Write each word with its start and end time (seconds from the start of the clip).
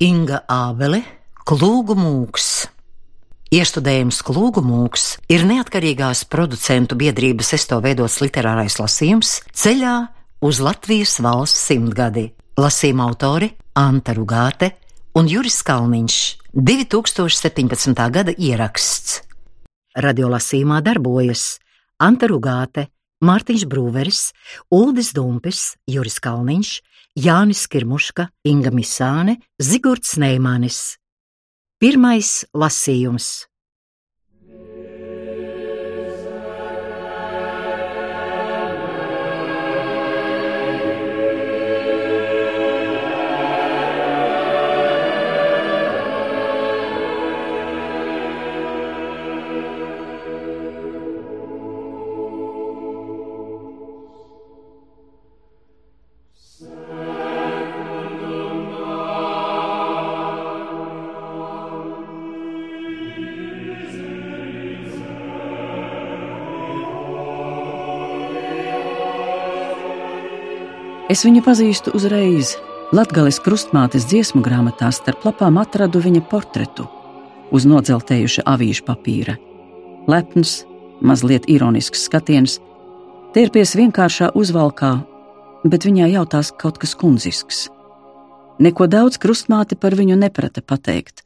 Inga 0.00 0.38
Ābele, 0.48 1.02
Klūgu 1.44 1.92
mūks. 1.92 2.44
Iestudējums 3.52 4.22
Klūgu 4.24 4.62
mūks 4.64 5.02
ir 5.28 5.44
neatkarīgās 5.44 6.22
producentu 6.32 6.96
biedrības 6.96 7.50
esto 7.58 7.76
veidots 7.84 8.16
literārais 8.24 8.78
lasījums 8.80 9.34
ceļā 9.52 9.92
uz 10.40 10.62
Latvijas 10.64 11.18
valsts 11.20 11.66
simtgadi. 11.68 12.30
Lasījuma 12.56 13.10
autori 13.10 13.50
Anta 13.76 14.16
Rugāte 14.16 14.70
un 15.20 15.28
Juris 15.28 15.60
Kalniņš 15.68 16.16
2017. 16.56 17.92
gada 18.16 18.32
ieraksts. 18.32 19.18
Radiolasījumā 20.00 20.80
darbojas 20.86 21.58
Anta 22.00 22.32
Rugāte, 22.32 22.88
Mārtiņš 23.20 23.68
Brūveris, 23.68 24.30
Uldis 24.72 25.12
Dumpis, 25.12 25.74
Juris 25.84 26.16
Kalniņš, 26.24 26.78
Jānis 27.18 27.66
Kirmuška, 27.66 28.28
Inga 28.46 28.70
Misāne, 28.70 29.40
Zigurds 29.60 30.16
Neimanis. 30.16 30.96
Pirmais 31.80 32.44
lasījums. 32.54 33.49
Es 71.10 71.24
viņu 71.26 71.40
pazīstu 71.42 71.90
uzreiz. 71.98 72.52
Latvijas 72.94 73.40
krustmātes 73.42 74.04
dziesmu 74.06 74.44
grāmatā 74.46 74.92
starp 74.94 75.24
lapām 75.26 75.56
atradu 75.58 75.98
viņa 76.04 76.22
portretu 76.30 76.86
uz 77.50 77.66
nodzeltējuša 77.66 78.44
avīža 78.46 78.84
papīra. 78.86 79.34
Lepns, 80.06 80.60
mazliet 81.02 81.48
ironisks 81.50 82.04
skatiens, 82.06 82.60
tērpies 83.34 83.74
vienkāršā 83.80 84.30
uzvalkā, 84.38 84.92
bet 85.66 85.86
viņā 85.88 86.12
jautās 86.12 86.52
kaut 86.54 86.78
kas 86.78 86.94
kundzisks. 86.94 87.66
Neko 88.62 88.86
daudz 88.86 89.18
krustmāte 89.18 89.74
par 89.74 89.98
viņu 89.98 90.14
neprata 90.20 90.62
pateikt. 90.62 91.24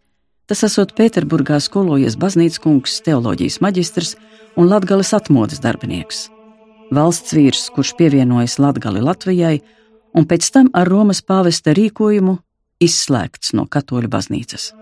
Tas 0.48 0.64
esot 0.64 0.96
Pēterburgā 0.96 1.60
skolojies 1.60 2.16
baznīcas 2.16 2.64
kungs, 2.64 3.02
teoloģijas 3.04 3.60
maģistrs 3.60 4.16
un 4.56 4.72
latgales 4.72 5.12
atmodas 5.16 5.60
darbinieks 5.60 6.30
valsts 6.92 7.34
vīrs, 7.36 7.68
kurš 7.74 7.94
pievienojas 7.98 8.58
Latgali 8.58 9.02
Latvijai, 9.04 9.60
un 10.14 10.26
pēc 10.28 10.50
tam 10.52 10.70
ar 10.74 10.88
Romas 10.88 11.22
pāvesta 11.22 11.74
rīkojumu 11.76 12.38
izslēgts 12.84 13.54
no 13.56 13.66
katoļu 13.70 14.10
baznīcas. 14.10 14.72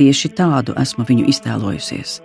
Tieši 0.00 0.30
tādu 0.32 0.74
esmu 0.80 1.04
viņu 1.08 1.26
iztēlojusies. 1.28 2.20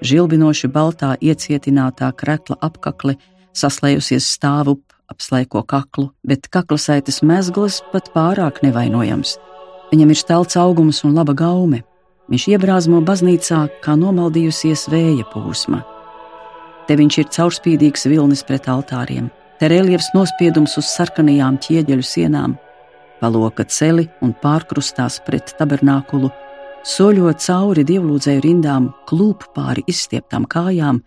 Žilbinoši 0.00 0.70
baltā 0.72 1.16
iecietinātā 1.20 2.12
krekla 2.16 2.56
apakle, 2.62 3.16
saslējusies 3.52 4.28
stāvup 4.36 4.84
ap 5.08 5.20
slaiko 5.24 5.64
kaklu, 5.66 6.12
bet 6.24 6.48
kaklasaitas 6.52 7.20
mezgls 7.26 7.82
pat 7.92 8.10
pārāk 8.14 8.62
nevainojams. 8.62 9.36
Viņam 9.92 10.12
ir 10.12 10.20
stelts 10.20 10.58
augums 10.60 11.02
un 11.04 11.16
laba 11.16 11.34
gaume. 11.36 11.82
Viņš 12.28 12.48
iebrāzmo 12.52 13.00
baznīcā 13.04 13.62
kā 13.84 13.96
nomaldījusies 13.96 14.88
vēja 14.92 15.24
pūsma. 15.32 15.80
Te 16.88 16.96
viņš 16.96 17.18
ir 17.20 17.28
caurspīdīgs 17.36 18.06
vilnis 18.08 18.40
pret 18.48 18.68
altāriem, 18.72 19.28
te 19.60 19.68
reliefs 19.68 20.08
nospiedums 20.14 20.78
uz 20.80 20.88
sarkanajām 20.88 21.58
ķieģeļu 21.60 22.06
sienām, 22.06 22.54
paloka 23.20 23.66
celi 23.68 24.06
un 24.24 24.32
pārkrustās 24.42 25.18
pret 25.26 25.52
tabernākulu, 25.58 26.30
soļot 26.88 27.44
cauri 27.44 27.84
dievlūdzēju 27.84 28.44
rindām, 28.44 28.92
klūp 29.10 29.44
pāri 29.56 29.84
izstieptām 29.90 30.46
kājām, 30.48 31.02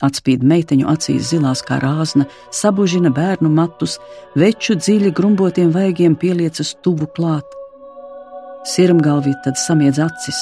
atspīd 0.00 0.44
meiteņu 0.46 0.88
acīs 0.88 1.28
zilās 1.34 1.60
kā 1.66 1.76
rāzna, 1.82 2.24
sabužina 2.54 3.12
bērnu 3.12 3.50
matus, 3.52 3.98
veču 4.40 4.78
dziļi 4.78 5.12
grumbotiem 5.16 5.74
vaigiem 5.74 6.16
pieliecas 6.16 6.72
tuvu 6.84 7.10
klāt. 7.16 7.44
Sirmgalvī 8.70 9.34
tad 9.44 9.60
samiedz 9.60 10.00
acis, 10.00 10.40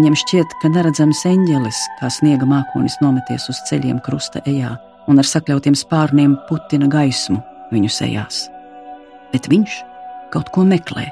Viņam 0.00 0.14
šķiet, 0.16 0.52
ka 0.62 0.68
neredzams 0.72 1.18
eņģelis, 1.28 1.78
kā 1.98 2.08
sniega 2.08 2.46
mākonis, 2.48 2.94
nometies 3.04 3.50
uz 3.52 3.58
ceļiem 3.68 3.98
krusta 4.00 4.40
ejā 4.48 4.70
un 5.12 5.20
ar 5.20 5.28
sakļautiem 5.28 5.74
spārniem 5.76 6.38
putina 6.46 6.88
gaismu 6.88 7.36
viņu 7.68 7.90
sejās. 7.92 8.38
Bet 9.28 9.50
viņš 9.52 9.74
kaut 10.32 10.48
ko 10.54 10.64
meklē. 10.64 11.04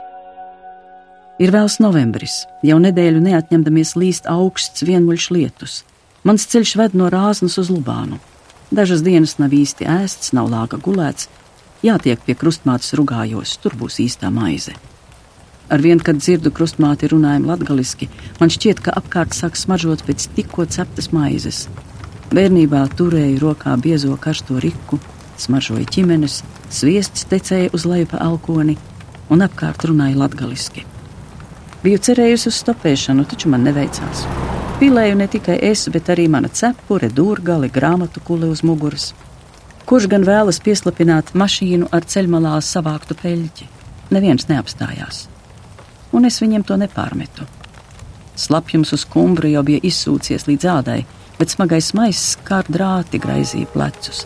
Ir 1.36 1.52
vēls 1.52 1.76
novembris, 1.84 2.38
jau 2.64 2.80
nedēļu 2.80 3.20
neatņemdamies 3.28 3.92
līst 4.00 4.32
augsts 4.32 4.88
vienmuļš 4.88 5.30
lietus. 5.36 5.82
Mans 6.24 6.48
ceļš 6.48 6.76
ved 6.80 6.96
no 6.96 7.12
Rāznas 7.12 7.60
uz 7.60 7.68
Lubānu. 7.68 8.16
Dažas 8.72 9.04
dienas 9.04 9.36
nav 9.36 9.52
īsti 9.52 9.84
ēsts, 9.84 10.32
nav 10.32 10.48
lāga 10.48 10.80
gulēts, 10.80 11.28
jātiek 11.84 12.24
pie 12.24 12.40
krustmātes 12.40 12.96
rugājos, 12.96 13.58
tur 13.60 13.76
būs 13.76 14.00
īstā 14.08 14.32
maize. 14.32 14.72
Arvien, 15.68 16.00
kad 16.00 16.16
dzirdu 16.16 16.48
krustmāti 16.56 17.10
runājumu 17.12 17.50
latgaliski, 17.50 18.08
man 18.40 18.48
šķiet, 18.48 18.80
ka 18.86 18.94
apkārt 18.96 19.36
sāk 19.36 19.58
smaržot 19.60 20.00
pēc 20.06 20.24
tikko 20.32 20.64
ceptas 20.64 21.10
maizes. 21.12 21.66
Bērnībā 22.32 22.86
turēju 22.96 23.42
rokā 23.42 23.74
biezo 23.80 24.16
karsto 24.20 24.56
riku, 24.64 24.96
smaržoja 25.36 25.84
ķimenes, 25.92 26.40
sviests 26.72 27.28
tecēja 27.28 27.74
uz 27.76 27.84
leju 27.88 28.08
pa 28.14 28.22
alkoni 28.24 28.78
un 29.28 29.44
apkārt 29.44 29.84
runāja 29.90 30.16
latgaliski. 30.24 30.86
Biju 31.84 32.00
cerējusi 32.08 32.48
uz 32.48 32.64
stopēšanu, 32.64 33.28
taču 33.28 33.52
man 33.52 33.68
neveicās. 33.68 34.24
Pilēju 34.80 35.20
ne 35.20 35.28
tikai 35.28 35.60
es, 35.68 35.84
bet 35.92 36.08
arī 36.08 36.30
mana 36.32 36.48
cepure, 36.48 37.12
dūrgali, 37.12 37.68
grāmatu 37.68 38.24
kule 38.24 38.48
uz 38.48 38.64
muguras. 38.64 39.10
Kurš 39.88 40.08
gan 40.08 40.24
vēlas 40.24 40.64
pieslapināt 40.64 41.34
mašīnu 41.36 41.92
ar 41.92 42.08
ceļmalā 42.08 42.56
savāktu 42.64 43.16
peļķi? 43.20 43.74
Neviens 44.16 44.48
neapstājās 44.48 45.26
un 46.12 46.28
es 46.28 46.40
viņiem 46.42 46.64
to 46.66 46.78
nepārmetu. 46.80 47.46
Slapjums 48.38 48.94
uz 48.94 49.04
kumbru 49.08 49.50
jau 49.50 49.64
bija 49.66 49.82
izsūcies 49.82 50.46
līdz 50.46 50.70
ādai, 50.74 51.00
bet 51.38 51.54
smagais 51.54 51.92
maiss 51.94 52.36
kā 52.46 52.62
drāti 52.68 53.20
graizīja 53.22 53.70
plecus. 53.74 54.24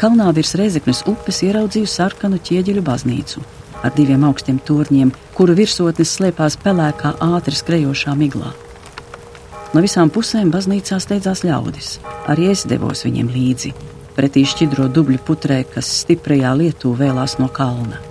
Kalnā 0.00 0.30
virs 0.34 0.56
Rezeknes 0.56 1.04
upes 1.10 1.42
ieraudzīju 1.46 1.88
sarkanu 1.88 2.40
ķieģeļu 2.42 2.84
baznīcu 2.86 3.42
ar 3.82 3.94
diviem 3.96 4.24
augstiem 4.28 4.58
torņiem, 4.66 5.12
kuru 5.36 5.56
virsotnes 5.56 6.12
slēpās 6.16 6.58
pelēkā 6.60 7.14
ātri 7.24 7.56
skrejošā 7.56 8.14
miglā. 8.18 8.52
No 9.70 9.82
visām 9.84 10.10
pusēm 10.12 10.50
baznīcā 10.52 10.98
steidzās 11.00 11.44
ļaudis. 11.46 11.98
Arī 12.30 12.50
es 12.52 12.66
devos 12.68 13.04
viņiem 13.06 13.30
līdzi, 13.32 13.72
pretī 14.16 14.44
šķidro 14.48 14.90
dubļu 14.92 15.20
putrē, 15.26 15.62
kas 15.74 15.90
stiprajā 16.02 16.52
lietū 16.58 16.94
vēlās 16.98 17.38
no 17.40 17.48
kalna. 17.54 18.09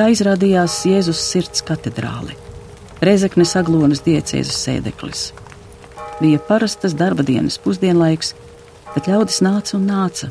Tā 0.00 0.06
izrādījās 0.08 0.78
Jēzus 0.88 1.18
sirds 1.20 1.60
katedrāle, 1.60 2.32
Rezeknes 3.04 3.50
aglonas 3.60 4.00
diecēzes 4.00 4.56
sēdeklis. 4.64 5.26
Bija 6.22 6.40
parastas 6.40 6.94
darba 6.96 7.20
dienas 7.28 7.58
pusdienlaiks, 7.60 8.30
bet 8.94 9.10
ļaudis 9.12 9.42
nāca 9.44 9.76
un 9.76 9.84
nāca. 9.90 10.30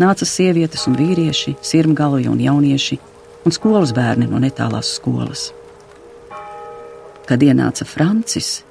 Nāca 0.00 0.24
sievietes 0.24 0.86
un 0.88 0.96
vīrieši, 0.96 1.58
sirmgalvi 1.60 2.32
un 2.32 2.40
jaunieši, 2.40 3.00
un 3.44 3.52
skolas 3.52 3.92
bērni 3.92 4.24
no 4.32 4.40
netālās 4.40 4.96
skolas. 4.96 5.50
Kad 7.28 7.44
ienāca 7.44 7.84
Francis, 7.84 8.62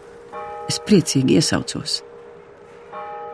es 0.65 0.81
priecīgi 0.81 1.37
iesaucos. 1.37 1.99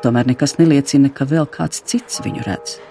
Tomēr 0.04 0.36
nekas 0.36 0.60
neliecina, 0.60 1.16
ka 1.16 1.24
vēl 1.32 1.48
kāds 1.48 1.80
cits 1.88 2.26
viņu 2.28 2.44
redz. 2.44 2.82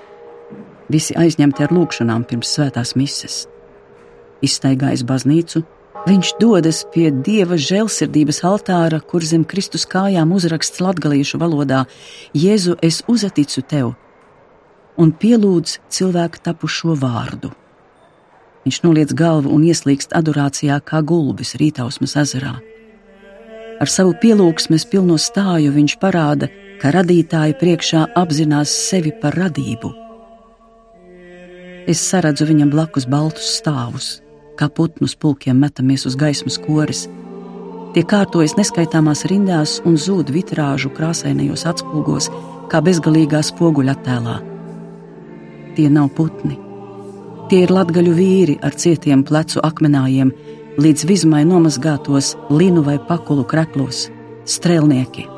Visi 0.88 1.12
aizņemti 1.12 1.68
ar 1.68 1.76
lūgšanām 1.76 2.24
pirms 2.24 2.56
svētās 2.56 2.96
mises 2.96 3.44
izstaigājis 4.44 5.04
baznīcu, 5.08 5.64
viņš 6.08 6.34
dodas 6.40 6.82
pie 6.94 7.10
dieva 7.24 7.56
žēlsirdības 7.56 8.42
altāra, 8.44 9.00
kur 9.00 9.24
zem 9.24 9.44
Kristus 9.48 9.86
kājām 9.88 10.32
uzraksts 10.36 10.82
latgaliešu 10.84 11.40
valodā: 11.42 11.84
Jēzu, 12.36 12.76
es 12.82 13.02
uzaticu 13.08 13.64
tev, 13.68 13.94
un 14.96 15.12
pielūdz 15.12 15.78
cilvēku 15.90 16.42
tapušo 16.44 16.96
vārdu. 17.00 17.52
Viņš 18.64 18.78
noliec 18.86 19.12
galvu 19.12 19.52
un 19.52 19.64
ieslīgst 19.68 20.14
adorācijā 20.16 20.78
kā 20.88 21.02
gulbis 21.04 21.52
rītausmas 21.60 22.16
ezerā. 22.22 22.54
Ar 23.82 23.90
savu 23.90 24.14
pielūgsmes 24.22 24.86
pilno 24.88 25.18
stāju 25.20 25.74
viņš 25.74 25.98
parāda, 26.00 26.48
ka 26.80 26.92
radītāja 26.94 27.56
priekšā 27.60 28.06
apzinās 28.16 28.72
sevi 28.88 29.12
par 29.20 29.36
radību. 29.36 29.90
Es 31.90 32.00
saredzu 32.00 32.46
viņam 32.48 32.70
blakus 32.72 33.04
baltus 33.10 33.50
stāvus, 33.58 34.23
kā 34.58 34.68
putnus 34.70 35.14
pulkiem 35.16 35.58
metamies 35.60 36.06
uz 36.08 36.16
gaismas 36.18 36.58
koris. 36.62 37.06
Tie 37.94 38.02
kārtojas 38.02 38.56
neskaitāmās 38.58 39.22
rindās 39.30 39.76
un 39.86 39.94
zūd 40.00 40.32
vitrāžu 40.34 40.90
krāsainajos 40.96 41.62
atspulgos, 41.70 42.30
kā 42.70 42.80
bezgalīgā 42.82 43.42
spoguļa 43.46 43.94
attēlā. 43.94 44.34
Tie 45.76 45.86
nav 45.90 46.10
putni. 46.16 46.58
Tie 47.50 47.62
ir 47.66 47.72
latgaļu 47.74 48.16
vīri 48.16 48.58
ar 48.66 48.74
cietiem 48.74 49.22
plecu 49.26 49.62
akmenājiem, 49.62 50.32
līdz 50.80 51.06
vizmai 51.06 51.44
nomazgātos 51.46 52.34
linu 52.50 52.82
vai 52.86 52.96
pakulu 52.98 53.44
kreklos, 53.46 54.08
strēlnieki. 54.48 55.28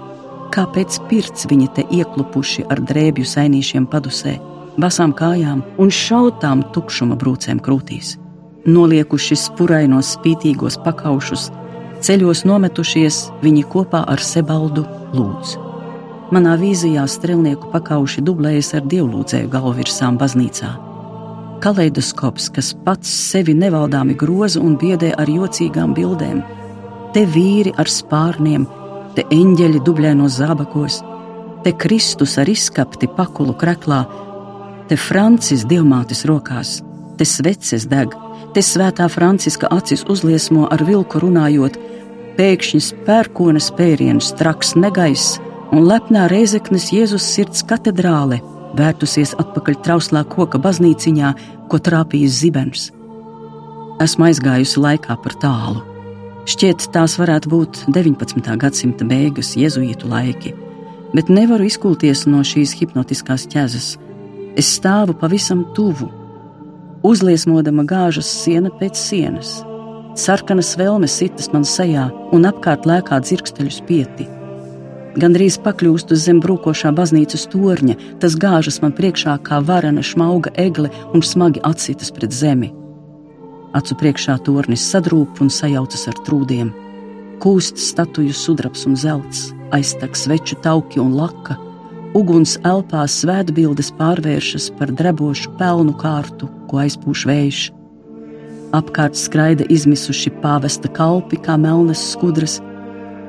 Kāpēc 0.54 1.00
pirts 1.10 1.48
viņi 1.50 1.72
te 1.76 1.84
ieklupuši 1.92 2.68
ar 2.72 2.80
drēbju 2.88 3.26
sainīšiem 3.28 3.88
padusē, 3.92 4.36
basām 4.80 5.12
kājām 5.16 5.64
un 5.82 5.92
šautām 5.92 6.62
tukšuma 6.72 7.18
brūcēm 7.20 7.60
krūtīs? 7.60 8.16
Noliekuši 8.66 9.36
spurainos 9.38 10.16
spītīgos 10.16 10.80
pakaušus, 10.82 11.50
ceļos 12.02 12.42
nometušies 12.48 13.20
viņi 13.44 13.62
kopā 13.70 14.00
ar 14.10 14.18
Sebaldu 14.18 14.82
lūdzu. 15.14 15.62
Manā 16.34 16.56
vīzijā 16.58 17.04
strēlnieku 17.06 17.70
pakauši 17.70 18.24
dublējas 18.26 18.72
ar 18.74 18.88
dievlūdzēju 18.90 19.52
galvvirsām 19.52 20.18
baznīcā. 20.18 20.72
Kaleidoskops, 21.62 22.50
kas 22.56 22.72
pats 22.84 23.12
sevi 23.30 23.54
nevaldāmi 23.54 24.18
groza 24.18 24.58
un 24.60 24.74
biedē 24.80 25.12
ar 25.14 25.30
jocīgām 25.30 25.94
bildēm, 25.94 26.42
te 27.14 27.22
vīri 27.22 27.70
ar 27.78 27.86
spārniem, 27.86 28.66
te 29.14 29.22
eņģeļi 29.30 29.86
dublēnos 29.86 30.40
zābakos, 30.42 30.98
te 31.62 31.70
Kristus 31.72 32.34
ar 32.42 32.50
izskapti 32.50 33.06
pakulu 33.06 33.54
kreklā, 33.54 34.02
te 34.90 34.98
Francis 34.98 35.62
dievmātes 35.70 36.26
rokās, 36.26 36.80
te 37.16 37.24
sveces 37.24 37.86
deg, 37.86 38.10
te 38.56 38.62
svētā 38.64 39.05
Franciska 39.12 39.69
acis 39.69 40.06
uzliesmo 40.08 40.64
ar 40.73 40.81
vilku 40.88 41.20
runājot, 41.20 41.75
pēkšņi 42.38 42.81
pērkona 43.05 43.61
spēriens, 43.61 44.31
traks 44.38 44.73
negaiss 44.81 45.37
un 45.76 45.85
lepnā 45.85 46.25
reizeknes 46.32 46.88
Jēzus 46.94 47.26
sirds 47.35 47.67
katedrāle 47.69 48.41
vērtusies 48.76 49.35
atpakaļ 49.43 49.76
trauslā 49.85 50.25
koka 50.32 50.61
baznīciņā, 50.62 51.35
ko 51.69 51.82
trāpījis 51.85 52.41
zibens. 52.41 52.88
Esmu 54.00 54.31
aizgājusi 54.31 54.81
laikā 54.81 55.20
par 55.20 55.37
tālu. 55.43 55.85
Šķiet, 56.49 56.88
tās 56.97 57.17
varētu 57.20 57.52
būt 57.52 57.85
19. 57.93 58.52
gadsimta 58.62 59.05
beigas, 59.05 59.52
jēzuītu 59.59 60.09
laiki, 60.09 60.55
bet 61.12 61.29
nevaru 61.29 61.69
izkulties 61.69 62.25
no 62.31 62.41
šīs 62.41 62.73
hipnotiskās 62.81 63.49
ķēzes. 63.52 63.97
Es 64.56 64.76
stāvu 64.79 65.17
pavisam 65.20 65.67
tuvu, 65.76 66.09
uzliesmodama 67.04 67.84
gāžas 67.88 68.28
siena 68.31 68.70
pēc 68.81 68.96
sienas. 68.96 69.58
Sarkanas 70.16 70.72
vēlmes 70.81 71.12
sitas 71.20 71.50
man 71.52 71.66
sejā 71.69 72.06
un 72.32 72.48
apkārt 72.48 72.87
lēkā 72.88 73.19
dzirksteļu 73.20 73.72
spieti. 73.75 74.28
Gandrīz 75.16 75.56
pakļūstu 75.64 76.16
zem 76.20 76.43
brūkošā 76.44 76.90
baznīcas 76.96 77.46
torņa, 77.52 77.96
tas 78.20 78.37
gāžas 78.40 78.82
man 78.82 78.93
priekšā 78.96 79.38
kā 79.44 79.62
varena 79.64 80.04
šmauga 80.04 80.52
egle 80.60 80.90
un 81.16 81.25
smagi 81.25 81.62
atsitas 81.64 82.12
pret 82.12 82.32
zemi. 82.37 82.72
Acu 83.76 83.96
priekšā 84.00 84.38
tornis 84.44 84.84
sadrūp 84.92 85.40
un 85.44 85.52
sajaucas 85.52 86.06
ar 86.12 86.20
trūdiem. 86.28 86.72
Kūst 87.40 87.81
statuju 87.81 88.32
sudrabs 88.37 88.84
un 88.88 88.96
zelts, 88.96 89.50
aiztek 89.76 90.16
sveču 90.16 90.56
tauki 90.64 91.00
un 91.00 91.16
laka, 91.16 91.56
Uguns 92.16 92.54
elpā 92.64 93.02
svētbildes 93.12 93.90
pārvēršas 93.98 94.70
par 94.78 94.88
drebošu 94.96 95.50
pelnu 95.58 95.92
kārtu, 96.00 96.48
ko 96.70 96.78
aizpūš 96.80 97.24
vējš. 97.28 97.58
Apkārt 98.76 99.18
skraida 99.20 99.66
izmisuši 99.72 100.32
pāvesta 100.40 100.88
kalpi 100.96 101.36
kā 101.44 101.58
melnas 101.60 102.00
skudras, 102.14 102.54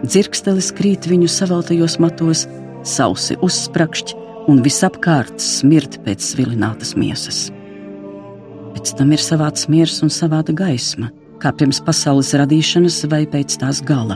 dzirkstelis 0.05 0.71
krīt 0.77 1.09
viņu 1.11 1.27
saveltajos 1.33 1.97
matos, 1.99 2.45
sausi 2.87 3.35
uzsprakšķi 3.43 4.15
un 4.47 4.63
visapkārt 4.63 5.43
smirt 5.43 5.99
pēc 6.07 6.23
svilinātas 6.23 6.95
miesas. 6.95 7.47
Pēc 8.71 8.95
tam 8.95 9.11
ir 9.11 9.23
savāds 9.23 9.67
miers 9.67 9.99
un 10.05 10.13
savāda 10.13 10.55
gaisma, 10.55 11.11
kā 11.43 11.51
pirms 11.51 11.83
pasaules 11.83 12.31
radīšanas 12.39 13.03
vai 13.11 13.25
pēc 13.27 13.59
tās 13.59 13.83
gala. 13.83 14.15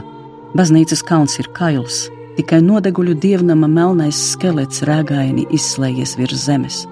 Baznīcas 0.56 1.04
kalns 1.08 1.36
ir 1.44 1.52
kails, 1.58 2.06
tikai 2.38 2.62
nodeguļu 2.64 3.16
dievnama 3.22 3.68
melnais 3.72 4.20
skelets 4.32 4.84
rēgaini 4.88 5.48
izslēdzies 5.56 6.16
virs 6.20 6.46
zemes. 6.48 6.84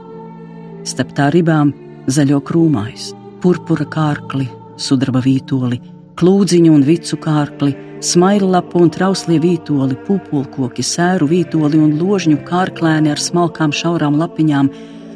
Starp 0.88 1.14
tā 1.18 1.30
ribām 1.34 1.74
zaļo 2.10 2.40
krūmais, 2.46 3.12
purpura 3.44 3.88
kārkli, 3.90 4.48
sudraba 4.80 5.22
vītoli, 5.24 5.80
klūdziņu 6.20 6.76
un 6.76 6.86
vicu 6.88 7.20
kārkli, 7.24 7.76
smailapu 8.04 8.84
un 8.84 8.92
trauslie 8.96 9.40
vītoli, 9.44 9.98
pupulkoki, 10.08 10.84
sēru 10.84 11.30
vītoli 11.32 11.80
un 11.80 11.98
ložņu 12.00 12.40
kārklēni 12.48 13.12
ar 13.14 13.22
smalkām 13.24 13.76
šaurām 13.76 14.20
lapiņām, 14.20 14.72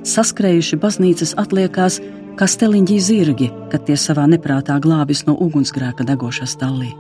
saskrējuši 0.07 0.79
baznīcas 0.83 1.37
atliekās 1.39 2.01
kā 2.39 2.49
steliņģī 2.49 2.99
zirgi, 2.99 3.49
kad 3.71 3.87
tie 3.87 3.97
savā 3.99 4.27
neprātā 4.31 4.79
glābis 4.83 5.27
no 5.27 5.37
ugunsgrēka 5.47 6.07
degošā 6.07 6.49
stallī 6.49 6.93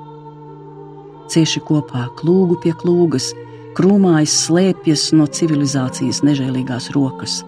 cieši 1.31 1.61
kopā, 1.67 2.07
klūgu 2.19 2.59
pie 2.63 2.73
klūgas, 2.79 3.31
krūmājas 3.77 4.35
slēpjas 4.47 5.09
no 5.17 5.27
civilizācijas 5.27 6.21
nežēlīgās 6.25 6.91
rokas. 6.95 7.41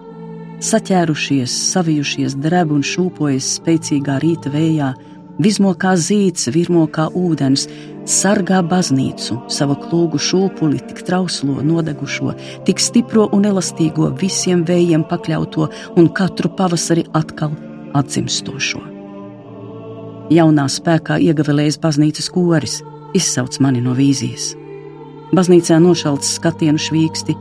Saķērušies, 0.65 1.51
savijušies, 1.73 2.37
dreb 2.41 2.71
un 2.73 2.85
šūpojas 2.85 3.57
spēcīgā 3.59 4.15
rīta 4.23 4.51
vējā, 4.53 4.93
vizmo 5.43 5.73
kā 5.77 5.93
zīts, 5.99 6.47
virmo 6.55 6.85
kā 6.87 7.09
ūdens, 7.11 7.67
sargā 8.09 8.61
baznīcu, 8.65 9.37
savu 9.51 9.75
klūgu 9.83 10.21
šūpuli, 10.21 10.79
tik 10.89 11.03
trauslo, 11.07 11.59
nodegušo, 11.65 12.33
tik 12.65 12.81
stipro 12.81 13.27
un 13.35 13.45
elastīgo, 13.49 14.09
visiem 14.21 14.63
vējiem 14.65 15.05
pakļauto 15.09 15.69
un 15.99 16.09
katru 16.15 16.53
pavasari 16.57 17.05
atkal 17.17 17.53
atzimstošo. 17.97 18.81
Jaunā 20.33 20.65
spēkā 20.71 21.19
iegavilējas 21.21 21.77
baznīcas 21.83 22.31
koris 22.33 22.79
izsauc 23.15 23.57
mani 23.63 23.81
no 23.83 23.95
vīzijas. 23.97 24.53
Baznīcā 25.35 25.79
nošalts 25.81 26.35
skatienu 26.37 26.79
švīksti, 26.81 27.35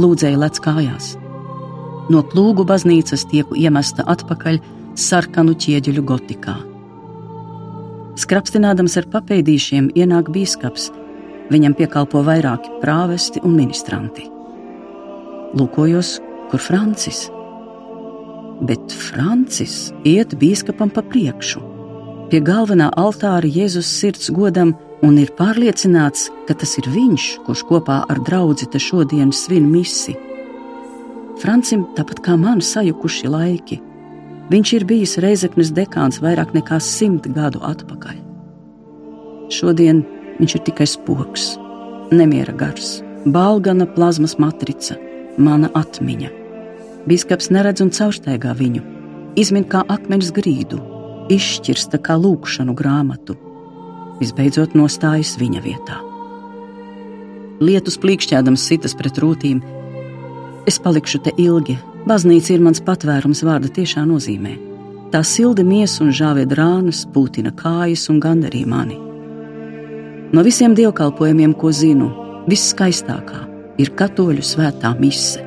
lūdzēja 0.00 0.40
lec 0.40 0.58
kājās. 0.64 1.12
No 2.08 2.22
plūgu 2.24 2.64
baznīcas 2.68 3.26
tieku 3.30 3.56
iemesta 3.60 4.04
atpakaļ 4.08 4.58
sarkanu 4.98 5.54
ķieģeļu 5.60 6.04
gotikā. 6.08 6.56
Skrapstinādams 8.18 8.96
ar 8.98 9.06
papēdīšiem 9.12 9.92
ienāk 9.94 10.32
bīskaps, 10.34 10.88
viņam 11.52 11.76
piekalpo 11.78 12.24
vairāki 12.26 12.72
prāvesti 12.82 13.42
un 13.44 13.54
ministranti. 13.60 14.26
Lūkojos, 15.58 16.16
kur 16.50 16.60
Francis? 16.60 17.28
Bet 18.58 18.90
Francis 18.90 19.92
iet 20.08 20.34
bīskapam 20.40 20.90
pa 20.90 21.04
priekšu. 21.06 21.62
Pie 22.28 22.40
galvenā 22.44 22.90
altāra 22.98 23.46
Jēzus 23.48 23.88
sirds 24.00 24.32
godam 24.34 24.74
un 25.04 25.18
ir 25.20 25.30
pārliecināts, 25.38 26.28
ka 26.48 26.56
tas 26.58 26.74
ir 26.80 26.88
viņš, 26.90 27.26
kurš 27.46 27.64
kopā 27.68 28.00
ar 28.10 28.20
draugu 28.24 28.66
te 28.66 28.80
šodien 28.82 29.32
svin 29.32 29.68
misi. 29.70 30.16
Francim, 31.38 31.86
tāpat 31.94 32.22
kā 32.24 32.34
man, 32.36 32.60
sajukuši 32.60 33.30
laiki. 33.30 33.80
Viņš 34.50 34.72
ir 34.74 34.86
bijis 34.88 35.18
Reizeknas 35.22 35.70
dekāns 35.76 36.18
vairāk 36.24 36.54
nekā 36.56 36.80
simt 36.82 37.28
gadu 37.30 37.60
atpakaļ. 37.62 38.16
Šodien 39.54 40.02
viņš 40.40 40.54
ir 40.56 40.64
tikai 40.66 40.86
spoks, 40.88 41.54
nemiera 42.10 42.54
gars, 42.56 42.98
balgana 43.26 43.86
plazmas 43.86 44.38
matrica, 44.40 44.96
mana 45.38 45.70
atmiņa. 45.78 46.32
Bīskaps 47.08 47.52
neredz 47.54 47.84
un 47.84 47.92
caursteigā 47.94 48.54
viņu, 48.56 48.82
izmin 49.38 49.68
kā 49.68 49.84
akmens 49.88 50.32
grīdu, 50.34 50.80
izšķirsta 51.32 52.00
kā 52.02 52.18
lūkšanu 52.18 52.74
grāmatu 52.76 53.38
visbeidzot 54.20 54.76
nostājas 54.78 55.36
viņa 55.40 55.64
vietā. 55.64 55.98
Lietus 57.58 57.98
plīkšķēdams 57.98 58.64
sitas 58.70 58.94
pret 58.98 59.18
rūtīm. 59.18 59.60
Es 60.68 60.78
palikšu 60.82 61.22
te 61.24 61.32
ilgi. 61.42 61.78
Baznīca 62.08 62.54
ir 62.54 62.62
mans 62.62 62.80
patvērums 62.84 63.42
vārda 63.44 63.70
tiešā 63.74 64.04
nozīmē. 64.06 64.54
Tā 65.12 65.24
silda 65.26 65.64
miesa 65.66 66.04
un 66.04 66.12
žāvē 66.14 66.44
drānas, 66.48 67.02
pūtina 67.12 67.50
kājas 67.56 68.06
un 68.12 68.20
gandarī 68.22 68.62
mani. 68.68 68.98
No 70.32 70.44
visiem 70.44 70.74
dievkalpojumiem, 70.78 71.54
ko 71.58 71.72
zinu, 71.72 72.10
viskaistākā 72.48 73.44
ir 73.80 73.92
katoļu 73.98 74.44
svētā 74.44 74.92
mise. 75.00 75.44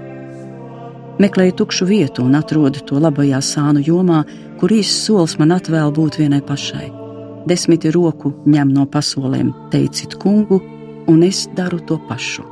Meklēju 1.22 1.60
tukšu 1.62 1.86
vietu 1.86 2.26
un 2.26 2.40
atrodu 2.40 2.82
to 2.88 2.98
labajā 3.00 3.44
sānu 3.46 3.84
jomā, 3.86 4.24
kur 4.60 4.74
īsts 4.74 5.06
solis 5.06 5.38
man 5.38 5.54
atvēl 5.54 5.94
būt 5.94 6.18
vienai 6.24 6.42
pašai 6.42 7.01
desmiti 7.48 7.92
roku 7.94 8.34
ņem 8.46 8.72
no 8.76 8.86
pasolēm, 8.90 9.52
teicit 9.74 10.16
kungu, 10.22 10.62
un 11.10 11.24
es 11.28 11.48
daru 11.58 11.80
to 11.80 11.98
pašu. 12.10 12.46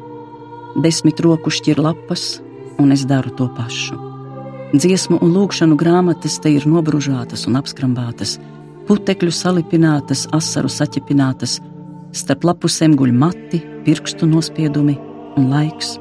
Desmit 0.83 1.19
roku 1.25 1.51
šķir 1.53 1.81
lapas, 1.81 2.39
un 2.79 2.93
es 2.95 3.05
daru 3.09 3.33
to 3.35 3.49
pašu. 3.57 3.97
Dziesmu 4.69 5.17
un 5.25 5.33
lūkšanu 5.33 5.73
grāmatas 5.79 6.37
te 6.41 6.51
ir 6.53 6.67
nobružātas 6.69 7.47
un 7.49 7.57
apskrambātas, 7.57 8.35
putekļu 8.85 9.31
salipinātas, 9.33 10.27
asaru 10.35 10.69
saķepinātas, 10.69 11.57
starp 12.13 12.45
lapusēm 12.45 12.93
guļ 12.97 13.15
mati, 13.17 13.63
pirkstu 13.85 14.29
nospiedumi 14.29 14.95
un 15.37 15.49
laiks. 15.49 15.95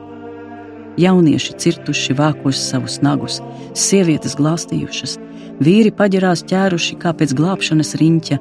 Jaunieši 0.99 1.57
cirtuši 1.63 2.17
vākos 2.19 2.61
savus 2.61 2.99
nagus, 3.05 3.39
sievietes 3.73 4.35
glāstījušas, 4.37 5.17
vīri 5.63 5.93
paģirās 5.95 6.43
ķēruši 6.51 6.99
kā 7.01 7.13
pēc 7.17 7.35
glābšanas 7.39 7.95
riņķa, 8.01 8.39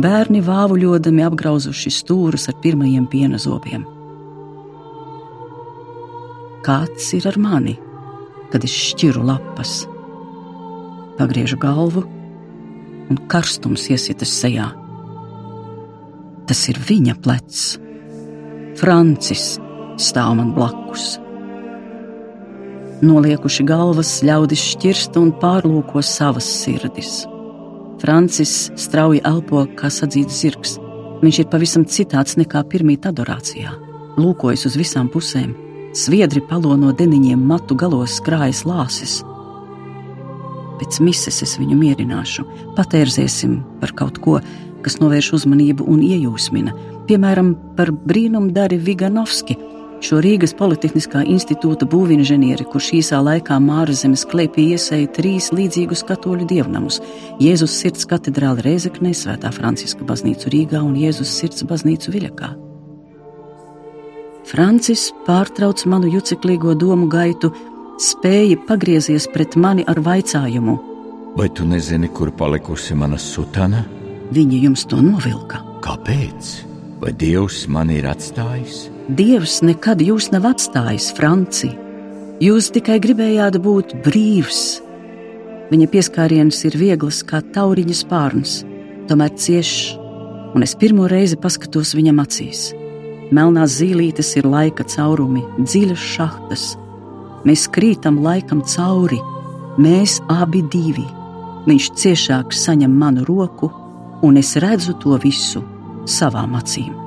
bērni 0.00 0.40
vāvuļodami 0.44 1.24
apgrauzuši 1.26 1.92
stūrus 1.92 2.48
ar 2.48 2.56
pirmajiem 2.62 3.06
piena 3.10 3.40
zobiem. 3.40 3.84
Kāds 6.62 7.08
ir 7.16 7.26
ar 7.26 7.38
mani, 7.42 7.74
kad 8.52 8.64
es 8.64 8.72
šķiru 8.72 9.24
lapas? 9.26 9.82
Pagriežu 11.18 11.58
galvu, 11.60 12.04
un 13.10 13.18
karstums 13.28 13.88
iesitas 13.90 14.32
sejā. 14.40 14.70
Tas 16.48 16.62
ir 16.70 16.78
viņa 16.78 17.18
plecs. 17.22 17.64
Francis 18.80 19.56
stāv 20.00 20.36
man 20.38 20.54
blakus. 20.56 21.16
Noliekuši 23.02 23.66
galvas, 23.66 24.20
ļaudis 24.22 24.62
šķirst 24.72 25.18
un 25.18 25.34
pārlūko 25.42 26.02
savas 26.06 26.46
sirdis. 26.62 27.24
Francis 28.02 28.72
strauji 28.76 29.22
elpo 29.28 29.64
kā 29.78 29.90
sadzīts 29.92 30.42
zirgs. 30.42 30.78
Viņš 31.22 31.42
ir 31.44 31.50
pavisam 31.52 31.86
citāds 31.86 32.34
nekā 32.40 32.64
pirmīt 32.70 33.06
adorācijā. 33.06 33.76
Lūkojas 34.18 34.66
uz 34.68 34.76
visām 34.76 35.08
pusēm, 35.12 35.54
sviedri 35.96 36.42
palo 36.44 36.74
no 36.76 36.90
deniņiem 36.92 37.46
matu 37.52 37.78
galos 37.78 38.18
krājas 38.26 38.66
lāses 38.68 39.20
pēc 40.82 40.98
mises 40.98 41.38
es 41.44 41.54
viņu 41.60 41.76
mierināšu. 41.78 42.44
Patērzēsim 42.74 43.60
par 43.80 43.94
kaut 43.94 44.18
ko, 44.22 44.40
kas 44.82 44.98
novērš 44.98 45.30
uzmanību 45.38 45.86
un 45.86 46.02
iejūsmina, 46.02 46.74
piemēram, 47.06 47.54
par 47.78 47.92
brīnumdari 47.94 48.80
Viganovski, 48.82 49.56
šo 50.02 50.18
Rīgas 50.22 50.52
Politehniskā 50.58 51.22
institūta 51.30 51.86
būvinženieri, 51.88 52.66
kurš 52.68 52.90
īsā 52.98 53.20
laikā 53.22 53.58
Māra 53.62 53.94
zemes 53.96 54.24
klēpī 54.28 54.72
iesēja 54.74 55.10
trīs 55.16 55.50
līdzīgus 55.54 56.02
katoļu 56.08 56.48
dievnamus- 56.50 57.00
Jēzus 57.44 57.76
sirds 57.78 58.06
katedrāli 58.10 58.64
Reizeknē, 58.66 59.14
Svētā 59.14 59.52
Franciska 59.54 60.04
baznīcu 60.04 60.50
Rīgā 60.50 60.82
un 60.82 60.94
Jēzus 60.94 61.30
sirds 61.38 61.62
baznīcu 61.62 62.10
Viļakā. 62.14 62.50
Francis 64.44 65.12
pārtrauc 65.26 65.86
manu 65.86 66.10
juceklīgo 66.10 66.74
domu 66.74 67.08
gaitu 67.08 67.52
spēja 67.98 68.58
pagriezies 68.66 69.28
pret 69.32 69.56
mani 69.56 69.84
ar 69.86 69.96
vaicājumu: 69.96 70.78
Vai 71.36 71.48
tu 71.48 71.64
nezini, 71.64 72.08
kur 72.08 72.30
palikusi 72.30 72.94
mana 72.94 73.16
sutana? 73.16 73.84
Viņa 74.32 74.62
jums 74.62 74.84
to 74.84 74.96
novilka. 74.96 75.62
Kāpēc? 75.80 76.64
Vai 77.00 77.12
Dievs 77.12 77.68
man 77.68 77.90
ir 77.90 78.04
atstājis? 78.04 78.90
Dievs 79.12 79.60
nekad 79.66 80.00
jūs 80.04 80.30
nav 80.32 80.46
atstājis, 80.52 81.10
Franci. 81.16 81.72
Jūs 82.42 82.70
tikai 82.74 82.98
gribējāt 83.02 83.58
būt 83.62 83.96
brīvs. 84.04 84.62
Viņa 85.72 85.88
pieskāriens 85.92 86.62
ir 86.68 86.76
viegls 86.80 87.22
kā 87.26 87.42
tauriņa 87.54 87.96
spārns, 87.96 88.60
tomēr 89.08 89.32
ciešs, 89.36 89.96
un 90.56 90.64
es 90.64 90.76
pirmo 90.76 91.08
reizi 91.12 91.38
paskatos 91.40 91.94
viņam 91.96 92.22
acīs. 92.24 92.70
Melnās 93.32 93.78
zīlītes 93.80 94.34
ir 94.40 94.48
laika 94.48 94.84
caurumi, 94.84 95.44
dziļas 95.60 96.08
šahtas, 96.16 96.66
Mēs 97.42 97.64
krītam 97.74 98.20
laikam 98.22 98.60
cauri, 98.62 99.18
mēs 99.82 100.20
abi 100.30 100.62
divi. 100.70 101.06
Viņš 101.66 101.88
ciešāk 101.98 102.54
saņem 102.54 102.94
manu 103.02 103.26
roku, 103.26 103.70
un 104.22 104.38
es 104.38 104.54
redzu 104.62 104.94
to 105.02 105.18
visu 105.22 105.64
savām 106.06 106.54
acīm. 106.58 107.01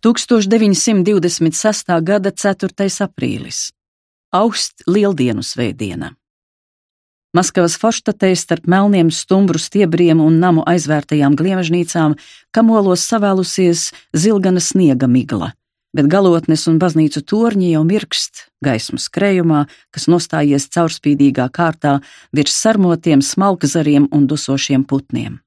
Tūkstoš 0.00 0.46
926. 0.48 1.90
gada 2.00 2.30
4. 2.32 2.86
aprīlis- 3.04 3.58
Augsts 4.40 4.86
Lieldienu 4.88 5.42
svētdiena. 5.44 6.14
Maskavas 7.36 7.76
forštatē 7.76 8.30
starp 8.32 8.64
melniem 8.64 9.10
stumbru 9.12 9.60
stiebriem 9.60 10.22
un 10.24 10.38
namu 10.40 10.64
aizvērtajām 10.64 11.36
gliemežnīcām 11.36 12.16
kamolos 12.50 13.04
savēlusies 13.04 13.92
zilgana 14.16 14.64
sniega 14.64 15.04
migla, 15.04 15.52
bet 15.92 16.08
galotnes 16.08 16.64
un 16.66 16.78
baznīcu 16.78 17.20
torņi 17.20 17.70
jau 17.74 17.84
mirkst 17.84 18.48
gaismu 18.64 18.96
skrējumā, 18.96 19.66
kas 19.92 20.08
nostājies 20.08 20.70
caurspīdīgā 20.72 21.50
kārtā 21.52 22.00
virs 22.32 22.56
sarmotiem 22.56 23.20
smalkzariem 23.20 24.08
un 24.10 24.26
dusošiem 24.26 24.88
putniem. 24.88 25.42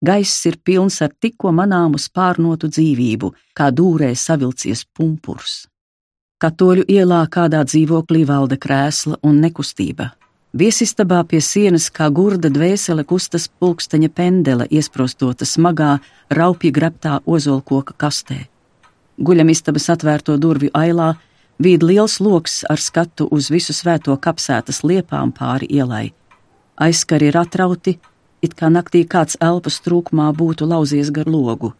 Gaiss 0.00 0.46
ir 0.48 0.56
pilns 0.64 1.00
ar 1.04 1.10
tikko 1.20 1.52
manāmu 1.52 2.00
spārnotu 2.00 2.70
dzīvību, 2.72 3.34
kā 3.56 3.68
dūrē 3.70 4.14
savilcies 4.16 4.86
pumpurs. 4.96 5.66
Katoļu 6.40 6.86
ielā 6.88 7.20
kādā 7.28 7.60
dzīvoklī 7.68 8.24
valda 8.24 8.56
krēsla 8.56 9.20
un 9.22 9.42
nekustība, 9.44 10.08
Viesistabā 10.50 11.20
pie 11.30 11.38
sienas 11.38 11.84
kā 11.94 12.08
gurda 12.10 12.48
dvēsele 12.50 13.04
kustas 13.06 13.44
pulksteņa 13.62 14.08
pendele, 14.10 14.64
iesprostota 14.66 15.46
smagā, 15.46 16.00
raupji 16.26 16.72
grabtā 16.74 17.20
ozolkoka 17.22 17.94
kastē. 17.94 18.48
Guļamistabas 19.22 19.86
atvērto 19.94 20.34
durvju 20.42 20.72
ailā 20.74 21.12
vīd 21.62 21.86
liels 21.86 22.18
loks 22.18 22.64
ar 22.66 22.82
skatu 22.82 23.28
uz 23.30 23.46
visu 23.54 23.76
svēto 23.76 24.16
kapsētas 24.18 24.82
liepām 24.82 25.30
pāri 25.30 25.70
ielai. 25.70 26.08
Aizskari 26.82 27.30
ir 27.30 27.38
atrauti, 27.38 28.00
it 28.42 28.56
kā 28.56 28.70
naktī 28.72 29.04
kāds 29.08 29.36
elpas 29.40 29.80
trūkumā 29.84 30.30
būtu 30.36 30.68
lauzies 30.68 31.10
gar 31.14 31.28
logu. 31.28 31.72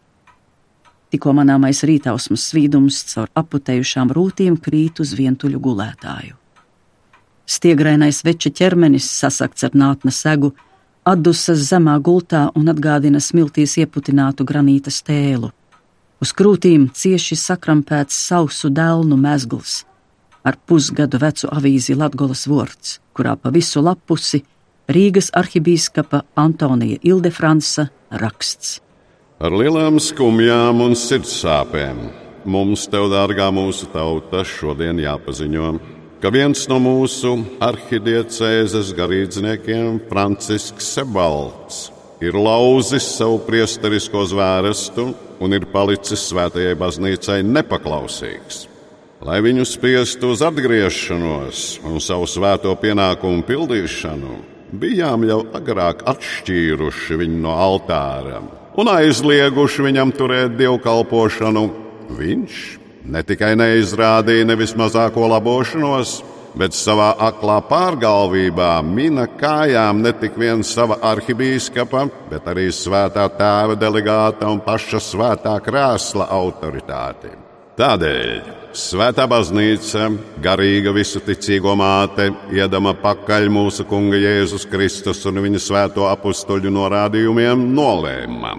Tikko 1.11 1.33
manāmais 1.35 1.81
rītausmas 1.83 2.45
svīdums 2.51 3.01
caur 3.11 3.27
aputējušām 3.35 4.13
rūtīm 4.15 4.55
krīt 4.63 5.01
uz 5.03 5.11
vientuļu 5.17 5.59
gulētāju. 5.59 6.37
Stiegrainais 7.51 8.21
veča 8.23 8.51
ķermenis 8.55 9.09
sasakts 9.11 9.65
ar 9.67 9.73
nātnes 9.75 10.21
segu, 10.23 10.53
atdusas 11.03 11.65
zemā 11.67 11.97
gultā 11.99 12.45
un 12.55 12.71
atgādina 12.71 13.19
smiltīs 13.19 13.75
ieputinātu 13.81 14.45
granīta 14.47 14.93
stēlu. 14.93 15.51
Uz 16.21 16.31
krūtīm 16.37 16.87
cieši 16.95 17.35
sakrampēts 17.35 18.15
sausu 18.29 18.69
dēlnu 18.69 19.17
mezgls, 19.19 19.81
ar 20.47 20.55
pusgadu 20.69 21.19
vecu 21.19 21.49
avīzi 21.51 21.97
Latgolas 21.97 22.45
vorts, 22.47 22.99
kurā 23.17 23.35
pa 23.35 23.51
visu 23.51 23.81
lapusi 23.83 24.45
Rīgas 24.91 25.31
arhibīskapa 25.37 26.23
Antonija 26.39 26.99
Ildefransa 27.03 27.87
raksts. 28.21 28.79
Ar 29.41 29.55
lielām 29.55 29.97
skumjām 30.03 30.83
un 30.83 30.93
sirdsāpēm 30.97 32.03
mums, 32.45 32.85
tev, 32.91 33.07
dārgā 33.13 33.49
mūsu 33.53 33.89
tauta, 33.93 34.43
šodien 34.45 35.01
jāpaziņo 35.01 35.73
ka 36.21 36.29
viens 36.29 36.67
no 36.69 36.77
mūsu 36.77 37.33
arhidiecēzes 37.65 38.91
garīdzniekiem, 38.93 40.03
Francisks 40.09 40.91
Sebalts, 40.93 41.87
ir 42.21 42.37
lauzis 42.37 43.07
savu 43.15 43.39
priesterisko 43.47 44.27
zvērestu 44.29 45.07
un 45.41 45.57
ir 45.57 45.65
palicis 45.73 46.27
svētajai 46.29 46.75
baznīcai 46.77 47.39
nepaklausīgs. 47.47 48.67
Lai 49.25 49.39
viņu 49.41 49.65
spiestu 49.69 50.31
uz 50.35 50.41
atgriešanos 50.45 51.79
un 51.89 51.97
savu 52.01 52.29
svēto 52.29 52.73
pienākumu 52.77 53.41
pildīšanu, 53.45 54.37
bijām 54.71 55.27
jau 55.27 55.43
agrāk 55.57 56.05
atšķīruši 56.09 57.21
viņu 57.21 57.43
no 57.43 57.55
altāra 57.59 58.41
un 58.79 58.91
aizlieguši 58.91 59.87
viņam 59.87 60.13
turēt 60.15 60.57
dievkalpošanu. 60.59 61.63
Viņš 62.11 62.59
ne 63.11 63.23
tikai 63.23 63.53
neizrādīja 63.59 64.47
nevis 64.49 64.73
mazāko 64.77 65.27
labošanos, 65.31 66.19
bet 66.59 66.75
savā 66.75 67.13
aklā 67.29 67.61
pārgalvībā 67.69 68.73
mina 68.83 69.27
kājām 69.39 70.01
ne 70.03 70.11
tik 70.19 70.35
vien 70.39 70.63
sava 70.67 70.99
arhibīskapa, 71.13 72.07
bet 72.31 72.49
arī 72.51 72.67
svētā 72.75 73.27
tēva 73.37 73.79
delegāta 73.79 74.51
un 74.51 74.59
paša 74.65 75.03
svētā 75.11 75.55
krēsla 75.63 76.27
autoritāti. 76.35 77.31
Tādēļ 77.79 78.60
Svētā 78.71 79.25
baznīca, 79.27 80.05
garīga 80.39 80.93
visu 80.95 81.19
ticīgo 81.25 81.73
māte, 81.75 82.29
iedama 82.55 82.93
pakaļ 82.95 83.49
mūsu 83.51 83.83
Kunga 83.89 84.15
Jēzus 84.15 84.63
Kristus 84.71 85.25
un 85.27 85.41
viņa 85.43 85.59
svēto 85.59 86.07
apstuļu 86.07 86.71
norādījumiem, 86.71 87.65
nolēma 87.75 88.53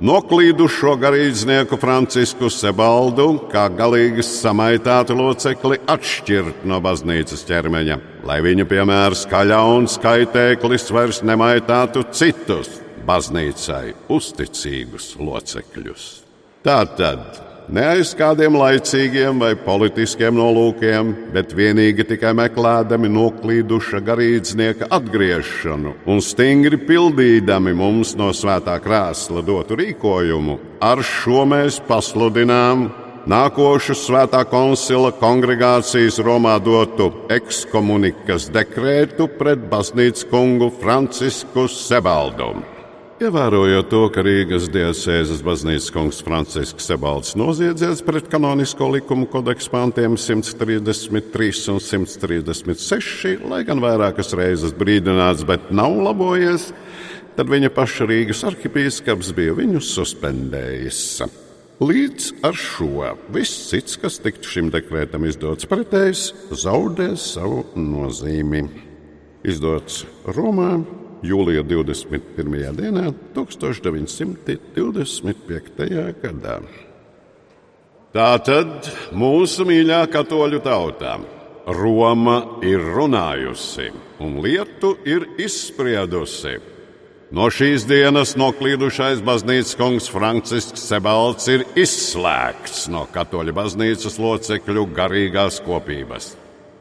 Noklīdušo 0.00 0.94
garīdznieku 0.96 1.76
Francisku 1.76 2.48
Sebaldu, 2.48 3.34
kā 3.52 3.66
galīgi 3.68 4.24
samaitātu 4.24 5.12
locekli, 5.18 5.76
atšķirt 5.92 6.62
no 6.64 6.78
baznīcas 6.80 7.44
ķermeņa, 7.44 7.98
lai 8.24 8.38
viņa 8.46 8.64
piemērs 8.70 9.26
kaļā 9.28 9.60
un 9.74 9.90
skaitēklis 9.92 10.88
vairs 10.96 11.20
nemaitātu 11.20 12.06
citus 12.16 12.78
baznīcai 13.04 13.92
uzticīgus 14.16 15.12
locekļus. 15.20 16.08
Tātad 16.64 17.49
ne 17.68 17.84
aiz 17.92 18.14
kādiem 18.16 18.56
laicīgiem 18.58 19.42
vai 19.42 19.52
politiskiem 19.58 20.38
nolūkiem, 20.38 21.12
bet 21.34 21.52
vienīgi 21.56 22.06
tikai 22.12 22.32
meklējami 22.38 23.10
noklīduša 23.12 24.00
garīdznieka 24.06 24.88
atgriešanu 24.96 25.94
un 26.10 26.24
stingri 26.24 26.80
pildīdami 26.88 27.74
mums 27.76 28.16
no 28.18 28.30
svētā 28.36 28.78
krēsla 28.82 29.44
dotu 29.46 29.78
rīkojumu, 29.80 30.58
ar 30.80 31.04
šo 31.04 31.44
mēs 31.50 31.80
pasludinām 31.88 32.88
nākošu 33.30 33.94
svētā 33.98 34.42
koncila 34.48 35.12
kongregācijas 35.20 36.20
Romā 36.24 36.56
dotu 36.64 37.10
ekskomunikas 37.30 38.48
dekrētu 38.54 39.28
pret 39.38 39.68
baznīcas 39.70 40.26
kungu 40.32 40.70
Francisku 40.80 41.68
Sebaldu. 41.68 42.54
Ievērojot 43.20 43.90
to, 43.92 43.98
ka 44.08 44.22
Rīgas 44.24 44.70
diecēzes 44.72 45.42
baznīcas 45.44 45.90
kungs 45.92 46.22
Francisks 46.24 46.86
Sebalds 46.88 47.34
noziedzies 47.36 47.98
pret 48.00 48.30
kanonisko 48.32 48.86
likumu 48.94 49.26
kodeksu 49.28 49.68
pantiem 49.74 50.14
133 50.16 51.58
un 51.68 51.82
136, 51.84 53.42
lai 53.44 53.58
gan 53.68 53.82
vairākas 53.84 54.32
reizes 54.40 54.72
brīdināts, 54.72 55.44
bet 55.44 55.68
nav 55.68 55.98
labojies, 56.06 56.70
tad 57.36 57.52
viņa 57.52 57.68
paša 57.76 58.06
Rīgas 58.08 58.40
arhipīskaps 58.48 59.34
bija 59.36 59.52
viņu 59.58 59.82
suspendējis. 59.84 61.02
Līdz 61.84 62.30
ar 62.48 62.56
šo 62.56 63.10
viss 63.36 63.66
cits, 63.68 63.98
kas 64.00 64.16
tiktu 64.24 64.48
šim 64.54 64.72
dekrētam 64.72 65.28
izdots 65.28 65.68
pretējs, 65.68 66.30
zaudē 66.56 67.10
savu 67.20 67.66
nozīmi. 67.76 68.64
Izdots 69.44 70.06
Romā 70.24 70.78
jūlija 71.26 71.62
21. 71.66 72.76
dienā, 72.76 73.12
1925. 73.36 75.88
gadā. 76.22 76.60
Tā 78.10 78.30
tad 78.42 78.88
mūsu 79.14 79.64
mīļā 79.68 80.00
katoļu 80.10 80.58
tautā 80.64 81.12
Roma 81.70 82.58
ir 82.66 82.82
runājusi 82.82 83.92
un 84.20 84.42
lietu 84.42 84.96
ir 85.06 85.28
izspriedusi. 85.38 86.58
No 87.30 87.46
šīs 87.54 87.84
dienas 87.86 88.34
noklīdušais 88.34 89.22
baznīcas 89.22 89.76
kungs 89.78 90.10
Francisks 90.10 90.82
Sebalds 90.90 91.46
ir 91.52 91.62
izslēgts 91.78 92.88
no 92.90 93.04
katoļu 93.14 93.54
baznīcas 93.54 94.18
locekļu 94.18 94.88
garīgās 94.96 95.60
kopības. 95.62 96.32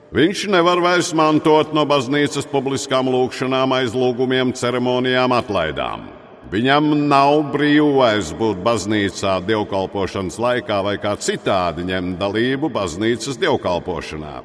Viņš 0.10 0.48
nevar 0.50 0.80
vairs 0.82 1.12
mantot 1.14 1.70
no 1.78 1.84
baznīcas 1.86 2.48
publiskām 2.50 3.12
lūgšanām, 3.14 3.76
aizlūgumiem, 3.78 4.56
ceremonijām, 4.58 5.36
atlaidām. 5.38 6.08
Viņam 6.50 6.88
nav 7.12 7.44
brīvais 7.54 8.32
būt 8.34 8.64
baznīcā 8.66 9.36
dievkalpošanas 9.46 10.40
laikā 10.42 10.80
vai 10.88 10.96
kā 10.98 11.14
citādi 11.22 11.86
ņemt 11.92 12.18
dalību 12.18 12.72
baznīcas 12.74 13.38
dievkalpošanā. 13.38 14.40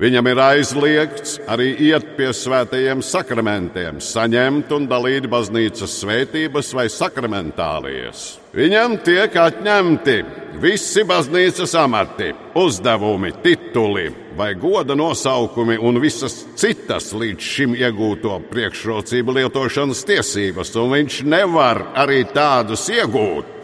Viņam 0.00 0.28
ir 0.28 0.42
aizliegts 0.44 1.38
arī 1.48 1.72
iet 1.88 2.12
pie 2.20 2.28
svētajiem 2.36 3.00
sakramentiem, 3.00 4.04
saņemt 4.04 4.76
un 4.76 4.84
dalīt 4.88 5.28
baznīcas 5.32 5.96
svētības 6.02 6.74
vai 6.76 6.90
sakramentālijas. 6.92 8.39
Viņam 8.50 8.96
tiek 9.06 9.36
atņemti 9.38 10.16
visi 10.58 11.04
baznīcas 11.06 11.70
amati, 11.78 12.32
uzdevumi, 12.58 13.30
tituli 13.44 14.08
vai 14.34 14.56
goda 14.58 14.96
nosaukumi 14.98 15.76
un 15.78 16.00
visas 16.02 16.34
citas 16.58 17.12
līdz 17.14 17.46
šim 17.46 17.76
iegūto 17.78 18.40
priekšrocību 18.50 19.36
lietošanas 19.38 20.02
tiesības, 20.08 20.74
un 20.82 20.90
viņš 20.96 21.20
nevar 21.30 21.84
arī 21.94 22.24
tādus 22.34 22.88
iegūt. 22.90 23.56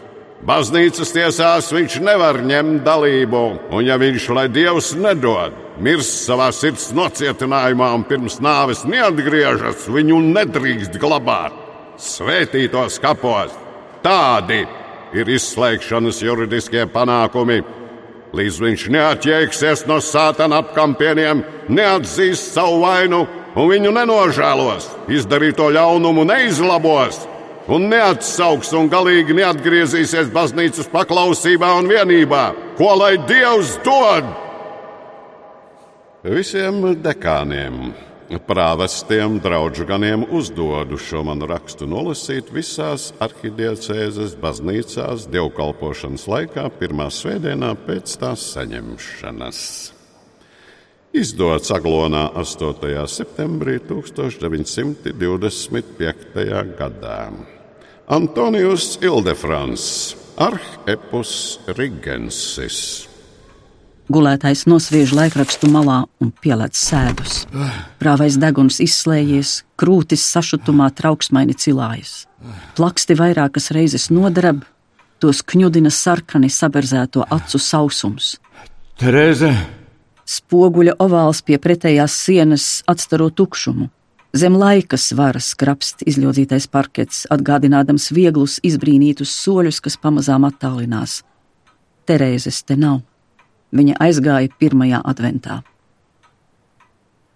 Baznīcas 0.47 1.11
tiesās 1.11 1.67
viņš 1.75 1.99
nevar 2.07 2.39
ņemt 2.47 2.85
dalību, 2.87 3.43
un 3.75 3.85
ja 3.89 3.99
viņš, 3.99 4.31
lai 4.39 4.47
Dievs 4.47 4.93
nedod, 4.95 5.51
mirst 5.83 6.23
savā 6.29 6.47
sirds 6.55 6.93
nocietinājumā 6.95 7.91
un 7.97 8.07
pirms 8.07 8.39
nāves 8.39 8.87
neatgriežas, 8.87 9.89
viņu 9.91 10.23
nedrīkst 10.31 10.95
glabāt 11.01 11.65
svētītos 11.99 13.01
kapos. 13.03 13.66
Tādi 14.07 14.61
ir 15.19 15.29
izslēgšanas 15.35 16.21
juridiskie 16.23 16.85
panākumi. 16.93 17.57
Līdz 18.37 18.59
viņš 18.63 18.85
neatjēgsies 18.95 19.83
no 19.89 19.97
sātana 20.03 20.61
apkampieniem, 20.63 21.41
neatzīst 21.67 22.53
savu 22.55 22.85
vainu 22.85 23.25
un 23.57 23.67
viņu 23.67 23.91
nenožēlos, 23.97 24.87
izdarīto 25.11 25.67
ļaunumu 25.75 26.23
neizlabos 26.27 27.25
un 27.67 27.89
neatsauks 27.91 28.71
un 28.79 28.87
galīgi 28.91 29.35
neatgriezīsies 29.41 30.31
baznīcas 30.31 30.87
paklausībā 30.93 31.73
un 31.81 31.91
vienībā. 31.91 32.45
Ko 32.79 32.93
lai 32.95 33.17
Dievs 33.27 33.75
dod? 33.83 34.29
Visiem 36.27 36.79
dekāniem, 37.03 37.89
prāvestiem, 38.35 39.39
draugu 39.39 39.85
ganiem 39.87 40.25
uzdodu 40.35 40.97
šo 40.99 41.23
manu 41.23 41.47
rakstu 41.47 41.87
nolasīt 41.87 42.51
visās 42.51 43.13
arhidiecēzes 43.23 44.35
baznīcās 44.41 45.27
dievkalpošanas 45.31 46.27
laikā, 46.27 46.69
pirmā 46.79 47.07
svētdienā 47.07 47.75
pēc 47.87 48.17
tās 48.19 48.41
saņemšanas. 48.57 49.59
Izdots 51.15 51.71
Aglonā 51.71 52.35
8. 52.35 53.07
septembrī 53.07 53.79
1925. 53.87 55.07
gadā. 56.77 57.31
Antonijus 58.07 58.99
Ildefrans, 59.01 60.15
Arhepus 60.37 61.59
Rigensis. 61.79 63.06
Gulētais 64.07 64.61
nosviež 64.71 65.11
laikrakstu 65.11 65.67
malā 65.67 66.05
un 66.23 66.29
pielēc 66.31 66.79
sēdus. 66.79 67.41
Prāvais 67.99 68.37
deguns 68.39 68.79
izslējies, 68.83 69.65
krūtis 69.75 70.23
sašutumā 70.31 70.87
trauksmaini 70.95 71.57
cilājas. 71.59 72.21
Plaksti 72.77 73.17
vairākas 73.19 73.67
reizes 73.75 74.07
nodarab, 74.07 74.61
tos 75.19 75.41
kņudina 75.43 75.91
sarkani 75.91 76.47
saberzēto 76.47 77.25
acu 77.27 77.59
sausums. 77.59 78.37
Terēze! 79.01 79.51
Spoguļa 80.27 80.95
ovāls 81.03 81.43
pie 81.43 81.59
pretējās 81.59 82.15
sienas 82.23 82.69
atstaro 82.87 83.27
tukšumu. 83.31 83.89
Zem 84.37 84.55
laika 84.59 84.99
svara 84.99 85.39
skrapst 85.43 86.03
izļodzītais 86.07 86.67
parkets, 86.71 87.25
atgādinādams 87.31 88.09
vieglus, 88.15 88.57
izbrīnītus 88.63 89.35
soļus, 89.43 89.79
kas 89.83 89.99
pamazām 89.99 90.47
attālinās. 90.47 91.21
Terēzes 92.07 92.63
te 92.67 92.79
nav. 92.79 93.01
Viņa 93.75 93.97
aizgāja 93.99 94.53
pirmajā 94.59 95.01
adventā. 95.03 95.61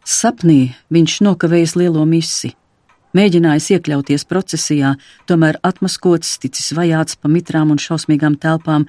Sapnī 0.07 0.71
viņš 0.89 1.19
nokavējas 1.27 1.75
lielo 1.77 2.05
misi. 2.07 2.55
Mēģinājis 3.11 3.67
iekļauties 3.75 4.23
procesijā, 4.29 4.93
tomēr 5.27 5.57
atmaskots, 5.67 6.37
ticis 6.39 6.71
vajāts 6.77 7.17
pa 7.19 7.27
mitrām 7.27 7.73
un 7.73 7.79
šausmīgām 7.81 8.37
telpām, 8.39 8.85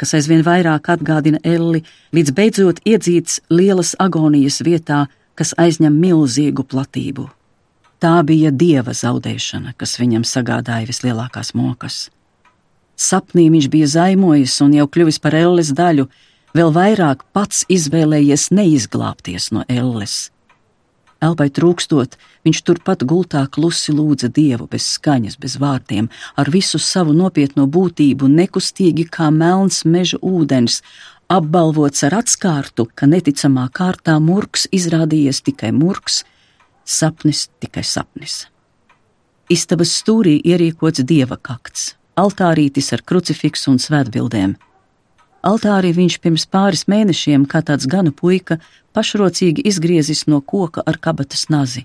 kas 0.00 0.14
aizvien 0.16 0.40
vairāk 0.46 0.88
atgādina 0.94 1.42
Elli, 1.44 1.82
līdz 2.16 2.32
beidzot 2.36 2.80
iedzīts 2.88 3.42
lielas 3.52 3.92
agonijas 4.00 4.62
vietā, 4.64 5.04
kas 5.36 5.52
aizņem 5.60 5.92
milzīgu 6.00 6.64
platību. 6.64 7.28
Tā 8.00 8.20
bija 8.28 8.50
dieva 8.52 8.92
zaudēšana, 8.96 9.74
kas 9.76 9.96
viņam 10.00 10.24
sagādāja 10.24 10.88
vislielākās 10.88 11.52
mokas. 11.56 12.06
Sapnī 12.96 13.50
viņš 13.52 13.68
bija 13.72 13.88
zaimojis 13.92 14.56
un 14.64 14.72
jau 14.76 14.88
kļuvis 14.88 15.20
par 15.20 15.36
elles 15.36 15.72
daļu, 15.76 16.08
vēl 16.56 16.72
vairāk 16.74 17.24
pats 17.36 17.64
izvēlējies 17.72 18.50
neizglābties 18.54 19.52
no 19.54 19.64
elles. 19.68 20.30
Elpai 21.24 21.48
trūkstot, 21.48 22.18
viņš 22.44 22.58
turpat 22.66 23.02
gultā 23.08 23.46
klusi 23.48 23.94
lūdza 23.96 24.28
dievu 24.28 24.66
bez 24.68 24.84
skaņas, 24.96 25.38
bez 25.40 25.56
vārdiem, 25.60 26.10
ar 26.36 26.50
visu 26.52 26.78
savu 26.78 27.14
nopietno 27.16 27.64
būtību, 27.66 28.28
nekustīgi 28.28 29.06
kā 29.08 29.30
melns 29.32 29.82
meža 29.88 30.20
ūdens, 30.20 30.82
apbalvots 31.32 32.04
ar 32.06 32.18
atskārtu, 32.20 32.86
ka 32.94 33.08
neticamā 33.08 33.70
kārtā 33.72 34.18
murgs 34.20 34.68
izrādījies 34.76 35.40
tikai 35.48 35.72
murgs, 35.72 36.22
sapnis 36.84 37.46
tikai 37.64 37.82
sapnis. 37.84 38.44
Istabas 39.48 39.96
stūrī 39.96 40.36
ierīkots 40.44 41.04
dieva 41.06 41.38
kakts, 41.40 41.94
altārītis 42.18 42.92
ar 42.92 43.02
krucifiksu 43.06 43.72
un 43.72 43.80
svētbildēm. 43.82 44.56
Altārī 45.46 45.92
viņš 45.94 46.16
pirms 46.24 46.44
pāris 46.50 46.88
mēnešiem, 46.90 47.44
kā 47.46 47.60
tāds 47.62 47.86
ganu 47.86 48.10
puika, 48.10 48.56
pašrocīgi 48.96 49.62
izgriezis 49.70 50.24
no 50.26 50.40
koka 50.42 50.82
ar 50.82 50.98
kabatas 50.98 51.46
nazi. 51.54 51.84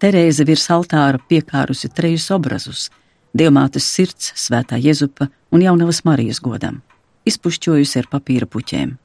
Terēze 0.00 0.46
virs 0.48 0.64
altāra 0.72 1.20
piekārusi 1.28 1.90
trejus 1.92 2.30
obrazus- 2.32 2.88
Dievmātes 3.38 3.84
sirds, 3.84 4.32
Svētā 4.34 4.80
Jezupa 4.80 5.28
un 5.52 5.60
Jaunavas 5.60 6.04
Marijas 6.04 6.40
godam, 6.40 6.80
izpušķojusi 7.26 7.98
ar 7.98 8.06
papīra 8.08 8.46
puķēm. 8.46 8.96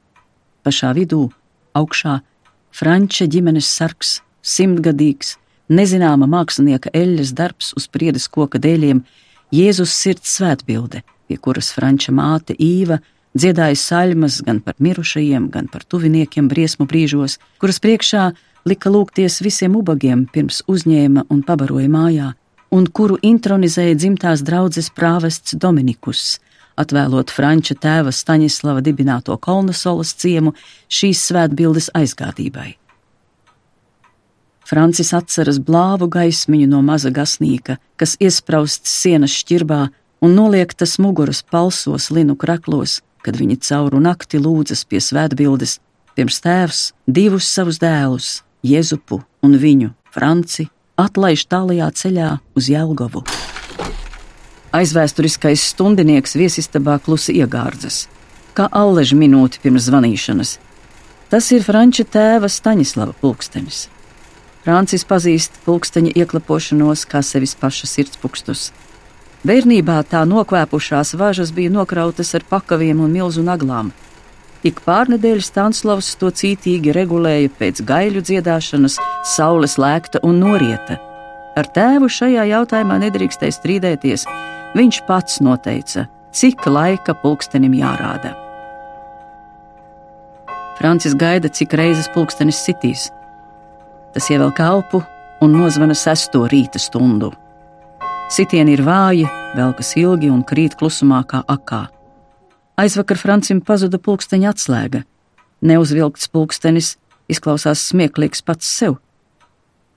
Pašā 0.64 0.94
vidū, 0.96 1.30
augšā, 1.74 2.22
Franča 2.72 3.26
ģimenes 3.26 3.68
sargs 3.68 4.22
simtgadīgs, 4.42 5.36
nezināma 5.68 6.26
mākslinieka 6.26 6.90
eļļas 6.90 7.34
darbs 7.34 7.74
uz 7.76 7.86
priedes 7.86 8.28
koka 8.28 8.58
dēļiem, 8.58 9.04
Jēzus 9.52 9.92
sirds 9.92 10.38
svētbilde, 10.38 11.02
pie 11.28 11.36
kuras 11.36 11.70
Franča 11.70 12.12
māte 12.12 12.56
Īva 12.58 12.98
dziedāja 13.34 13.76
saļmas 13.78 14.40
gan 14.46 14.60
par 14.64 14.78
mirušajiem, 14.78 15.50
gan 15.50 15.68
par 15.68 15.84
tuviniekiem 15.84 16.48
briesmu 16.48 16.86
brīžos, 16.90 17.38
kuras 17.60 17.80
priekšā 17.82 18.30
lika 18.64 18.90
lūgties 18.90 19.40
visiem 19.44 19.76
ubagiem 19.76 20.26
pirms 20.32 20.62
uzņēma 20.70 21.26
un 21.30 21.42
pabaroja 21.46 21.90
mājā, 21.90 22.30
un 22.74 22.86
kuru 22.86 23.18
intronizēja 23.22 23.98
dzimtās 23.98 24.42
draudzes 24.46 24.90
prāvests 24.94 25.58
Dominikus, 25.60 26.38
atvēlot 26.80 27.30
Franča 27.30 27.76
tēva 27.78 28.14
Staņislava 28.14 28.82
dibināto 28.82 29.36
Kolnasolas 29.38 30.14
ciemu 30.18 30.54
šīs 30.88 31.26
svētbildes 31.28 31.90
aizgādībai. 31.94 32.74
Francis 34.64 35.12
atceras 35.12 35.58
blāvu 35.60 36.08
gaismiņu 36.08 36.70
no 36.70 36.80
maza 36.82 37.10
gasnīka, 37.12 37.76
kas 38.00 38.16
iesprausts 38.16 38.94
sienas 39.02 39.34
šķirbā 39.42 39.82
un 40.24 40.32
noliektas 40.38 40.96
muguras 40.98 41.42
palsos 41.44 42.08
linu 42.10 42.32
kraklos, 42.40 43.02
kad 43.24 43.38
viņi 43.40 43.58
cauru 43.64 44.02
nakti 44.04 44.38
lūdzas 44.38 44.84
pie 44.88 45.00
svētbildes, 45.00 45.78
pirms 46.14 46.40
tēvs 46.44 46.82
divus 47.08 47.48
savus 47.48 47.80
dēlus, 47.82 48.42
Jēzupu 48.64 49.22
un 49.44 49.56
viņu, 49.60 49.90
Franci, 50.14 50.68
atlaiž 51.00 51.46
tālajā 51.50 51.90
ceļā 52.00 52.30
uz 52.56 52.68
Jelgavu. 52.70 53.24
Aizvēsturiskais 54.74 55.62
stundinieks 55.70 56.34
viesistabā 56.38 56.96
klusi 57.02 57.36
iegārdzas, 57.38 58.06
kā 58.56 58.68
alleža 58.70 59.18
minūte 59.18 59.60
pirms 59.62 59.88
zvanīšanas. 59.88 60.56
Tas 61.30 61.50
ir 61.54 61.66
Franča 61.66 62.06
tēva 62.06 62.50
Staņislava 62.50 63.14
pulkstenis. 63.20 63.88
Francis 64.64 65.04
pazīst 65.04 65.60
pulksteņa 65.66 66.14
ieklapošanos 66.22 67.04
kā 67.10 67.20
sevis 67.26 67.52
paša 67.60 67.90
sirdspūkstus. 67.90 68.70
Bērnībā 69.44 69.98
tā 70.08 70.22
nokvēpušās 70.24 71.10
važas 71.20 71.50
bija 71.52 71.68
nokrautas 71.68 72.30
ar 72.36 72.44
pakaviem 72.48 73.02
un 73.04 73.10
milzu 73.12 73.42
naglām. 73.44 73.90
Ik 74.64 74.78
pārnedēļas 74.86 75.50
Stanslavs 75.50 76.14
to 76.16 76.30
cītīgi 76.32 76.94
regulēja 76.96 77.50
pēc 77.58 77.82
gaļu 77.84 78.22
dziedāšanas, 78.24 78.96
saules 79.34 79.76
lēkta 79.76 80.22
un 80.24 80.40
norieta. 80.40 80.96
Ar 81.60 81.68
tēvu 81.76 82.08
šajā 82.08 82.46
jautājumā 82.54 82.96
nedrīkstēja 83.04 83.58
strīdēties. 83.58 84.24
Viņš 84.74 85.02
pats 85.04 85.42
noteica, 85.44 86.06
cik 86.32 86.64
laika 86.64 87.12
pulkstenim 87.20 87.76
jārāda. 87.76 88.32
Francis 90.80 91.12
gaida, 91.20 91.52
cik 91.52 91.76
reizes 91.76 92.08
pulkstenis 92.16 92.64
sitīs. 92.64 93.10
Tas 94.16 94.32
ievelk 94.32 94.64
elpu 94.64 95.04
un 95.44 95.60
nozvana 95.60 95.92
sesto 95.92 96.48
rīta 96.48 96.80
stundu. 96.80 97.34
Sitieni 98.32 98.72
ir 98.72 98.80
vāji, 98.80 99.26
velkas 99.54 99.90
ilgi 100.00 100.30
un 100.32 100.40
krīt 100.48 100.78
klusumā 100.80 101.20
kā 101.28 101.42
akā. 101.44 101.84
Aizvakar 102.80 103.20
Francim 103.20 103.60
pazuda 103.60 104.00
pulksteņa 104.00 104.48
atslēga. 104.50 105.02
Neuzvilkts 105.60 106.30
pulkstenis 106.32 106.94
izklausās 107.30 107.84
smieklīgs 107.90 108.42
pats 108.42 108.70
sev. 108.80 108.96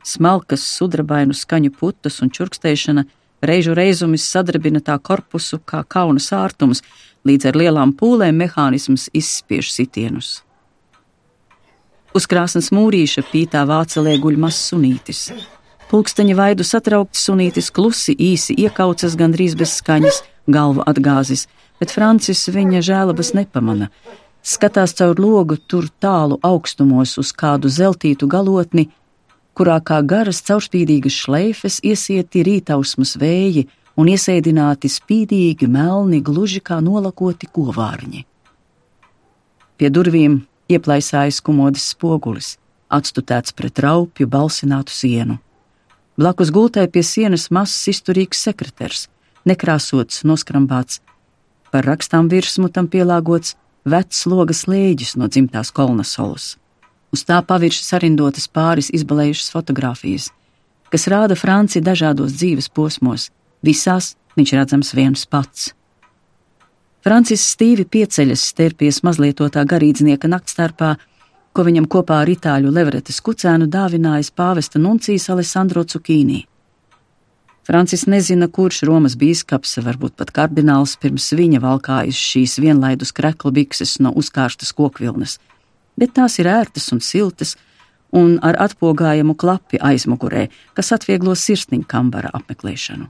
Smalkas, 0.03 0.65
sudrabainu 0.75 1.33
skaņu 1.35 1.71
putas 1.79 2.19
un 2.21 2.29
čurkstēšana 2.35 3.07
reižu 3.47 3.73
reizumis 3.77 4.27
sadarbina 4.27 4.83
tā 4.83 4.99
korpusu 4.99 5.61
kā 5.63 5.85
kauna 5.87 6.19
sārtums, 6.19 6.83
līdz 7.27 7.49
ar 7.49 7.59
lielām 7.63 7.95
pūlēm 7.95 8.43
mehānisms 8.43 9.07
izspiež 9.15 9.71
sitienus. 9.71 10.41
Uz 12.15 12.27
krāsnes 12.27 12.73
mūrīša 12.75 13.23
pītā 13.31 13.63
vācelē 13.67 14.19
guļ 14.19 14.39
mazs 14.41 14.67
sunītis. 14.71 15.29
Pulksteņa 15.87 16.33
vaidu 16.35 16.65
satraukts 16.67 17.21
sunītis 17.23 17.69
klusi 17.71 18.11
īsi 18.11 18.51
iekaucas 18.59 19.13
gandrīz 19.15 19.53
bez 19.55 19.77
skaņas, 19.79 20.17
galvu 20.51 20.83
atgāzis, 20.83 21.45
bet 21.79 21.93
Francis 21.95 22.41
viņa 22.51 22.81
žēlabas 22.83 23.31
nepamana. 23.37 23.87
Skatās 24.43 24.93
caur 24.99 25.15
logu 25.19 25.55
tur 25.55 25.87
tālu 26.03 26.41
augstumos 26.43 27.15
uz 27.21 27.31
kādu 27.31 27.71
zeltītu 27.71 28.27
galotni, 28.27 28.89
kurā 29.55 29.79
kā 29.79 30.01
garas 30.03 30.43
caurspīdīgas 30.49 31.21
šleifes 31.23 31.79
iesieti 31.79 32.43
rītausmas 32.43 33.15
vēji 33.23 33.69
un 33.95 34.11
iesēdināti 34.11 34.91
spīdīgi 34.91 35.71
melni, 35.71 36.19
gluži 36.19 36.59
kā 36.59 36.81
nolakoti 36.83 37.47
govārņi. 37.47 38.25
Pie 39.79 39.89
durvīm 39.93 40.41
ieplaisājas 40.67 41.39
kumodas 41.39 41.87
spogulis, 41.95 42.57
atstutēts 42.91 43.55
pret 43.55 43.79
raupju 43.79 44.27
balsinātu 44.27 44.91
sienu. 44.91 45.39
Blakus 46.17 46.49
gultai 46.49 46.87
pie 46.89 47.03
sienas 47.05 47.51
mazs 47.53 47.91
izturīgs 47.91 48.39
sekretērs, 48.47 49.03
nekrāsots, 49.45 50.23
noskrambāts. 50.25 50.97
Par 51.69 51.85
rakstām 51.85 52.25
virsmu 52.31 52.71
tam 52.73 52.87
pielāgots 52.89 53.53
vecs 53.85 54.23
logas 54.25 54.63
lēģis 54.65 55.13
no 55.21 55.29
dzimtās 55.29 55.69
kolnasolas. 55.69 56.55
Uz 57.13 57.21
tā 57.27 57.37
pavirši 57.45 57.85
sarindotas 57.85 58.49
pāris 58.49 58.89
izbalējušas 58.97 59.53
fotogrāfijas, 59.53 60.31
kas 60.89 61.05
rāda 61.13 61.37
Franci 61.37 61.83
dažādos 61.85 62.33
dzīves 62.33 62.71
posmos, 62.73 63.29
visās 63.61 64.15
viņš 64.39 64.55
redzams 64.57 64.93
viens 64.97 65.25
pats. 65.29 65.69
Francis 67.05 67.45
stīvi 67.53 67.85
pieceļas 67.85 68.41
stērpies 68.55 69.03
mazlietotā 69.05 69.61
garīdznieka 69.69 70.27
naktstarpā, 70.33 70.95
ko 71.57 71.65
viņam 71.65 71.87
kopā 71.89 72.19
ar 72.21 72.29
itāļu 72.29 72.69
Leveretes 72.69 73.17
kucēnu 73.25 73.65
dāvinājis 73.73 74.29
pāvesta 74.37 74.77
nuncijs 74.77 75.25
Alessandro 75.33 75.81
Cukīnī. 75.89 76.43
Francis 77.65 78.05
nezina, 78.05 78.45
kurš 78.47 78.83
Romas 78.87 79.15
bīskaps, 79.17 79.73
varbūt 79.83 80.13
pat 80.21 80.29
kardināls, 80.35 80.93
pirms 81.01 81.31
viņa 81.33 81.59
valkājis 81.63 82.19
šīs 82.29 82.59
vienlaidus 82.61 83.11
krekla 83.17 83.51
bikses 83.57 83.95
no 83.99 84.13
uzkārstas 84.21 84.69
kokvilnas, 84.77 85.39
bet 85.97 86.13
tās 86.19 86.37
ir 86.37 86.47
ērtas 86.51 86.91
un 86.93 87.01
siltas, 87.01 87.55
un 88.13 88.37
ar 88.45 88.59
atpogājumu 88.67 89.33
klapi 89.35 89.81
aizmugurē, 89.81 90.45
kas 90.77 90.93
atvieglo 90.93 91.33
sirsniņu 91.35 91.89
kambara 91.89 92.29
apmeklēšanu. 92.37 93.09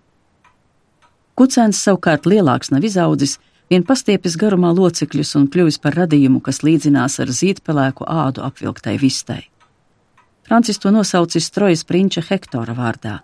Kucēns 1.37 1.83
savukārt 1.83 2.25
lielāks 2.25 2.71
nav 2.71 2.87
izaudzis, 2.87 3.35
vien 3.71 3.83
pastiepis 3.83 4.37
garumā 4.39 4.71
locekļus 4.75 5.35
un 5.39 5.47
kļuvis 5.51 5.79
par 5.83 5.97
radījumu, 5.99 6.41
kas 6.43 6.63
līdzinās 6.63 7.19
ar 7.23 7.31
zīdpelēku 7.31 8.07
ādu 8.07 8.43
apvilktai 8.47 8.97
vistai. 9.01 9.43
Francis 10.47 10.79
to 10.79 10.91
nosaucis 10.95 11.51
Trojas 11.51 11.83
prinča 11.83 12.23
Hektora 12.23 12.75
vārdā. 12.75 13.19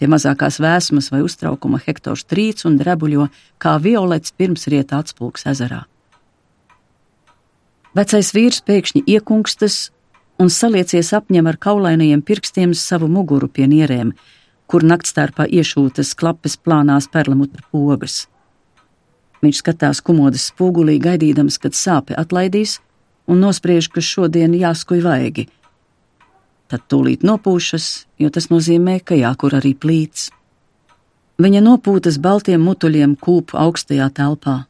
Pie 0.00 0.08
mazākās 0.10 0.56
vēsmas 0.60 1.10
vai 1.12 1.20
uztraukuma 1.22 1.78
Hektors 1.84 2.24
trīc 2.26 2.64
un 2.66 2.78
drebuļo 2.80 3.28
kā 3.62 3.76
violets 3.80 4.32
pirms 4.32 4.66
rieta 4.72 4.98
atspulks 5.04 5.46
ezerā. 5.52 5.84
Vecais 7.94 8.32
vīrs 8.34 8.64
pēkšņi 8.66 9.04
iekunkstas 9.06 9.76
un 10.40 10.50
saliecies 10.50 11.12
apņem 11.14 11.46
ar 11.46 11.60
kaulainajiem 11.62 12.24
pirkstiem 12.26 12.74
savu 12.74 13.06
muguru 13.06 13.46
pie 13.46 13.68
nierēm, 13.70 14.10
kur 14.66 14.82
naktstārpā 14.82 15.46
iešūtas 15.46 16.14
klapes 16.18 16.56
plānās 16.58 17.06
perlamutra 17.12 17.62
pogas. 17.70 18.24
Viņš 19.44 19.60
skatās 19.60 20.00
kumodas 20.00 20.46
spogulī, 20.48 20.96
gaidīdams, 21.04 21.58
kad 21.60 21.76
sāpe 21.76 22.14
atlaidīs, 22.16 22.78
un 23.28 23.42
nospriež, 23.44 23.90
ka 23.92 24.00
šodien 24.00 24.54
jāskuj 24.56 25.02
vaigi. 25.04 25.50
Tad 26.72 26.86
tūlīt 26.88 27.26
nopūšas, 27.28 27.88
jo 28.22 28.30
tas 28.32 28.48
nozīmē, 28.48 29.02
ka 29.04 29.18
jākur 29.18 29.58
arī 29.58 29.74
plīts. 29.76 30.30
Viņa 31.44 31.60
nopūtas 31.66 32.16
baltiem 32.24 32.64
mutuļiem 32.64 33.18
kūpu 33.20 33.58
augstajā 33.60 34.06
telpā. 34.16 34.62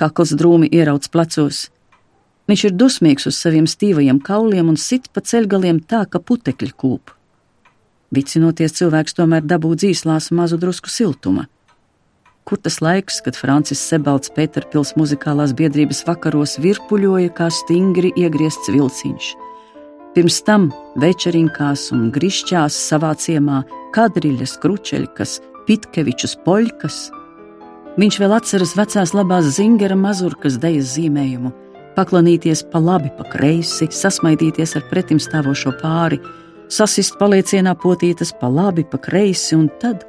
Kakls 0.00 0.34
drūmi 0.34 0.66
ierauts 0.72 1.12
plecos. 1.12 1.68
Viņš 2.50 2.66
ir 2.66 2.74
dusmīgs 2.74 3.28
uz 3.30 3.38
saviem 3.38 3.70
stīvajiem 3.70 4.18
kauliem 4.24 4.72
un 4.72 4.80
sit 4.80 5.06
pa 5.14 5.22
ceļgaliem 5.22 5.78
tā, 5.86 6.02
ka 6.10 6.18
putekļi 6.18 6.74
kūp. 6.74 7.14
Vicinoties, 8.10 8.74
cilvēks 8.80 9.14
tomēr 9.14 9.46
dabū 9.46 9.76
dzīslās 9.78 10.32
mazu 10.34 10.58
drusku 10.58 10.90
siltuma 10.90 11.46
kur 12.44 12.58
tas 12.58 12.80
laiks, 12.82 13.20
kad 13.24 13.36
Francis 13.38 13.82
Sebalds 13.90 14.32
Pēterpils 14.34 14.94
muzikālās 14.98 15.54
biedrības 15.56 16.02
vakaros 16.08 16.56
virpuļoja 16.62 17.32
kā 17.36 17.50
stingri 17.54 18.12
iegriezts 18.18 18.72
vilciņš. 18.72 19.30
Pirms 20.14 20.40
tam 20.42 20.70
večerinkās 20.98 21.90
un 21.94 22.08
grišķās 22.10 22.74
savā 22.88 23.12
ciemā 23.14 23.60
kadriļas, 23.94 24.56
kručeļkas, 24.62 25.36
pitkevičus 25.68 26.34
poļkas. 26.46 26.96
Viņš 28.00 28.18
vēl 28.22 28.34
atceras 28.34 28.74
vecās 28.78 29.14
labās 29.14 29.52
zingera 29.54 29.94
mazurkas 29.98 30.58
dejas 30.62 30.96
zīmējumu, 30.96 31.52
paklanīties 31.94 32.64
pa 32.72 32.82
labi, 32.82 33.12
pa 33.14 33.26
kreisi, 33.30 33.86
sasmaidīties 33.94 34.74
ar 34.78 34.86
pretim 34.90 35.22
stāvošo 35.22 35.76
pāri, 35.78 36.18
sasist 36.70 37.18
paliecienā 37.22 37.76
potītas 37.78 38.34
pa 38.40 38.50
labi, 38.50 38.86
pa 38.86 38.98
kreisi 38.98 39.54
un 39.58 39.68
tad 39.82 40.06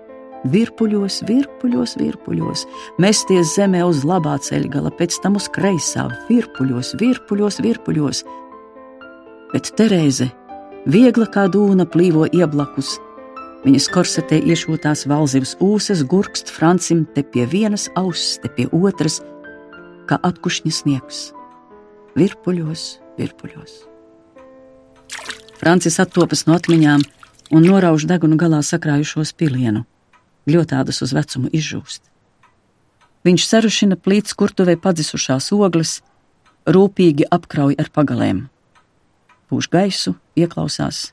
virpuļos, 0.50 1.22
virpuļos, 1.28 1.96
virpuļos, 2.02 2.66
mesties 3.02 3.56
zemē 3.56 3.84
uz 3.86 4.04
labā 4.08 4.38
ceļgala, 4.42 4.92
pēc 4.98 5.20
tam 5.24 5.38
uz 5.40 5.48
kreisā, 5.54 6.08
virpuļos, 6.30 6.96
virpuļos, 7.02 7.60
virpuļos. 7.62 8.24
Bet 9.52 9.74
Terēze, 9.78 10.32
viegla 10.90 11.28
kā 11.30 11.48
dūna, 11.52 11.86
plīvo 11.86 12.28
ieblakus. 12.32 12.96
Viņas 13.62 13.92
korsetē 13.94 14.40
iešūtās 14.42 15.06
valzivas 15.06 15.54
ūsas, 15.62 16.02
gurkst 16.10 16.50
Francim 16.50 17.06
te 17.14 17.22
pie 17.22 17.46
vienas 17.46 17.92
auss, 18.00 18.40
te 18.42 18.50
pie 18.50 18.66
otras, 18.74 19.20
kā 20.10 20.18
atkušņa 20.18 20.74
sniegs. 20.74 21.22
Virpuļos, 22.18 22.88
virpuļos. 23.22 23.78
Francis 25.62 26.00
attopas 26.02 26.48
no 26.48 26.58
atmiņām 26.58 27.06
un 27.54 27.68
norauž 27.70 28.08
degunu 28.10 28.40
galā 28.42 28.64
sakrājušos 28.66 29.36
pilienu. 29.38 29.86
Ļotādus 30.50 31.04
uz 31.06 31.14
vecumu 31.14 31.52
izžūst. 31.54 32.02
Viņš 33.22 33.44
sarušina 33.46 33.98
plīts 34.02 34.34
kurtuvē 34.34 34.74
padzisušās 34.82 35.52
ogles, 35.54 36.00
rūpīgi 36.66 37.28
apkrauj 37.30 37.78
ar 37.82 37.92
pagalēm. 37.94 38.48
Pūš 39.50 39.68
gaisu, 39.70 40.16
ieklausās. 40.34 41.12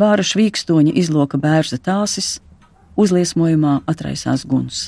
Vāra 0.00 0.24
švīkstoņa 0.24 0.94
izloka 0.96 1.36
bērza 1.40 1.76
tāsis, 1.76 2.38
uzliesmojumā 2.96 3.82
atraisās 3.90 4.46
guns. 4.48 4.86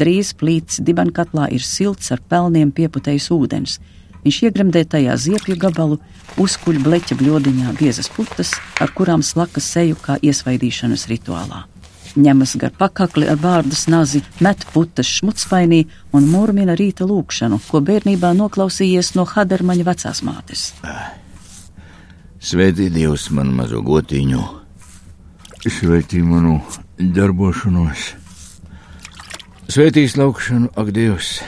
Drīz 0.00 0.32
plīts 0.40 0.80
dibenkatlā 0.80 1.50
ir 1.54 1.62
silts 1.62 2.10
ar 2.14 2.24
pelniem 2.32 2.72
pieputējis 2.72 3.28
ūdens. 3.36 3.76
Viņš 4.24 4.40
iegremdē 4.48 4.86
tajā 4.88 5.18
ziepju 5.20 5.58
gabalu, 5.60 6.00
uzkuļ 6.40 6.80
bleķa 6.86 7.20
bļodiņā 7.20 7.76
biezas 7.76 8.08
putas, 8.08 8.56
ar 8.80 8.96
kurām 8.96 9.22
slaka 9.22 9.60
seju 9.60 10.00
kā 10.00 10.16
iesvaidīšanas 10.24 11.08
rituālā 11.12 11.66
ņemas 12.16 12.54
gar 12.60 12.72
pakakli 12.78 13.26
ar 13.30 13.38
vārdas 13.40 13.86
nazi, 13.90 14.22
met 14.44 14.64
putas 14.72 15.08
šmucpainī 15.18 15.84
un 16.14 16.28
murmina 16.30 16.76
rīta 16.78 17.06
lūkšanu, 17.08 17.60
ko 17.68 17.82
bērnībā 17.84 18.32
noklausījies 18.38 19.14
no 19.18 19.26
Hadermaņa 19.28 19.86
vecās 19.86 20.22
mātes. 20.26 20.68
Svētī 22.44 22.90
Dievs 22.92 23.30
man 23.34 23.54
mazo 23.56 23.80
gotiņu, 23.82 24.42
svētī 25.64 26.22
manu 26.22 26.58
darbošanos, 26.98 28.08
svētīs 29.72 30.18
laukšanu, 30.20 30.72
ak 30.76 30.92
Dievs, 30.94 31.38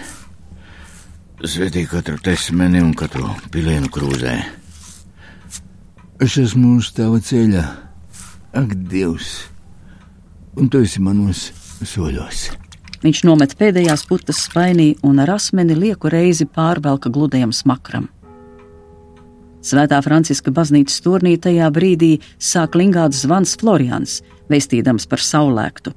svētī 1.45 1.85
katru 1.91 2.17
tesmeni 2.25 2.81
un 2.83 2.95
katru 2.97 3.29
pilienu 3.53 3.93
krūzē. 3.93 4.39
Es 6.25 6.39
esmu 6.41 6.79
uz 6.79 6.89
tava 6.97 7.21
ceļa, 7.21 7.67
ak 8.57 8.73
Dievs! 8.89 9.56
Un 10.57 10.69
tu 10.73 10.81
esi 10.85 11.03
manos 11.05 11.51
soļos. 11.85 12.49
Viņš 13.05 13.23
nomet 13.29 13.53
pēdējās 13.59 14.07
putas 14.09 14.41
spainī 14.49 14.95
un 15.07 15.21
ar 15.23 15.37
asmeni 15.37 15.77
lieku 15.77 16.11
reizi 16.11 16.47
pārvelka 16.49 17.13
gludajam 17.13 17.53
smakram. 17.55 18.09
Svētā 19.67 19.99
Franciska 20.03 20.53
baznīcas 20.55 21.03
turnī 21.03 21.35
tajā 21.43 21.69
brīdī 21.75 22.17
sāk 22.39 22.79
lingāt 22.79 23.17
zvans 23.19 23.57
Florians, 23.61 24.21
veistīdams 24.51 25.09
par 25.11 25.23
saulēktu. 25.23 25.93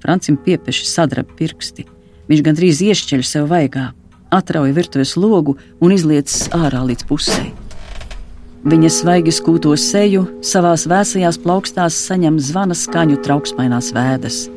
Francim 0.00 0.38
piepeši 0.40 0.88
sadraba 0.88 1.36
pirksti. 1.36 1.84
Viņš 2.32 2.44
gandrīz 2.46 2.80
iešķeļ 2.86 3.26
sev 3.26 3.50
vaigā, 3.52 3.90
atrauja 4.32 4.72
virtuves 4.72 5.16
logu 5.20 5.58
un 5.80 5.92
izliecis 5.92 6.48
ārā 6.56 6.86
līdz 6.88 7.08
pusē. 7.10 7.42
Viņa 8.60 8.90
svaigi 8.92 9.32
skūto 9.32 9.70
seju, 9.80 10.26
savās 10.44 10.82
vēsajās 10.84 11.38
plaukstās 11.40 11.96
saņem 11.96 12.36
zvana 12.44 12.76
skaņu 12.76 13.16
trauksmainās 13.24 13.88
vēdas. 13.96 14.50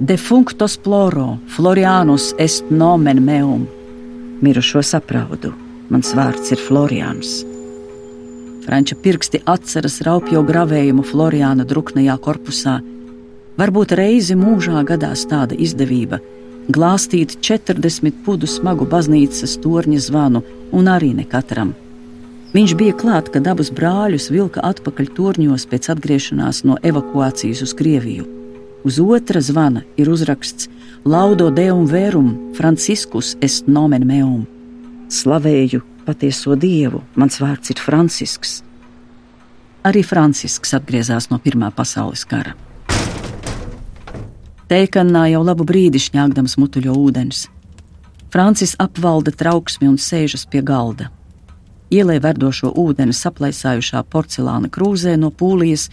Defunctos 0.00 0.76
ploro, 0.76 1.38
Florianus 1.48 2.34
est 2.36 2.68
nomen 2.68 3.22
meum. 3.24 3.64
Mirušo 4.44 4.84
sapraudu, 4.84 5.54
mans 5.88 6.12
vārds 6.16 6.52
ir 6.52 6.60
Florians. 6.60 7.40
Franča 8.66 9.00
pirksti 9.00 9.40
atceras 9.48 10.02
raupjo 10.04 10.44
gravējumu 10.44 11.08
Floriāna 11.08 11.64
druknajā 11.64 12.20
korpusā. 12.20 12.82
Varbūt 13.56 13.96
reizi 13.96 14.36
mūžā 14.36 14.84
gadās 14.84 15.24
tāda 15.24 15.56
izdevība- 15.56 16.20
glāstīt 16.76 17.40
40 17.40 18.24
pudu 18.24 18.46
smagu 18.46 18.84
baznīcas 18.84 19.56
torņa 19.64 20.00
zvanu, 20.08 20.42
un 20.72 20.84
arī 20.84 21.14
ne 21.14 21.24
katram. 21.24 21.74
Viņš 22.50 22.72
bija 22.74 22.90
klāt, 22.98 23.28
kad 23.30 23.46
abus 23.46 23.68
brāļus 23.70 24.24
vilka 24.34 24.62
atpakaļ 24.66 25.12
torņos 25.14 25.68
pēc 25.70 25.86
atgriešanās 25.92 26.64
no 26.66 26.74
evakuācijas 26.82 27.60
uz 27.62 27.74
Krieviju. 27.78 28.24
Uz 28.82 28.96
otra 28.98 29.38
zvana 29.38 29.84
ir 29.94 30.10
uzraksts 30.10 30.66
Laudo 31.04 31.50
Deum 31.54 31.84
Verum, 31.86 32.32
Franciskus 32.58 33.36
est 33.40 33.68
nomen 33.70 34.02
meum. 34.08 34.48
Slavēju 35.06 35.84
patieso 36.08 36.56
dievu, 36.58 37.04
mans 37.14 37.38
vārds 37.38 37.70
ir 37.70 37.78
Francisks. 37.78 38.64
Arī 39.86 40.02
Francisks 40.02 40.74
atgriezās 40.74 41.30
no 41.30 41.38
Pirmā 41.38 41.70
pasaules 41.70 42.26
kara. 42.26 42.56
Teikanā 44.66 45.28
jau 45.30 45.44
labu 45.46 45.68
brīdi 45.70 46.02
šņāgdams 46.02 46.58
mutuļo 46.58 46.98
ūdens. 46.98 47.46
Francis 48.34 48.74
apvalda 48.82 49.30
trauksmi 49.30 49.86
un 49.86 49.98
sēžas 50.02 50.48
pie 50.50 50.66
galda 50.66 51.12
ielē 51.90 52.20
verdošo 52.22 52.72
ūdeni 52.78 53.14
saplaisājušā 53.16 54.02
porcelāna 54.12 54.70
krūzē 54.72 55.16
no 55.18 55.30
pūlijas, 55.30 55.88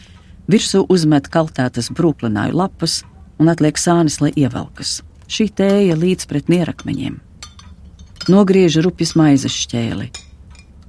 virsū 0.48 0.86
uzmet 0.90 1.30
kaltētas 1.34 1.92
brūklināju 1.94 2.58
lapas 2.58 3.02
un 3.42 3.52
atliek 3.54 3.78
sānis, 3.78 4.20
lai 4.22 4.32
ievelkas. 4.36 5.02
Šī 5.28 5.50
tēja 5.52 5.98
līdz 6.00 6.30
pret 6.30 6.48
nierakmeņiem. 6.54 7.18
Nogriež 8.32 8.80
rupjas 8.84 9.14
maizes 9.16 9.56
šķēli, 9.56 10.10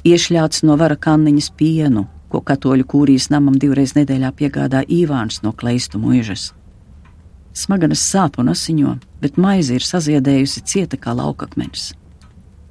iešļāts 0.06 0.64
no 0.66 0.76
vara 0.78 0.96
kanniņas 0.98 1.50
pienu, 1.58 2.06
ko 2.28 2.40
katoļu 2.44 2.86
kūrijas 2.88 3.28
namam 3.32 3.56
divreiz 3.58 3.94
nedēļā 3.96 4.32
piegādā 4.36 4.82
Īvāns 4.84 5.42
no 5.44 5.52
kleistu 5.56 6.00
mūžas. 6.02 6.52
Smaganas 7.56 8.02
sāp 8.04 8.38
un 8.38 8.52
asiņo, 8.52 8.98
bet 9.22 9.38
maize 9.40 9.74
ir 9.74 9.86
saziedējusi 9.86 10.62
cieta 10.62 10.98
kā 11.00 11.14
laukakmenis. 11.16 11.92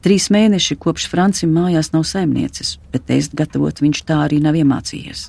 Trīs 0.06 0.30
mēneši 0.30 0.78
kopš 0.78 1.08
Francim 1.10 1.52
mājās 1.56 1.92
nav 1.94 2.06
saimnieces, 2.06 2.78
bet 2.94 3.10
ēst 3.10 3.34
gatavot 3.38 3.82
viņš 3.82 4.04
tā 4.06 4.22
arī 4.28 4.40
nav 4.44 4.56
iemācījies. 4.60 5.28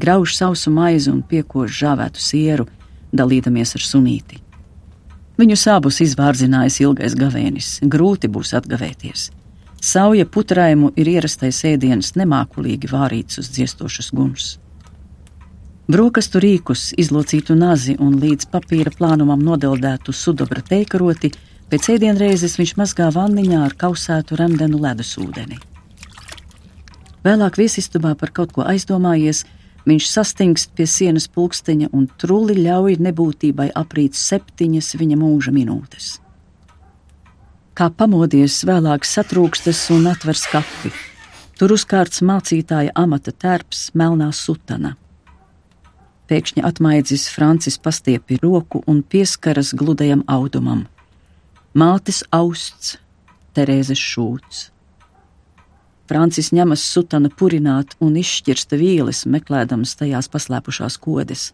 Grauž 0.00 0.34
sausu 0.36 0.72
maizi 0.74 1.10
un 1.12 1.22
piekož 1.22 1.70
žāvētu 1.82 2.22
sieru, 2.22 2.66
dalīdamies 3.12 3.76
ar 3.78 3.84
sunīti. 3.86 4.40
Viņu 5.40 5.56
abus 5.72 6.00
izvārdzinājis 6.04 6.80
ilgais 6.84 7.14
gavēnis, 7.16 7.68
grūti 7.82 8.28
būs 8.28 8.52
atgavēties. 8.58 9.30
Sauja 9.80 10.26
putraimu 10.26 10.90
ir 11.00 11.08
ierastais 11.08 11.62
ēdiens 11.64 12.12
nemākulīgi 12.12 12.90
vārīts 12.90 13.40
uz 13.40 13.48
dziestošas 13.54 14.10
guns. 14.12 14.58
Brokastu 15.90 16.42
rīkus, 16.44 16.90
izlocītu 17.00 17.56
nazi 17.56 17.96
un 17.98 18.18
līdz 18.20 18.50
papīra 18.52 18.92
plānumam 18.94 19.40
nodeldētu 19.42 20.12
sudobra 20.12 20.60
teikaroti 20.62 21.32
Pēc 21.70 21.86
ēdienreizes 21.92 22.56
viņš 22.58 22.72
mazgā 22.80 23.06
vanniņā 23.14 23.60
ar 23.62 23.74
kausētu 23.78 24.34
remdenu 24.40 24.80
ledusūdeni. 24.82 25.60
Vēlāk 27.22 27.60
viesistabā 27.60 28.16
par 28.18 28.32
kaut 28.34 28.50
ko 28.56 28.64
aizdomājies, 28.66 29.44
viņš 29.86 30.08
sastingst 30.10 30.74
pie 30.74 30.88
sienas 30.90 31.28
pulksteņa 31.30 31.92
un 31.94 32.08
truli 32.18 32.58
ļauj 32.58 32.98
nebūtībai 33.06 33.68
aprīt 33.78 34.18
septiņas 34.18 34.96
viņa 34.98 35.20
mūža 35.22 35.54
minūtes. 35.54 36.10
Kā 37.78 37.86
pamodies, 37.94 38.64
vēlāk 38.66 39.06
satrūkstas 39.06 39.86
un 39.94 40.10
atver 40.10 40.34
skati. 40.34 40.90
Tur 41.54 41.78
uzkārts 41.78 42.24
mācītāja 42.26 42.96
amata 42.98 43.30
tērps, 43.30 43.92
melnā 43.94 44.32
sutana. 44.34 44.96
Pēkšņi 46.26 46.66
atmaidzis 46.66 47.30
Francis 47.30 47.78
pastiepi 47.78 48.42
roku 48.42 48.82
un 48.90 49.04
pieskaras 49.06 49.70
gludajam 49.76 50.26
audumam 50.26 50.88
mātes 51.74 52.24
austs, 52.34 52.98
Terēzes 53.54 53.98
šūts. 53.98 54.70
Francis 56.10 56.50
ņemas 56.54 56.82
sutana 56.82 57.30
purināt 57.30 57.96
un 58.02 58.16
izšķirsta 58.18 58.78
vīles, 58.78 59.24
meklējams 59.26 59.94
tajās 59.98 60.28
paslēpušās 60.30 60.96
kodes. 61.02 61.50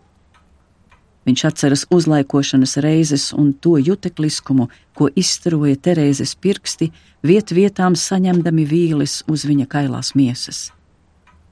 Viņš 1.27 1.43
atceras 1.49 1.85
uzlaikošanas 1.93 2.77
reizes 2.85 3.33
un 3.33 3.51
to 3.53 3.77
jutekliskumu, 3.81 4.69
ko 4.95 5.09
izstaroja 5.17 5.77
Terēzes 5.77 6.37
pirksti, 6.37 6.93
viet 7.25 7.53
vietām 7.53 7.97
saņemdami 7.97 8.65
vīles 8.69 9.23
uz 9.29 9.45
viņa 9.49 9.67
kailās 9.67 10.15
miesas. 10.15 10.71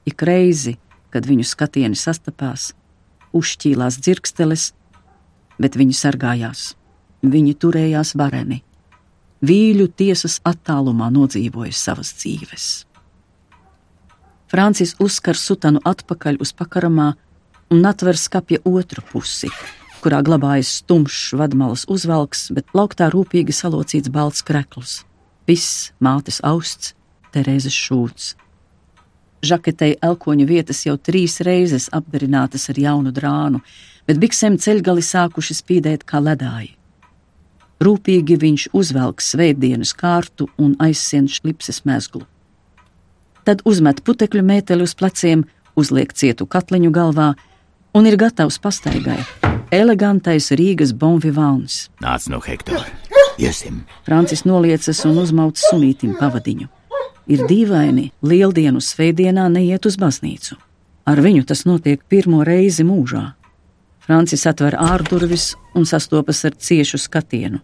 Ik 0.05 0.21
reizi, 0.21 0.77
kad 1.09 1.25
viņu 1.25 1.45
skatieni 1.45 1.97
sastapās, 1.97 2.71
uzšķīlās 3.33 3.99
dzirksteles, 4.01 4.71
bet 5.59 5.77
viņi 5.77 5.97
sargājās. 5.97 6.73
Viņi 7.25 7.55
turējās 7.57 8.13
vareni. 8.19 8.61
Vīļu 9.45 9.87
tiesas 9.97 10.39
attālumā 10.45 11.09
nodzīvoja 11.13 11.73
savas 11.75 12.11
dzīves. 12.19 12.67
Francis 14.51 14.93
uzskar 15.01 15.37
sutanu 15.37 15.81
atpakaļ 15.85 16.37
uz 16.43 16.53
pakaramā 16.55 17.13
un 17.73 17.87
atver 17.89 18.17
skapja 18.17 18.61
otru 18.65 19.01
pusi, 19.09 19.49
kurā 20.03 20.21
glabājas 20.25 20.77
tumšs 20.85 21.33
vadmalas 21.39 21.87
uzvalks, 21.91 22.47
bet 22.53 22.69
plauktā 22.71 23.09
rūpīgi 23.13 23.55
salocīts 23.55 24.13
balts 24.13 24.45
krekls. 24.45 25.01
Viss 25.49 25.91
mātes 25.99 26.39
austs, 26.45 26.93
Terēzes 27.35 27.75
šūts. 27.75 28.29
Žaketei 29.43 29.97
elkoņu 30.07 30.45
vietas 30.47 30.85
jau 30.85 30.95
trīs 30.95 31.41
reizes 31.43 31.89
apdarinātas 31.91 32.69
ar 32.71 32.79
jaunu 32.79 33.11
drānu, 33.11 33.59
bet 34.07 34.21
biksēm 34.21 34.55
ceļgali 34.61 35.03
sākuši 35.03 35.57
spīdēt 35.59 36.05
kā 36.07 36.21
ledāji. 36.23 36.71
Rūpīgi 37.83 38.37
viņš 38.39 38.69
uzvelk 38.73 39.21
svētdienas 39.21 39.91
kārtu 39.97 40.47
un 40.61 40.77
aizsien 40.79 41.27
šlipses 41.27 41.83
mezglu. 41.87 42.23
Tad 43.45 43.61
uzmet 43.67 44.01
putekļu 44.05 44.41
mēteli 44.45 44.87
uz 44.87 44.95
pleciem, 44.97 45.43
uzliek 45.75 46.13
cietu 46.15 46.47
katliņu 46.47 46.91
galvā 46.95 47.33
un 47.95 48.07
ir 48.07 48.17
gatavs 48.17 48.57
pastaigai. 48.63 49.19
Elegantais 49.75 50.51
Rīgas 50.55 50.93
bonvivāns. 50.95 51.89
Nāc 52.01 52.29
no 52.31 52.39
Hektora. 52.39 52.87
Iesim! 53.37 53.83
Francis 54.07 54.45
noliecas 54.47 55.01
un 55.05 55.19
uzmauc 55.19 55.59
sunītim 55.59 56.15
pavadiņu. 56.19 56.69
Ir 57.27 57.41
dīvaini, 57.49 58.11
lieldienu 58.23 58.79
svētdienā 58.79 59.49
neiet 59.51 59.85
uz 59.89 59.97
baznīcu. 59.99 60.55
Ar 61.05 61.19
viņu 61.21 61.43
tas 61.49 61.65
notiek 61.67 62.01
pirmo 62.09 62.43
reizi 62.47 62.85
mūžā. 62.85 63.33
Francis 64.05 64.45
atver 64.45 64.77
ārdurvis 64.77 65.55
un 65.73 65.87
sastopas 65.89 66.43
ar 66.45 66.53
ciešu 66.53 66.99
skatienu. 67.01 67.61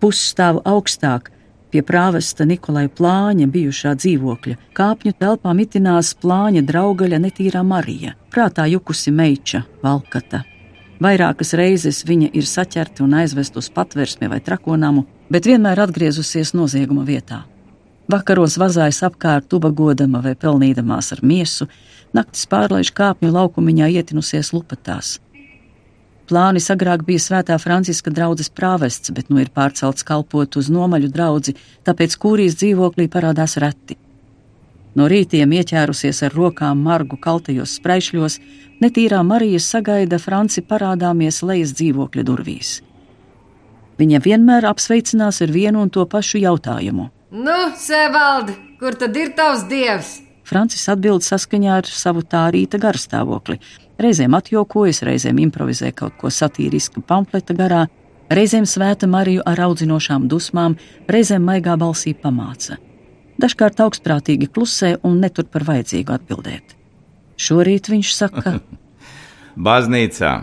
Pusstāvu 0.00 0.62
augstāk, 0.64 1.30
pie 1.72 1.82
prāvesta 1.84 2.46
Nikolai 2.48 2.86
Plāņa 2.88 3.48
bijušā 3.52 3.92
dzīvokļa, 4.00 4.56
kāpņu 4.76 5.12
telpā 5.20 5.52
mitinās 5.56 6.14
Plāņa 6.22 6.62
draugaļa 6.68 7.20
netīrā 7.26 7.64
Marija, 7.64 8.14
prātā 8.32 8.64
jukusi 8.72 9.12
meiča, 9.12 9.66
valkata. 9.84 10.44
Vairākas 11.02 11.52
reizes 11.60 12.00
viņa 12.08 12.30
ir 12.32 12.48
saķerta 12.48 13.04
un 13.04 13.18
aizvest 13.20 13.58
uz 13.60 13.68
patversmi 13.68 14.30
vai 14.32 14.40
trakonamu, 14.40 15.04
bet 15.28 15.44
vienmēr 15.44 15.82
atgriezusies 15.84 16.54
nozieguma 16.56 17.04
vietā. 17.04 17.42
Vakaros 18.08 18.56
vazājas 18.56 19.02
apkārt, 19.04 19.52
ubagodama 19.52 20.22
vai 20.24 20.32
pelnīdamās 20.38 21.12
ar 21.12 21.20
miesu, 21.26 21.68
naktis 22.16 22.46
pārlaiž 22.48 22.94
kāpņu 22.96 23.34
laukumiņā 23.34 23.90
ietinusies 23.98 24.54
lupatās. 24.54 25.18
Plānis 26.26 26.66
agrāk 26.74 27.04
bija 27.06 27.22
Svētā 27.22 27.54
Franciska 27.62 28.10
draudzes 28.10 28.50
prāvests, 28.50 29.12
bet 29.14 29.28
nu 29.30 29.38
ir 29.38 29.52
pārcelts 29.54 30.02
kalpot 30.06 30.58
uz 30.58 30.70
nomaļu 30.74 31.12
draugu, 31.14 31.54
tāpēc 31.86 32.16
kūrijas 32.18 32.58
dzīvoklī 32.58 33.06
parādās 33.12 33.54
reti. 33.62 33.94
No 34.96 35.06
rītiem 35.12 35.52
ieķērusies 35.52 36.22
ar 36.26 36.34
rokām 36.34 36.80
margu 36.82 37.18
kaltajos 37.20 37.76
spraišļos, 37.78 38.38
netīrā 38.82 39.20
Marija 39.22 39.60
sagaida 39.60 40.18
Franci 40.18 40.64
parādāmies 40.64 41.42
lejas 41.46 41.76
dzīvokļa 41.76 42.24
durvīs. 42.26 42.70
Viņa 44.00 44.20
vienmēr 44.24 44.66
apsveicinās 44.68 45.42
ar 45.44 45.52
vienu 45.52 45.84
un 45.84 45.92
to 45.92 46.04
pašu 46.10 46.40
jautājumu. 46.42 47.10
Nu, 47.36 47.58
Sevaldi, 47.78 48.56
kur 48.80 48.96
tad 48.98 49.16
ir 49.16 49.34
tavs 49.36 49.66
dievs? 49.70 50.16
Francis 50.46 50.88
atbild 50.88 51.24
saskaņā 51.26 51.80
ar 51.80 51.88
savu 51.90 52.22
tā 52.22 52.46
rīta 52.54 52.78
garstāvokli. 52.82 53.58
Reizēm 53.96 54.34
atjokojas, 54.36 55.00
reizēm 55.08 55.38
improvizē 55.40 55.92
kaut 55.96 56.18
ko 56.20 56.28
satīriska 56.32 57.00
pamfleta 57.06 57.54
garā, 57.56 57.84
reizēm 58.28 58.66
svēta 58.68 59.08
Mariju 59.08 59.44
ar 59.48 59.62
audzinošām 59.68 60.26
dusmām, 60.28 60.76
reizēm 61.08 61.46
maigā 61.48 61.78
balsī 61.80 62.12
pamāca. 62.12 62.76
Dažkārt 63.40 63.80
augstprātīgi 63.84 64.48
klusē 64.52 64.96
un 65.04 65.20
netur 65.20 65.48
par 65.52 65.64
vajadzīgu 65.68 66.12
atbildēt. 66.12 66.76
Šorīt 67.36 67.88
viņš 67.92 68.12
saka: 68.16 68.58
Baznīcā! 69.68 70.34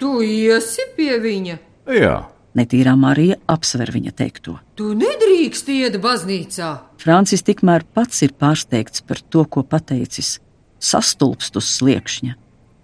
Tu 0.00 0.12
iesi 0.24 0.84
pie 0.96 1.16
viņa! 1.20 1.56
Jā! 1.96 2.14
Netīrā 2.56 2.96
Marija 2.98 3.36
apsver 3.48 3.92
viņa 3.94 4.12
teikto. 4.16 4.56
Tu 4.74 4.90
nedrīkst 4.98 5.68
iet 5.70 6.00
baznīcā! 6.02 6.70
Francis 7.00 7.44
tikmēr 7.46 7.84
pats 7.94 8.24
ir 8.26 8.32
pārsteigts 8.34 9.04
par 9.06 9.20
to, 9.22 9.44
ko 9.44 9.62
pateicis, 9.62 10.38
sastulpst 10.82 11.56
uz 11.60 11.68
sliekšņa, 11.76 12.34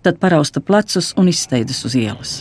tad 0.06 0.20
parausta 0.22 0.60
plecus 0.62 1.10
un 1.18 1.26
izsteidzas 1.28 1.82
uz 1.88 1.94
ielas. 1.98 2.34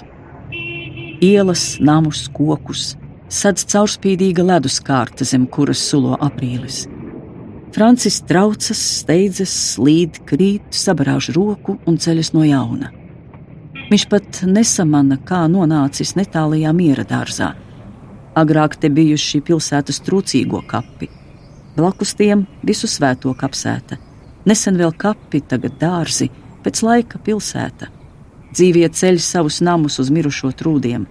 Ielas, 1.25 1.63
namus, 1.81 2.27
kokus, 2.29 2.91
sadz 3.31 3.65
caurspīdīga 3.71 4.45
ledus 4.45 4.77
kārta, 4.85 5.25
zem 5.25 5.47
kuras 5.49 5.81
sulo 5.81 6.13
aprīlis. 6.21 6.83
Francis 7.73 8.19
traucas, 8.29 8.79
steidzas, 9.01 9.55
slīd, 9.73 10.21
krīt, 10.29 10.69
sabrāž 10.77 11.31
roku 11.35 11.79
un 11.89 11.97
ceļas 11.97 12.31
no 12.37 12.45
jauna. 12.45 12.91
Viņš 13.89 14.05
pat 14.13 14.43
nesamana, 14.45 15.17
kā 15.17 15.41
nonācis 15.49 16.13
netālajā 16.19 16.71
miera 16.73 17.03
dārzā. 17.09 17.51
Agrāk 18.37 18.77
te 18.77 18.93
bijuši 18.93 19.41
pilsētas 19.47 20.03
trūcīgo 20.05 20.61
kapi. 20.69 21.09
Blakus 21.75 22.13
tiem 22.15 22.45
visu 22.63 22.87
svēto 22.87 23.33
kapsēta. 23.35 23.97
Nesen 24.45 24.77
vēl 24.77 24.93
kapi, 24.93 25.41
tagad 25.49 25.79
dārzi, 25.81 26.29
pēc 26.65 26.81
laika 26.85 27.21
pilsēta. 27.21 27.91
Dzīvie 28.55 28.87
ceļ 28.89 29.19
savus 29.21 29.61
namus 29.63 29.99
uz 30.01 30.09
mirušo 30.13 30.51
trūdiem. 30.57 31.05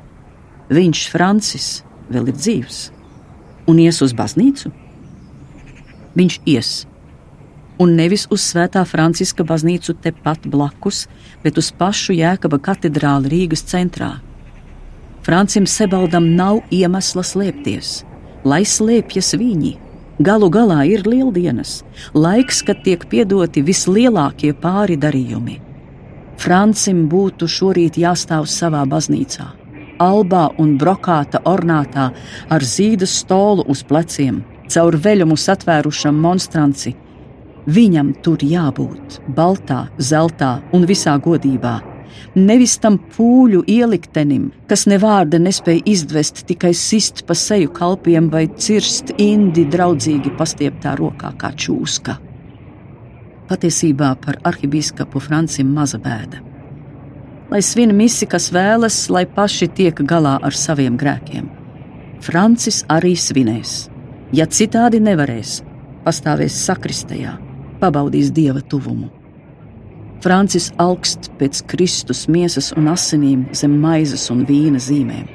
Viņš, 0.74 1.04
Francis, 1.12 1.68
vēl 2.10 2.32
ir 2.32 2.40
dzīvs 2.40 2.80
un 3.70 3.78
ies 3.80 4.00
uz 4.04 4.12
baznīcu. 4.16 4.72
Viņš 6.18 6.40
ies 6.48 6.72
un 7.78 7.94
nevis 7.98 8.26
uz 8.30 8.44
Svētā 8.46 8.84
Franciska 8.86 9.44
baznīcu 9.46 9.96
tepat 10.02 10.46
blakus, 10.50 11.04
bet 11.42 11.58
uz 11.58 11.70
pašu 11.74 12.14
Jēkaba 12.14 12.60
katedrāli 12.62 13.32
Rīgas 13.32 13.64
centrā. 13.70 14.14
Francim 15.24 15.66
Sebaldam 15.66 16.34
nav 16.36 16.60
iemesla 16.74 17.24
slēpties, 17.24 18.02
lai 18.44 18.62
slēpjas 18.68 19.34
viņi. 19.40 19.74
Galu 20.22 20.50
galā 20.50 20.84
ir 20.86 21.02
lieldienas, 21.08 21.82
laiks, 22.14 22.62
kad 22.62 22.84
tiek 22.86 23.02
piedoti 23.10 23.64
vislielākie 23.66 24.52
pāri 24.54 24.96
darījumi. 25.00 25.58
Francim 26.38 27.06
būtu 27.10 27.48
šorīt 27.50 27.98
jāstāv 27.98 28.46
savā 28.50 28.84
baznīcā, 28.86 29.46
albā 30.02 30.48
un 30.58 30.76
brokāta 30.78 31.42
ornātā 31.46 32.10
ar 32.50 32.62
zīdas 32.62 33.14
stolu 33.22 33.66
uz 33.70 33.82
pleciem, 33.86 34.42
caur 34.70 34.98
veļumu 34.98 35.38
satvērušam 35.38 36.18
monstranci, 36.20 36.94
Viņam 37.64 38.10
tur 38.20 38.42
jābūt 38.44 39.22
baltā, 39.32 39.86
zeltā 39.96 40.58
un 40.76 40.84
visā 40.84 41.14
godībā. 41.16 41.93
Nevis 42.34 42.76
tam 42.82 42.98
pūļu 43.16 43.62
ieliktenim, 43.70 44.48
kas 44.70 44.86
ne 44.90 44.98
vārda 45.02 45.38
nespēja 45.42 45.84
izdvest, 45.90 46.44
tikai 46.48 46.72
sist 46.74 47.24
pa 47.28 47.36
seju 47.38 47.70
kalpiem 47.74 48.30
vai 48.32 48.46
cirst 48.58 49.14
indi 49.18 49.66
draudzīgi 49.70 50.34
pastieptā 50.38 50.96
rokā 50.98 51.34
kā 51.38 51.52
čūska. 51.54 52.16
Patiesībā 53.48 54.14
par 54.24 54.40
arhibīskapu 54.48 55.20
Francim 55.20 55.70
maza 55.76 56.00
bēda. 56.00 56.40
Lai 57.52 57.60
svin 57.62 57.92
misi, 57.94 58.26
kas 58.26 58.48
vēlas, 58.54 59.04
lai 59.12 59.26
paši 59.28 59.68
tiek 59.68 60.00
galā 60.08 60.38
ar 60.42 60.56
saviem 60.56 60.96
grēkiem. 60.98 61.50
Francis 62.24 62.82
arī 62.88 63.12
svinēs. 63.20 63.84
Ja 64.34 64.48
citādi 64.48 64.98
nevarēs, 65.04 65.58
pastāvēs 66.06 66.56
sakristējā 66.64 67.36
pabaudīs 67.84 68.32
dieva 68.32 68.62
tuvumu. 68.64 69.10
Francis 70.24 70.70
augst 70.80 71.26
pēc 71.36 71.58
Kristus 71.68 72.22
miesas 72.32 72.70
un 72.78 72.86
asinīm 72.88 73.42
zem 73.52 73.74
maizes 73.82 74.30
un 74.32 74.46
vīna 74.48 74.80
zīmēm. 74.80 75.26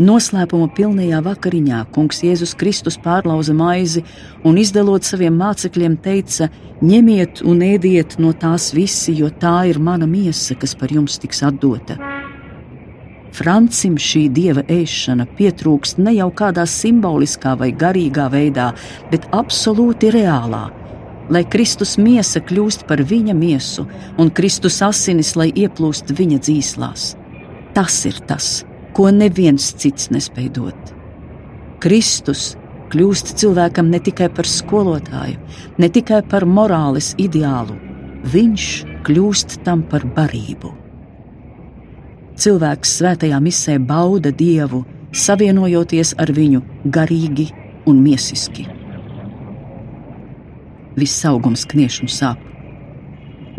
Noslēpuma 0.00 0.70
pilnajā 0.72 1.18
vakariņā 1.26 1.82
kungs 1.92 2.22
Jēzus 2.24 2.54
Kristus 2.56 2.96
pārlauza 3.04 3.52
maizi 3.52 4.00
un 4.48 4.56
izdalot 4.56 5.04
saviem 5.04 5.36
mācekļiem 5.36 5.98
teica: 6.00 6.48
Ņemiet 6.80 7.44
un 7.44 7.60
ēdiet 7.66 8.16
no 8.24 8.32
tās 8.32 8.70
visi, 8.72 9.18
jo 9.20 9.28
tā 9.28 9.66
ir 9.68 9.76
mana 9.76 10.08
miesa, 10.08 10.56
kas 10.56 10.72
par 10.72 10.96
jums 10.96 11.20
tiks 11.20 11.44
atdota. 11.44 12.00
Francim 13.36 14.00
šī 14.00 14.30
dieva 14.32 14.64
ēšana 14.64 15.28
pietrūkst 15.36 16.00
ne 16.00 16.16
jau 16.16 16.32
kādā 16.32 16.64
simboliskā 16.64 17.52
vai 17.60 17.74
garīgā 17.76 18.32
veidā, 18.32 18.72
bet 19.12 19.28
absolūti 19.36 20.08
reālā, 20.16 20.70
lai 21.30 21.44
Kristus 21.46 21.96
miesa 21.98 22.42
kļūst 22.42 22.86
par 22.88 23.02
viņa 23.06 23.34
miesu 23.38 23.86
un 24.18 24.30
Kristus 24.34 24.80
asinis, 24.82 25.36
lai 25.38 25.50
ieplūst 25.54 26.10
viņa 26.18 26.40
dzīslās. 26.42 27.12
Tas 27.74 27.98
ir 28.10 28.18
tas, 28.26 28.64
ko 28.96 29.10
neviens 29.14 29.70
cits 29.78 30.10
nespēj 30.10 30.50
dot. 30.58 30.94
Kristus 31.80 32.54
kļūst 32.90 33.36
cilvēkam 33.40 33.92
ne 33.92 34.00
tikai 34.02 34.28
par 34.34 34.48
skolotāju, 34.50 35.38
ne 35.78 35.88
tikai 35.88 36.20
par 36.26 36.46
morāles 36.46 37.14
ideālu, 37.22 37.78
viņš 38.26 38.66
kļūst 39.06 39.60
tam 39.64 39.86
par 39.86 40.04
barību. 40.18 40.74
Cilvēks 42.40 42.96
svētajā 42.98 43.38
misē 43.44 43.76
bauda 43.78 44.32
Dievu, 44.32 44.82
savienojoties 45.12 46.16
ar 46.18 46.32
viņu 46.34 46.64
garīgi 46.88 47.50
un 47.90 48.00
miesiski 48.02 48.79
viss 51.00 51.24
augums 51.28 51.66
knieš 51.68 52.02
un 52.04 52.12
sāp. 52.12 52.42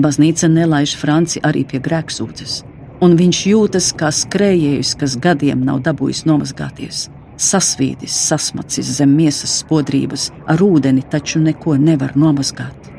Baznīca 0.02 0.50
nelaiž 0.50 0.96
Franci 0.98 1.42
arī 1.46 1.66
pie 1.68 1.82
grēksūdzes, 1.84 2.62
un 3.04 3.18
viņš 3.20 3.42
jūtas 3.52 3.90
kā 3.98 4.12
skrējējs, 4.14 4.94
kas 5.02 5.18
gadiem 5.22 5.66
nav 5.68 5.82
dabūjis 5.86 6.24
nomazgāties. 6.30 7.10
Sasvīdis, 7.42 8.14
sasmacis 8.30 8.90
zem 9.00 9.16
miesas 9.18 9.58
spodrības, 9.64 10.30
ar 10.46 10.62
ūdeni 10.62 11.02
taču 11.10 11.42
neko 11.42 11.74
nevar 11.82 12.14
nomazgāt. 12.14 12.92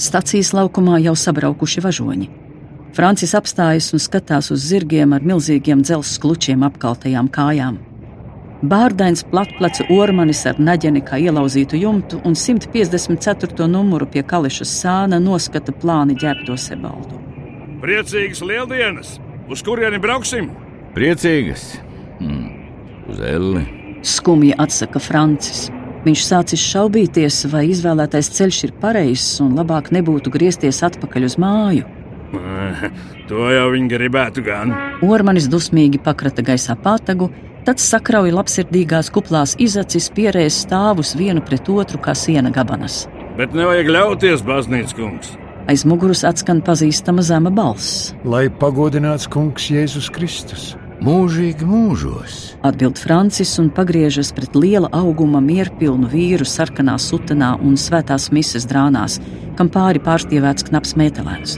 Stacijas 0.00 0.54
laukumā 0.56 1.00
jau 1.02 1.16
sabraukuši 1.18 1.82
važoņi. 1.84 2.30
Francis 2.96 3.34
apstājas 3.36 3.90
un 3.94 4.02
skatās 4.02 4.48
uz 4.54 4.62
zirgiem 4.70 5.12
ar 5.12 5.26
milzīgiem 5.26 5.82
dzelzceļa 5.84 6.22
klučiem 6.22 6.66
apkaltajām 6.66 7.28
kājām. 7.34 7.76
Bārdains 8.60 9.22
platpleca 9.24 9.86
ormanis 9.94 10.42
ar 10.44 10.58
naģeni 10.60 11.00
kā 11.00 11.16
ielauzītu 11.16 11.78
jumtu 11.80 12.18
un 12.28 12.34
154. 12.36 13.64
numuru 13.72 14.04
pie 14.04 14.20
kališas 14.20 14.74
sāna 14.82 15.16
noskata 15.16 15.72
plāni 15.72 16.12
ģērbto 16.20 16.58
sebaldu. 16.60 17.16
Priecīgas 17.80 18.44
lieldienas! 18.44 19.16
Uz 19.48 19.64
kurieni 19.64 19.96
brauksim? 20.02 20.50
Priecīgas! 20.92 21.78
Hmm. 22.20 22.50
Uz 23.08 23.24
Elli! 23.24 23.64
Skumji 24.04 24.52
atsaka 24.60 25.00
Francis. 25.00 25.70
Viņš 26.04 26.20
sācis 26.24 26.60
šaubīties, 26.60 27.42
vai 27.52 27.66
izvēlētais 27.72 28.28
ceļš 28.36 28.62
ir 28.68 28.76
pareizs 28.80 29.40
un 29.40 29.56
labāk 29.56 29.88
nebūtu 29.92 30.32
griezties 30.32 30.84
atpakaļ 30.84 31.30
uz 31.32 31.40
māju. 31.40 31.88
To 33.30 33.44
jau 33.46 33.68
viņi 33.70 33.86
gribētu 33.92 34.42
gan. 34.42 34.72
Ormanis 35.06 35.44
dusmīgi 35.46 36.00
pakrata 36.02 36.42
gaisā 36.42 36.74
pātagu, 36.74 37.28
tad 37.66 37.82
sakrauja 37.82 38.34
labsirdīgās 38.38 39.10
kuplās 39.14 39.56
izacis, 39.60 40.10
pierēs 40.16 40.62
stāvus 40.64 41.14
vienu 41.18 41.44
pret 41.44 41.68
otru 41.68 42.00
kā 42.02 42.14
siena 42.16 42.52
gabanas. 42.54 43.04
Bet 43.38 43.54
nevajag 43.56 43.88
ļauties, 43.94 44.44
baznīcas 44.46 44.96
kungs. 44.98 45.32
Aiz 45.70 45.84
muguras 45.86 46.24
atskan 46.26 46.62
pazīstama 46.66 47.22
zema 47.22 47.50
balss. 47.54 48.10
Lai 48.24 48.48
pagodināts 48.62 49.28
kungs 49.30 49.68
Jēzus 49.70 50.08
Kristus. 50.12 50.72
Mūžīgi 51.00 51.64
mūžos! 51.64 52.34
Atbild 52.66 52.98
Francis 53.00 53.54
un 53.62 53.70
pagriežas 53.72 54.34
pret 54.36 54.56
liela 54.58 54.90
auguma 54.92 55.40
mierpilnu 55.40 56.10
vīru 56.12 56.44
sarkanā 56.44 56.98
sutanā 57.00 57.54
un 57.64 57.78
svētās 57.80 58.28
mises 58.36 58.68
drānās, 58.68 59.16
kam 59.56 59.70
pāri 59.72 60.02
pārstīvēts 60.04 60.68
knaps 60.68 60.92
metālēns. 61.00 61.56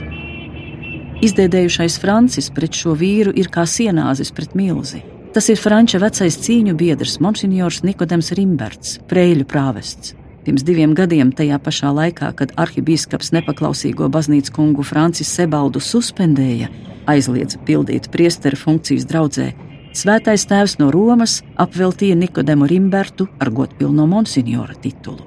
Izdēdējušais 1.27 1.99
Francis 1.99 2.47
pret 2.55 2.79
šo 2.79 2.95
vīru 2.99 3.35
ir 3.35 3.51
kā 3.51 3.67
sienāzis 3.67 4.31
pret 4.31 4.55
milzi. 4.55 5.03
Tas 5.33 5.47
ir 5.49 5.57
Franča 5.57 5.97
vecais 5.97 6.35
cīņu 6.37 6.75
biedrs, 6.77 7.15
Monsignors 7.23 7.81
Nikodems 7.81 8.29
Rimberts, 8.37 8.99
Prēļu 9.09 9.47
prāvests. 9.49 10.13
Pirms 10.45 10.65
diviem 10.67 10.93
gadiem, 10.93 11.31
tajā 11.33 11.57
pašā 11.63 11.89
laikā, 11.95 12.29
kad 12.37 12.51
arhibīskaps 12.59 13.31
nepaklausīgo 13.33 14.11
baznīcas 14.13 14.53
kungu 14.53 14.85
Francis 14.85 15.31
Sebaldu 15.33 15.81
suspendēja, 15.81 16.67
aizliedza 17.09 17.57
pildīt 17.65 18.11
priesteru 18.13 18.59
funkcijas 18.59 19.07
draudzē, 19.09 19.53
Svētais 19.93 20.47
tēvs 20.49 20.79
no 20.79 20.87
Romas 20.89 21.43
apveltīja 21.61 22.15
Nikodemu 22.17 22.65
Rimbertu 22.65 23.27
ar 23.37 23.51
godpilno 23.53 24.07
monsignora 24.09 24.73
titulu. 24.81 25.21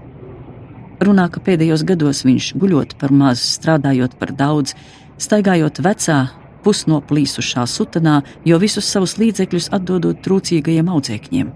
Runā, 0.99 1.29
ka 1.31 1.39
pēdējos 1.39 1.85
gados 1.87 2.25
viņš 2.27 2.49
guļot 2.59 2.97
par 2.99 3.15
maz, 3.15 3.45
strādājot 3.59 4.17
par 4.19 4.33
daudz, 4.35 4.75
staigājot 5.23 5.79
vecā, 5.87 6.19
pusnoplīsušā 6.67 7.65
sutanā, 7.71 8.21
jo 8.45 8.59
visus 8.63 8.89
savus 8.91 9.17
līdzekļus 9.23 9.71
atdodot 9.79 10.19
trūcīgajiem 10.27 10.91
audzēkņiem. 10.91 11.53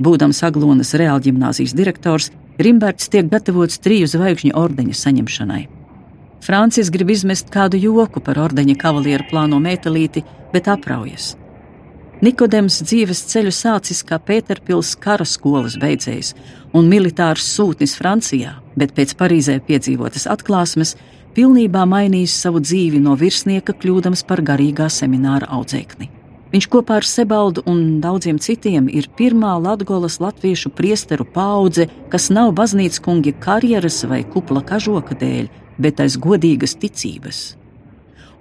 Būdams 0.00 0.40
Aglonas 0.48 0.94
reāla 0.96 1.20
gimnāzijas 1.26 1.76
direktors, 1.76 2.30
Rimberts 2.60 3.08
tiek 3.08 3.28
gatavots 3.32 3.78
triju 3.80 4.08
zvaigžņu 4.10 4.50
ordeņa 4.56 4.96
saņemšanai. 4.96 5.60
Francis 6.44 6.90
grib 6.92 7.12
izmest 7.12 7.48
kādu 7.52 7.80
joku 7.80 8.20
par 8.24 8.40
ordeņa 8.40 8.76
kavalieru 8.80 9.28
plāno 9.30 9.60
metālīti, 9.60 10.24
bet 10.52 10.68
apraujas. 10.72 11.34
Nikodems 12.20 12.82
dzīves 12.84 13.22
ceļu 13.30 13.52
sācis 13.54 14.02
kā 14.04 14.18
Pēterpils 14.20 14.92
kara 15.00 15.24
skolas 15.24 15.78
beidzējs 15.80 16.34
un 16.76 16.88
militārs 16.92 17.46
sūtnis 17.54 17.96
Francijā, 17.96 18.58
bet 18.76 18.92
pēc 18.96 19.14
Parīzē 19.20 19.56
piedzīvotas 19.64 20.26
atklāsmes 20.28 20.98
pilnībā 21.36 21.84
mainījis 21.88 22.38
savu 22.44 22.62
dzīvi 22.64 23.00
no 23.02 23.16
virsnieka, 23.18 23.74
kļūdams 23.76 24.24
par 24.28 24.42
garīgā 24.46 24.88
semināra 24.92 25.48
audzēkni. 25.58 26.10
Viņš 26.50 26.66
kopā 26.66 26.96
ar 26.98 27.06
Sebaldu 27.06 27.62
un 27.70 28.00
daudziem 28.02 28.40
citiem 28.42 28.88
ir 28.90 29.06
pirmā 29.18 29.52
Latvijas 29.62 30.18
latviešu 30.18 30.72
priesteru 30.74 31.24
paudze, 31.24 31.86
kas 32.10 32.26
nav 32.34 32.50
baznīcas 32.58 32.98
kungi 33.04 33.32
karjeras 33.38 34.02
vai 34.10 34.24
kupla 34.26 34.64
kažoka 34.66 35.14
dēļ, 35.14 35.46
bet 35.78 36.02
aiz 36.02 36.18
godīgas 36.18 36.74
ticības. 36.82 37.42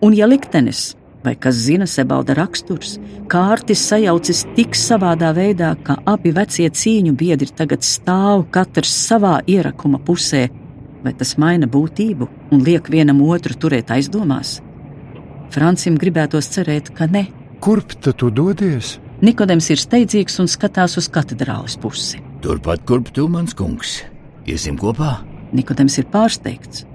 Un 0.02 0.16
ja 0.18 0.26
liktenis, 0.26 0.96
vai 1.24 1.36
kas 1.36 1.60
zina 1.68 1.86
Sebalda 1.86 2.34
raksturs, 2.34 2.98
kārtis 3.30 3.84
sajaucis 3.92 4.46
tik 4.56 4.74
savādā 4.74 5.30
veidā, 5.36 5.76
ka 5.84 6.00
abi 6.10 6.34
vecie 6.34 6.70
cīņu 6.70 7.14
biedri 7.20 7.52
tagad 7.54 7.86
stāv 7.86 8.48
katrs 8.50 8.96
savā 9.06 9.38
ierakuma 9.46 10.02
pusē, 10.02 10.48
vai 11.04 11.14
tas 11.18 11.36
maina 11.42 11.68
būtību 11.70 12.28
un 12.54 12.64
liek 12.66 12.90
vienam 12.92 13.22
otru 13.26 13.56
turēt 13.56 13.92
aizdomās? 13.96 14.60
Francim 15.54 15.98
gribētos 15.98 16.50
cerēt, 16.54 16.92
ka 16.94 17.08
ne. 17.10 17.26
Kurp 17.60 17.96
tad 17.98 18.20
tu 18.22 18.30
dodies? 18.30 18.98
Nikodems 19.26 19.68
ir 19.74 19.82
steidzīgs 19.82 20.38
un 20.40 20.48
skatās 20.48 20.96
uz 21.00 21.10
katedrāles 21.12 21.76
pusi. 21.82 22.22
Turpat, 22.44 22.86
kurp 22.88 23.10
tu, 23.16 23.28
mans 23.28 23.56
kungs? 23.58 23.98
Iesim 24.48 24.78
kopā? 24.80 25.18
Nikodems 25.52 25.98
ir 26.00 26.08
pārsteigts. 26.14 26.86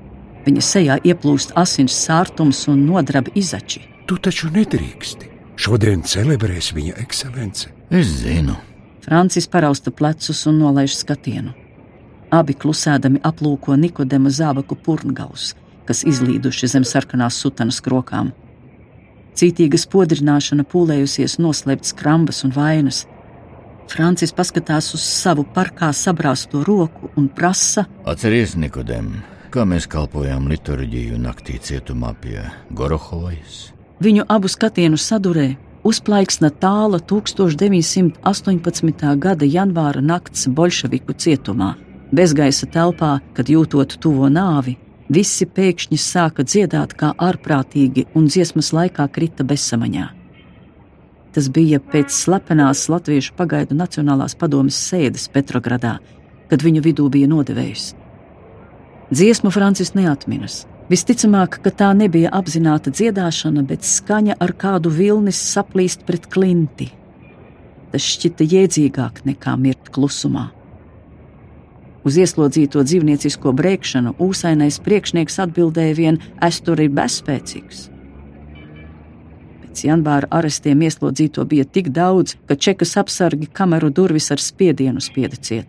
Viņa 0.44 0.62
sejā 0.64 0.96
ieplūst 1.04 1.52
asins 1.60 1.96
sārtums 2.06 2.62
un 2.72 2.84
nodraba 2.86 3.32
izači. 3.36 3.82
Tu 4.08 4.16
taču 4.20 4.50
nedrīksti. 4.52 5.30
Šodien 5.56 6.02
celebrēs 6.04 6.72
viņa 6.76 6.96
ekscelence. 7.02 7.70
Es 7.90 8.08
zinu. 8.22 8.56
Francis 9.04 9.46
parausta 9.48 9.92
plecus 9.92 10.46
un 10.48 10.58
nolaiž 10.62 10.96
skatienu. 10.96 11.52
Abi 12.32 12.54
klusēdami 12.54 13.20
aplūko 13.24 13.76
Nikodema 13.76 14.30
zābaku 14.32 14.76
purngalus, 14.76 15.52
kas 15.88 16.04
izlīduši 16.08 16.70
zem 16.70 16.84
sarkanās 16.88 17.36
sutanas 17.40 17.80
krokām. 17.84 18.32
Cītīga 19.34 19.78
spodrināšana 19.80 20.64
pūlējusies 20.70 21.38
noslēpt 21.42 21.90
skrambas 21.90 22.44
un 22.46 22.52
vainas. 22.54 23.04
Francis 23.90 24.32
paskatās 24.32 24.94
uz 24.96 25.02
savu 25.04 25.44
parkā 25.44 25.90
sabrāzto 25.92 26.64
roku 26.64 27.10
un 27.18 27.28
prasa: 27.28 27.84
Atceries, 28.06 28.56
Nikodem, 28.56 29.22
kā 29.50 29.66
mēs 29.68 29.86
kalpojām 29.90 30.48
liturģiju 30.48 31.18
naktī 31.20 31.58
cietumā 31.58 32.14
pie 32.22 32.40
Gorohojas? 32.70 33.74
Viņu 34.02 34.24
abu 34.30 34.48
skatienu 34.50 34.96
sadurē 34.98 35.56
uzplaiksna 35.84 36.50
tāla 36.50 36.98
1918. 36.98 39.18
gada 39.20 39.46
janvāra 39.46 40.00
nakts 40.00 40.48
Bolševiku 40.48 41.12
cietumā, 41.12 41.74
bezgaisa 42.12 42.66
telpā, 42.66 43.18
kad 43.34 43.48
jūtot 43.48 43.96
tuvo 44.00 44.28
nāvi, 44.32 44.76
Visi 45.12 45.44
pēkšņi 45.44 45.98
sāka 46.00 46.44
dziedāt 46.48 46.94
kā 46.96 47.10
ārprātīgi, 47.20 48.06
un 48.16 48.24
dziesmas 48.24 48.70
laikā 48.72 49.04
krita 49.12 49.44
bezsamaņā. 49.44 50.06
Tas 51.36 51.50
bija 51.52 51.80
pēc 51.92 52.14
slepenās 52.14 52.86
Latviešu 52.88 53.34
pagaidu 53.36 53.76
Nacionālās 53.76 54.34
padomes 54.38 54.78
sēdes 54.78 55.28
Petrogradā, 55.28 55.98
kad 56.48 56.64
viņu 56.64 56.80
vidū 56.86 57.10
bija 57.12 57.28
nodevējis. 57.28 57.90
Dziesmu 59.12 59.52
Francis 59.52 59.92
neatminas. 59.92 60.62
Visticamāk, 60.88 61.60
ka 61.60 61.72
tā 61.72 61.92
nebija 61.96 62.32
apzināta 62.32 62.92
dziedāšana, 62.92 63.64
bet 63.68 63.84
skaņa 63.84 64.38
ar 64.40 64.52
kādu 64.56 64.92
vilnis 64.92 65.36
saplīst 65.52 66.06
pret 66.08 66.30
klinti. 66.32 66.88
Tas 67.92 68.08
šķita 68.16 68.48
jēdzīgāk 68.48 69.24
nekā 69.28 69.56
mirt 69.60 69.92
klusumā. 69.92 70.48
Uz 72.04 72.18
ieslodzīto 72.20 72.82
dzīvniecisko 72.84 73.54
brēkšanu 73.56 74.14
ūsainais 74.20 74.76
priekšnieks 74.84 75.38
atbildēja 75.46 75.96
vien: 75.96 76.20
Es 76.44 76.60
tur 76.60 76.80
ir 76.84 76.92
bezspēcīgs. 76.92 77.86
Pēc 79.62 79.84
janvāra 79.88 80.28
arestiem 80.30 80.84
ieslodzīto 80.84 81.46
bija 81.48 81.64
tik 81.64 81.88
daudz, 81.96 82.36
ka 82.46 82.54
čekas 82.54 82.92
apsargi 83.00 83.48
kameru 83.48 83.88
durvis 83.90 84.30
ar 84.30 84.42
spiedienu 84.42 85.00
spieda 85.00 85.40
ciet. 85.40 85.66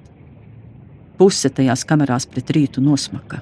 Puse 1.18 1.50
tajās 1.50 1.86
kamerās 1.88 2.28
pret 2.28 2.52
rītu 2.52 2.84
nosmaka. 2.84 3.40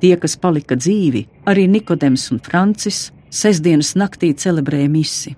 Tie, 0.00 0.12
kas 0.20 0.36
palika 0.36 0.76
dzīvi, 0.76 1.24
arī 1.48 1.66
Nikodems 1.68 2.26
un 2.32 2.40
Francis, 2.44 3.10
sestdienas 3.30 3.94
naktī 3.96 4.34
celebrēja 4.36 4.88
misi. 4.92 5.34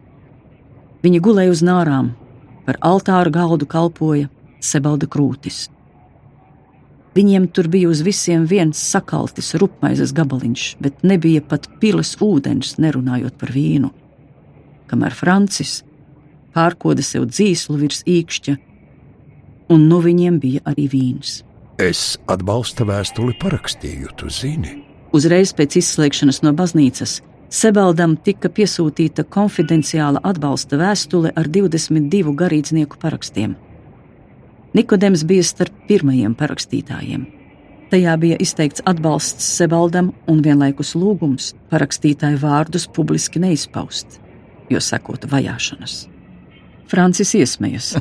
Viņi 1.02 1.20
gulēja 1.22 1.54
uz 1.54 1.62
nārām, 1.66 2.12
par 2.66 2.78
altāru 2.82 3.30
galdu 3.34 3.66
kalpoja 3.66 4.28
Sebalda 4.62 5.08
krūtis. 5.10 5.68
Viņiem 7.12 7.48
tur 7.52 7.68
bija 7.68 7.90
uz 7.92 8.00
visiem 8.04 8.46
viens 8.48 8.80
sakaltis 8.80 9.52
rupmaizes 9.60 10.14
gabaliņš, 10.16 10.66
bet 10.80 11.02
nebija 11.04 11.42
pat 11.44 11.68
pilas 11.80 12.14
ūdens, 12.24 12.78
nerunājot 12.80 13.36
par 13.40 13.52
vīnu. 13.52 13.90
Kamēr 14.88 15.16
Francis 15.16 15.82
pārkoda 16.56 17.04
sev 17.04 17.28
dzīslu 17.28 17.76
virs 17.80 18.00
īkšķa, 18.08 18.56
un 19.72 19.88
nu 19.88 20.00
viņiem 20.04 20.38
bija 20.40 20.64
arī 20.68 20.88
vīns. 20.92 21.42
Es 21.80 22.16
atbalsta 22.32 22.86
vēstuli 22.88 23.36
parakstīju, 23.40 24.12
tu 24.16 24.32
zini. 24.32 24.78
Uzreiz 25.12 25.52
pēc 25.56 25.76
izslēgšanas 25.80 26.40
no 26.44 26.52
baznīcas 26.56 27.20
Sebaldam 27.52 28.14
tika 28.16 28.48
piesūtīta 28.48 29.26
konfidenciāla 29.28 30.22
atbalsta 30.24 30.78
vēstule 30.80 31.34
ar 31.36 31.50
22 31.52 32.32
garīdznieku 32.32 32.96
parakstiem. 33.02 33.52
Nikodems 34.72 35.26
bija 35.28 35.44
starp 35.44 35.74
pirmajiem 35.88 36.34
parakstītājiem. 36.38 37.26
Tajā 37.92 38.14
bija 38.16 38.38
izteikts 38.40 38.80
atbalsts 38.88 39.44
Sebaldam 39.58 40.14
un 40.30 40.40
vienlaikus 40.44 40.94
lūgums 40.96 41.50
parakstītāju 41.68 42.40
vārdus 42.40 42.86
publiski 42.88 43.42
neizpaust, 43.42 44.16
jo 44.72 44.80
sekotu 44.80 45.28
vajāšanas. 45.28 46.06
Francis 46.88 47.34
iesmējas. 47.36 47.94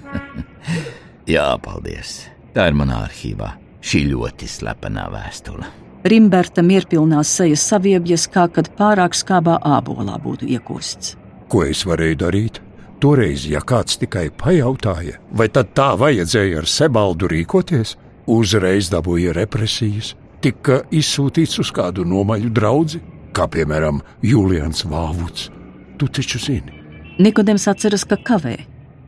Jā, 1.34 1.50
paldies. 1.64 2.22
Tā 2.56 2.70
ir 2.72 2.80
manā 2.80 3.04
arhīvā. 3.10 3.52
Šī 3.82 4.06
ļoti 4.12 4.48
slepenā 4.48 5.10
vēstule. 5.12 5.68
Rimberta 6.08 6.64
mierpilnās 6.66 7.30
sejas 7.38 7.64
saviebjas, 7.68 8.26
kā 8.32 8.48
kad 8.54 8.72
pārāk 8.78 9.16
skābā 9.18 9.60
ābolā 9.60 10.16
būtu 10.24 10.48
iekosts. 10.56 11.16
Ko 11.52 11.66
es 11.68 11.84
varēju 11.86 12.18
darīt? 12.24 12.62
Toreiz, 13.02 13.48
ja 13.50 13.64
kāds 13.66 13.98
tikai 13.98 14.28
pajautāja, 14.30 15.18
vai 15.34 15.48
tad 15.50 15.72
tā 15.74 15.96
vajadzēja 15.98 16.60
ar 16.62 16.68
Sebaldu 16.70 17.30
rīkoties, 17.32 17.96
uzreiz 18.30 18.92
dabūja 18.94 19.34
represijas, 19.34 20.12
tika 20.46 20.84
izsūtīts 20.94 21.58
uz 21.64 21.72
kādu 21.74 22.06
nomaļu 22.06 22.52
draugu, 22.54 23.02
kā 23.34 23.48
piemēram 23.50 24.04
Julians 24.22 24.86
Vāvuts. 24.86 25.50
Tu 25.98 26.12
taču 26.14 26.38
zini. 26.42 26.78
Nikodems 27.22 27.66
atceras, 27.72 28.06
ka 28.06 28.20
kavē. 28.22 28.60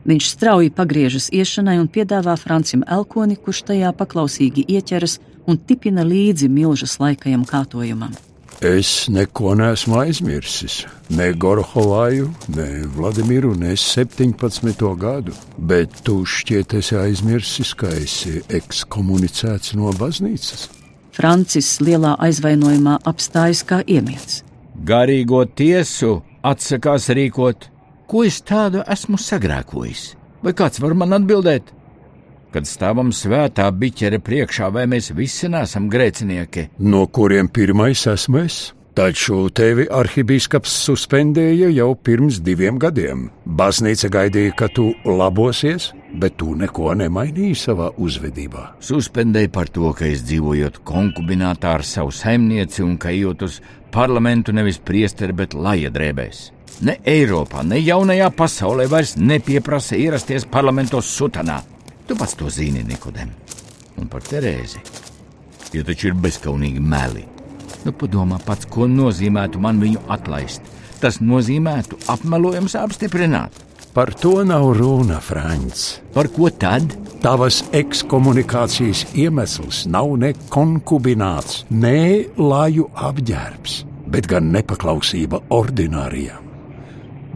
Viņš 0.04 0.26
strauji 0.34 0.74
pagriežas 0.74 1.30
iešanai 1.32 1.78
un 1.78 1.86
piedāvā 1.88 2.34
Francim 2.36 2.82
Elkoni, 2.90 3.38
kurš 3.38 3.62
tajā 3.70 3.94
paklausīgi 3.96 4.66
ieķeras 4.74 5.20
un 5.46 5.58
tipina 5.58 6.02
līdzi 6.04 6.50
milžas 6.50 6.98
laikajam 7.00 7.46
kārtojumam. 7.48 8.12
Es 8.64 9.08
neko 9.12 9.50
neesmu 9.54 9.98
aizmirsis. 10.00 10.86
Ne 11.12 11.26
Gorhovāju, 11.36 12.30
ne 12.56 12.68
Vladimiru, 12.96 13.50
ne 13.54 13.74
17. 13.76 14.96
gadu. 14.96 15.34
Bet 15.58 15.98
tu 16.06 16.22
šķiet 16.24 16.72
esi 16.78 16.96
aizmirsis, 16.96 17.74
ka 17.76 17.90
esi 17.92 18.40
ekskomunicēts 18.48 19.74
no 19.76 19.92
baznīcas. 20.00 20.70
Francis 21.12 21.74
lielā 21.84 22.14
aizvainojumā 22.24 22.96
apstājas 23.04 23.60
kā 23.68 23.82
iemiets. 23.84 24.40
Garīgo 24.80 25.44
tiesu 25.44 26.22
atsakās 26.40 27.12
rīkot. 27.12 27.68
Ko 28.08 28.24
es 28.24 28.40
tādu 28.40 28.80
esmu 28.96 29.20
sagrēkojis? 29.20 30.14
Vai 30.40 30.56
kāds 30.56 30.80
var 30.80 30.96
man 30.96 31.12
atbildēt? 31.20 31.68
Kad 32.54 32.68
stāvam 32.70 33.08
svētā 33.10 33.66
biķere 33.74 34.20
priekšā, 34.22 34.68
vai 34.70 34.84
mēs 34.86 35.10
visi 35.10 35.48
nesam 35.50 35.88
grēcinieki? 35.90 36.68
No 36.86 37.08
kuriem 37.10 37.48
pirmais 37.50 38.04
esmu 38.06 38.44
es? 38.44 38.58
Taču 38.94 39.48
tevi 39.50 39.88
arhibīskaps 39.90 40.76
suspendēja 40.84 41.72
jau 41.74 41.88
pirms 41.98 42.38
diviem 42.46 42.78
gadiem. 42.78 43.24
Baznīca 43.42 44.12
gaidīja, 44.14 44.52
ka 44.54 44.68
tu 44.70 44.92
labosies, 45.02 45.88
bet 46.14 46.38
tu 46.38 46.54
neko 46.54 46.94
nemainīji 47.00 47.58
savā 47.58 47.90
uzvedībā. 47.98 48.68
Suspendēja 48.78 49.50
par 49.50 49.74
to, 49.74 49.90
ka 49.90 50.06
es 50.06 50.22
dzīvojot 50.22 50.84
konkubinātā 50.86 51.74
ar 51.80 51.82
savu 51.82 52.14
saimnieci 52.14 52.86
un 52.86 52.94
ka 53.02 53.10
ejot 53.10 53.42
uz 53.48 53.58
parlamentu 53.90 54.54
nevis 54.54 54.78
priesteri, 54.78 55.34
bet 55.34 55.58
laja 55.58 55.90
drēbēs. 55.90 56.52
Ne 56.86 57.00
Eiropā, 57.02 57.66
ne 57.66 57.82
jaunajā 57.82 58.30
pasaulē 58.38 58.86
vairs 58.90 59.18
nepieprasa 59.18 59.98
ierasties 59.98 60.46
parlamentos 60.46 61.10
sutanā. 61.18 61.64
Tu 62.06 62.16
pats 62.16 62.34
to 62.36 62.50
zini, 62.50 62.82
Nikodem. 62.84 63.30
Un 64.00 64.08
par 64.12 64.24
Terēzi. 64.26 64.82
Jo 65.74 65.84
taču 65.86 66.10
ir 66.10 66.18
bezskaunīgi 66.20 66.82
meli. 66.82 67.24
Nu, 67.84 67.92
padomā 67.92 68.38
pats, 68.44 68.68
ko 68.70 68.88
nozīmētu 68.88 69.60
man 69.60 69.80
viņu 69.82 70.04
atlaist. 70.12 70.64
Tas 71.00 71.20
nozīmētu 71.20 71.98
apmelojums 72.12 72.76
apstiprināt. 72.80 73.56
Par 73.94 74.10
to 74.18 74.42
nav 74.44 74.72
runa, 74.74 75.20
Frančs. 75.22 76.00
Par 76.14 76.28
ko 76.34 76.48
tad? 76.50 76.96
Tavas 77.22 77.62
ekskomunikācijas 77.72 79.04
iemesls 79.16 79.84
nav 79.88 80.16
ne 80.20 80.32
konkubināts, 80.52 81.62
ne 81.70 82.24
laju 82.36 82.88
apģērbs, 83.08 83.76
bet 84.12 84.26
gan 84.28 84.50
nepaklausība 84.52 85.44
ordinārijam. 85.54 86.42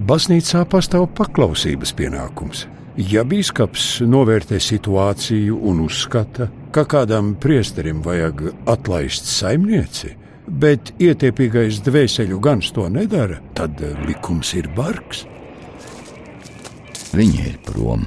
Baznīcā 0.08 0.64
pastāv 0.68 1.06
paklausības 1.16 1.94
pienākums. 1.96 2.66
Ja 2.98 3.22
biskups 3.22 4.00
novērtē 4.02 4.58
situāciju 4.58 5.54
un 5.70 5.84
uzskata, 5.84 6.48
ka 6.74 6.82
kādam 6.82 7.36
priesterim 7.38 8.00
vajag 8.02 8.40
atlaist 8.66 9.28
saimnieci, 9.30 10.16
bet 10.50 10.90
ietiepīgais 10.98 11.78
dvēseļu 11.86 12.40
gans 12.42 12.72
to 12.74 12.88
nedara, 12.90 13.38
tad 13.54 13.78
likums 14.02 14.50
ir 14.58 14.66
bargs. 14.74 15.22
Viņa 17.14 17.44
ir 17.52 17.60
prom. 17.68 18.02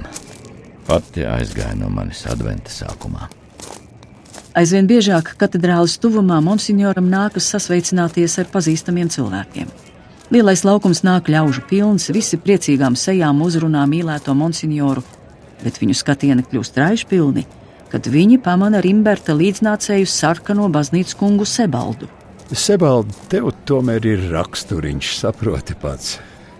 Pati 0.84 1.24
aizgāja 1.24 1.72
no 1.80 1.88
manis 1.88 2.26
adventa 2.28 2.68
sākumā. 2.74 3.30
Aizvien 4.60 4.84
biežāk 4.90 5.32
katedrālis 5.40 5.96
tuvumā 6.02 6.42
monsignoram 6.44 7.08
nākas 7.08 7.48
sasveicināties 7.54 8.36
ar 8.44 8.52
pazīstamiem 8.52 9.08
cilvēkiem. 9.08 9.72
Lielais 10.32 10.62
laukums 10.64 11.02
nāk 11.04 11.26
ļaužu 11.28 11.60
pilns, 11.68 12.06
visi 12.08 12.38
priecīgām 12.40 12.94
sejām 12.96 13.42
uzrunā 13.44 13.82
mīlēto 13.84 14.32
monsignoru, 14.32 15.02
bet 15.60 15.76
viņu 15.76 15.92
skatieni 15.98 16.44
kļūst 16.46 16.78
raišpilni, 16.80 17.42
kad 17.92 18.06
viņi 18.08 18.38
pamana 18.40 18.80
Rimberta 18.80 19.34
līdznācēju 19.36 20.06
sarkano 20.08 20.70
baznīcas 20.72 21.18
kungu 21.20 21.44
Sebaldu. 21.44 22.08
Sebaldi, 22.48 23.12
tev 23.28 23.50
tomēr 23.68 24.06
ir 24.08 24.22
raksturiņš, 24.32 25.10
saproti 25.18 25.76
pats. 25.82 26.14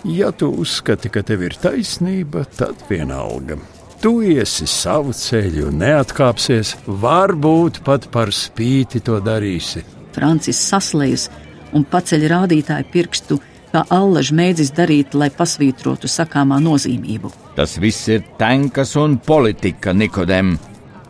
Ja 0.04 0.28
tu 0.36 0.50
uzskati, 0.52 1.08
ka 1.08 1.22
tev 1.24 1.46
ir 1.46 1.56
taisnība, 1.56 2.42
tad 2.58 2.82
vienalga. 2.90 3.56
Tu 4.04 4.12
iesi 4.34 4.66
savu 4.68 5.14
ceļu, 5.16 5.70
neatkāpsies, 5.78 6.74
varbūt 7.00 7.80
pat 7.86 8.10
par 8.12 8.34
spīti 8.36 9.00
to 9.00 9.16
darīsi. 9.24 9.80
Francis 10.12 10.60
saslējas 10.60 11.30
un 11.72 11.88
paceļ 11.88 12.28
rādītāju 12.34 12.90
pirkstu, 12.92 13.40
kā 13.72 13.84
allaž 13.90 14.32
mēdzis 14.36 14.72
darīt, 14.76 15.16
lai 15.16 15.30
pasvītrotu 15.32 16.10
sakāmā 16.10 16.60
nozīmību. 16.62 17.32
Tas 17.56 17.78
viss 17.80 18.08
ir 18.12 18.24
tankas 18.38 18.94
un 19.00 19.18
politika, 19.18 19.92
Nikodem. 19.92 20.56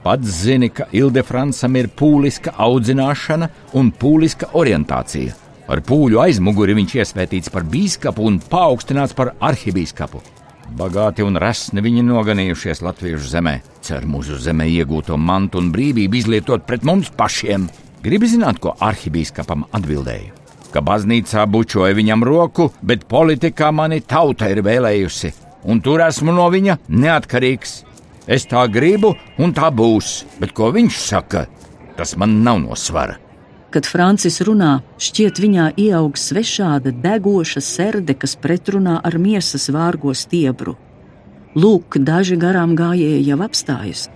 Pats 0.03 0.43
zini, 0.43 0.73
ka 0.75 0.89
Ildefransam 0.99 1.77
ir 1.79 1.87
pūliska 1.95 2.57
audzināšana 2.59 3.49
un 3.79 3.93
pūliska 3.95 4.51
orientācija. 4.59 5.37
Ar 5.71 5.79
pūļu 5.87 6.19
aizmuguri 6.25 6.75
viņš 6.75 6.97
iesvētīts 6.99 7.53
par 7.55 7.63
biskupu 7.71 8.27
un 8.27 8.41
paaugstināts 8.51 9.15
par 9.15 9.37
arhibīskapu. 9.39 10.23
Bagāti 10.77 11.23
un 11.23 11.39
resni 11.39 11.85
viņi 11.85 12.03
noganījušies 12.09 12.83
Latviešu 12.83 13.31
zemē, 13.31 13.57
cer 13.85 14.09
mūsu 14.09 14.41
zemē 14.43 14.67
iegūto 14.73 15.19
mantu 15.21 15.63
un 15.63 15.71
brīvību 15.75 16.19
izlietot 16.19 16.67
pret 16.67 16.87
mums 16.89 17.13
pašiem. 17.15 17.69
Gribi 18.03 18.27
zināt, 18.27 18.59
ko 18.59 18.75
arhibīskapam 18.83 19.69
atbildēju? 19.71 20.42
Ka 20.73 20.81
baznīcā 20.81 21.45
bučoja 21.53 21.93
viņam 21.97 22.23
roku, 22.25 22.71
bet 22.81 23.05
politikā 23.09 23.69
mani 23.77 24.01
tauta 24.01 24.49
ir 24.49 24.63
vēlējusi, 24.65 25.33
un 25.69 25.83
tur 25.85 26.01
esmu 26.07 26.33
no 26.33 26.47
viņa 26.53 26.79
neatkarīgs. 26.89 27.83
Es 28.27 28.47
tā 28.49 28.63
gribu, 28.73 29.13
un 29.43 29.53
tā 29.53 29.69
būs, 29.75 30.23
bet 30.41 30.55
ko 30.57 30.71
viņš 30.73 31.01
saka, 31.03 31.45
tas 31.99 32.17
man 32.17 32.41
nav 32.47 32.63
no 32.63 32.79
svara. 32.79 33.19
Kad 33.73 33.89
Francis 33.89 34.39
runā, 34.45 34.83
šķiet 35.01 35.41
viņā 35.41 35.67
ieaug 35.81 36.17
svešāda 36.21 36.93
degoša 37.05 37.61
serde, 37.65 38.15
kas 38.15 38.37
pretrunā 38.37 38.99
ar 39.01 39.17
miesas 39.17 39.71
vārgo 39.73 40.13
stiebru. 40.13 40.77
Lūk, 41.57 41.97
daži 42.01 42.37
garām 42.41 42.77
gājēji 42.77 43.25
jau 43.29 43.39
apstājas. 43.45 44.09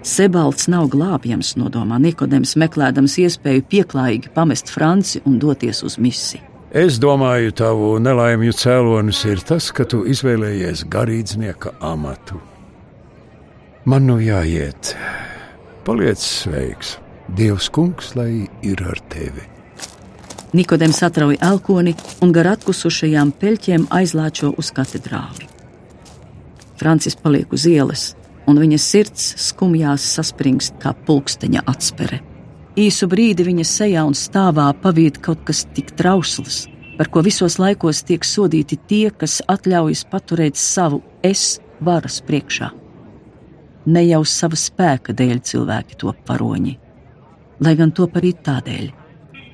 Sebalts 0.00 0.64
nav 0.72 0.86
glābjams, 0.94 1.54
nodomā 1.60 1.98
Nikodems, 2.00 2.54
meklējams 2.56 3.18
iespēju 3.20 3.66
pieklājīgi 3.68 4.30
pamest 4.32 4.72
Franci 4.72 5.20
un 5.28 5.36
doties 5.42 5.82
uz 5.84 5.98
misiju. 6.00 6.46
Es 6.70 7.00
domāju, 7.02 7.50
tavu 7.52 7.96
nelaimju 8.00 8.54
cēlonis 8.54 9.24
ir 9.26 9.42
tas, 9.44 9.72
ka 9.74 9.84
tu 9.84 10.04
izvēlējies 10.08 10.86
garīdznieka 10.88 11.74
amatu. 11.82 12.38
Man 13.84 14.06
nu 14.06 14.20
jāiet. 14.22 14.94
Paliec 15.84 16.22
sveiks. 16.22 16.96
Dievs, 17.36 17.68
kungs, 17.74 18.14
lai 18.16 18.46
ir 18.66 18.80
ar 18.86 19.00
tevi. 19.10 19.44
Nikodems 20.56 21.02
atrauj 21.06 21.36
elkoni 21.42 21.92
un 22.24 22.32
gar 22.34 22.54
atkusušajām 22.54 23.34
peļķiem 23.38 23.90
aizlāčo 23.94 24.54
uz 24.58 24.72
katedrāli. 24.74 25.46
Francis 26.80 27.18
paliek 27.18 27.52
uz 27.52 27.66
ielas, 27.68 28.14
un 28.50 28.58
viņa 28.60 28.78
sirds 28.82 29.30
skumjās 29.48 30.04
saspringst 30.16 30.76
kā 30.82 30.92
pulksteņa 31.06 31.64
atspere. 31.70 32.20
Īsu 32.78 33.08
brīdi 33.10 33.44
viņa 33.46 33.66
sejā 33.66 34.02
un 34.06 34.14
stāvā 34.14 34.68
pavīd 34.82 35.18
kaut 35.24 35.42
kas 35.48 35.64
tik 35.74 35.90
trausls, 35.98 36.64
par 36.98 37.10
ko 37.10 37.22
visos 37.26 37.58
laikos 37.58 38.04
tiek 38.06 38.24
sodīti 38.26 38.78
tie, 38.90 39.10
kas 39.10 39.40
atļaujas 39.50 40.04
paturēt 40.12 40.58
savu 40.60 41.02
es 41.26 41.58
varas 41.80 42.20
priekšā. 42.26 42.70
Ne 43.90 44.04
jau 44.06 44.22
sava 44.28 44.58
spēka 44.60 45.14
dēļ 45.16 45.42
cilvēki 45.50 45.98
top 46.00 46.20
varoņi, 46.28 46.74
lai 47.64 47.76
gan 47.76 47.92
top 47.96 48.18
arī 48.20 48.34
tādēļ. 48.48 48.90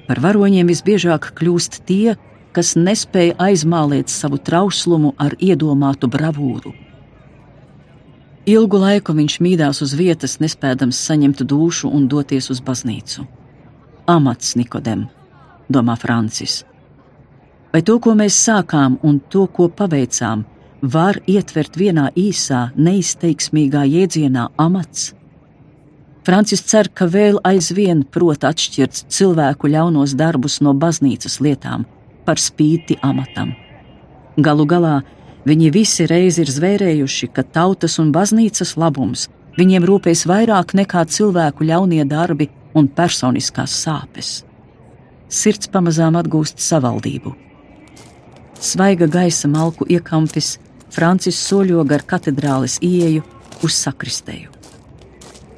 Par 0.07 0.22
varoņiem 0.22 0.68
visbiežāk 0.70 1.32
kļūst 1.38 1.80
tie, 1.86 2.16
kas 2.55 2.76
nespēja 2.78 3.36
aizmālēt 3.49 4.12
savu 4.12 4.38
trauslumu 4.38 5.14
ar 5.18 5.34
iedomātu 5.42 6.09
bravūru. 6.11 6.86
Ilgu 8.47 8.78
laiku 8.78 9.11
viņš 9.11 9.40
mīdās 9.42 9.80
uz 9.82 9.92
vietas, 9.99 10.36
nespēdams 10.38 11.01
saņemt 11.09 11.40
dušu 11.51 11.88
un 11.90 12.05
doties 12.07 12.47
uz 12.51 12.61
baznīcu. 12.62 13.26
amats, 14.07 14.55
Nikodem, 14.55 15.09
domā 15.68 15.97
Francis. 15.99 16.64
Vai 17.72 17.82
to, 17.82 17.99
ko 17.99 18.14
mēs 18.14 18.38
sākām 18.38 19.01
un 19.03 19.18
to, 19.18 19.47
ko 19.47 19.66
paveicām, 19.68 20.44
var 20.80 21.18
ietvert 21.26 21.74
vienā 21.76 22.12
īsā, 22.14 22.70
neizteiksmīgā 22.76 23.82
jēdzienā 23.82 24.47
amats? 24.57 25.12
Francis 26.22 26.62
cer, 26.62 26.86
ka 26.88 27.07
vēl 27.11 27.40
aizvien 27.42 28.05
prot 28.05 28.47
atšķirt 28.47 29.11
cilvēku 29.11 29.66
ļaunos 29.74 30.14
darbus 30.14 30.61
no 30.61 30.72
baznīcas 30.74 31.40
lietām, 31.40 31.84
par 32.24 32.38
spīti 32.38 32.94
amatam. 33.03 33.57
Galu 34.38 34.66
galā 34.66 35.01
viņi 35.47 35.70
visi 35.74 36.07
reiz 36.11 36.40
ir 36.42 36.51
zvērējuši, 36.51 37.30
ka 37.32 37.42
tautas 37.42 37.99
un 38.03 38.12
baznīcas 38.14 38.76
labums 38.76 39.28
viņiem 39.57 39.86
rūpēs 39.88 40.26
vairāk 40.28 40.74
nekā 40.76 41.07
cilvēku 41.09 41.66
ļaunie 41.70 42.05
darbi 42.05 42.51
un 42.76 42.88
personiskās 42.88 43.72
sāpes. 43.84 44.42
Sirds 45.28 45.70
pamazām 45.72 46.18
atgūst 46.20 46.61
savaldību. 46.62 47.34
Svaiga 48.61 49.09
gaisa 49.11 49.49
malku 49.49 49.86
iekampis, 49.88 50.57
Francis 50.90 51.38
soļo 51.49 51.82
gar 51.88 52.05
katedrāles 52.09 52.78
ieeju 52.84 53.24
uz 53.64 53.74
sakristēju. 53.74 54.53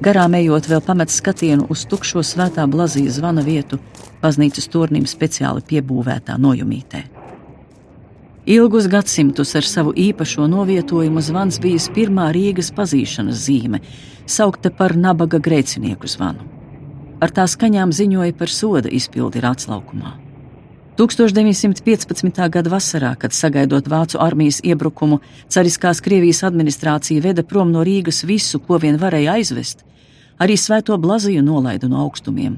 Garām 0.03 0.35
ejot, 0.39 0.67
vēl 0.71 0.81
pamet 0.83 1.11
skatienu 1.11 1.67
uz 1.69 1.85
tukšo 1.91 2.23
svētā 2.23 2.65
blazīja 2.71 3.11
zvana 3.19 3.43
vietu, 3.43 3.79
baznīcas 4.23 4.71
tornim 4.71 5.07
speciāli 5.07 5.63
piebūvētā 5.71 6.37
nojumītē. 6.39 7.18
Ilgus 8.49 8.87
gadsimtus 8.89 9.51
ar 9.53 9.61
savu 9.61 9.91
īpašo 9.93 10.47
novietojumu 10.49 11.21
zvans 11.21 11.59
bijis 11.61 11.85
pirmā 11.93 12.31
Rīgas 12.33 12.71
pazīšanas 12.73 13.43
zīme, 13.45 13.77
saukta 14.25 14.71
par 14.73 14.95
nabaga 14.97 15.37
grēcinieku 15.37 16.09
zvanu. 16.09 16.47
Ar 17.21 17.29
tā 17.29 17.45
skaņām 17.45 17.93
ziņoja 17.93 18.33
par 18.41 18.49
soda 18.49 18.89
izpildi 18.89 19.45
Rāclaukumā. 19.45 20.15
1915. 20.97 22.41
gada 22.49 22.73
vasarā, 22.73 23.13
kad 23.21 23.37
sagaidot 23.37 23.85
vācu 23.85 24.17
armijas 24.17 24.63
iebrukumu, 24.65 25.21
cariskās 25.45 26.01
Krievijas 26.01 26.41
administrācija 26.49 27.21
veda 27.21 27.45
prom 27.45 27.69
no 27.69 27.85
Rīgas 27.85 28.25
visu, 28.25 28.57
ko 28.57 28.81
vien 28.81 28.97
varēja 28.97 29.37
aizvest, 29.37 29.85
arī 30.41 30.57
svēto 30.57 30.97
blaziju 30.97 31.45
nolaida 31.45 31.85
no 31.87 32.01
augstumiem. 32.01 32.57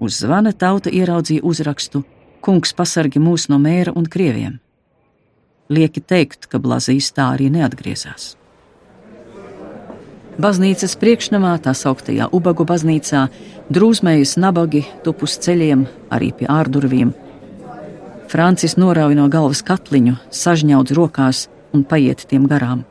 Uz 0.00 0.22
zvana 0.24 0.56
tauta 0.56 0.88
ieraudzīja 0.88 1.44
uzrakstu: 1.44 2.06
Kungs 2.40 2.72
pasargi 2.72 3.20
mūs 3.20 3.50
no 3.52 3.60
mēra 3.60 3.92
un 3.92 4.08
krieviem. 4.08 4.62
Lieki 5.68 6.00
teikt, 6.00 6.46
ka 6.46 6.60
blazīs 6.62 7.10
tā 7.14 7.32
arī 7.34 7.48
neatgriezās. 7.50 8.34
Baznīcas 10.36 10.94
priekšnamā, 11.00 11.54
tā 11.64 11.72
sauktajā 11.72 12.28
Ubagu 12.36 12.66
baznīcā, 12.68 13.22
drūzmējas 13.72 14.36
nabagi 14.36 14.84
tupus 15.04 15.38
ceļiem, 15.40 15.86
arī 16.12 16.32
pie 16.36 16.50
ārdurvīm. 16.52 17.14
Francis 18.28 18.76
norauj 18.76 19.14
no 19.16 19.30
galvas 19.32 19.62
katliņu, 19.64 20.18
sažņaudz 20.30 20.92
rokās 20.98 21.46
un 21.72 21.86
paiet 21.88 22.26
tiem 22.28 22.44
garām. 22.50 22.84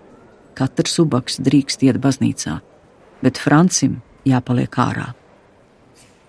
Katrs 0.56 0.98
ubaks 1.04 1.38
drīkst 1.44 1.84
iet 1.86 2.00
baznīcā, 2.02 2.58
bet 3.22 3.38
Francim 3.38 4.00
jāpaliek 4.26 4.82
ārā. 4.82 5.12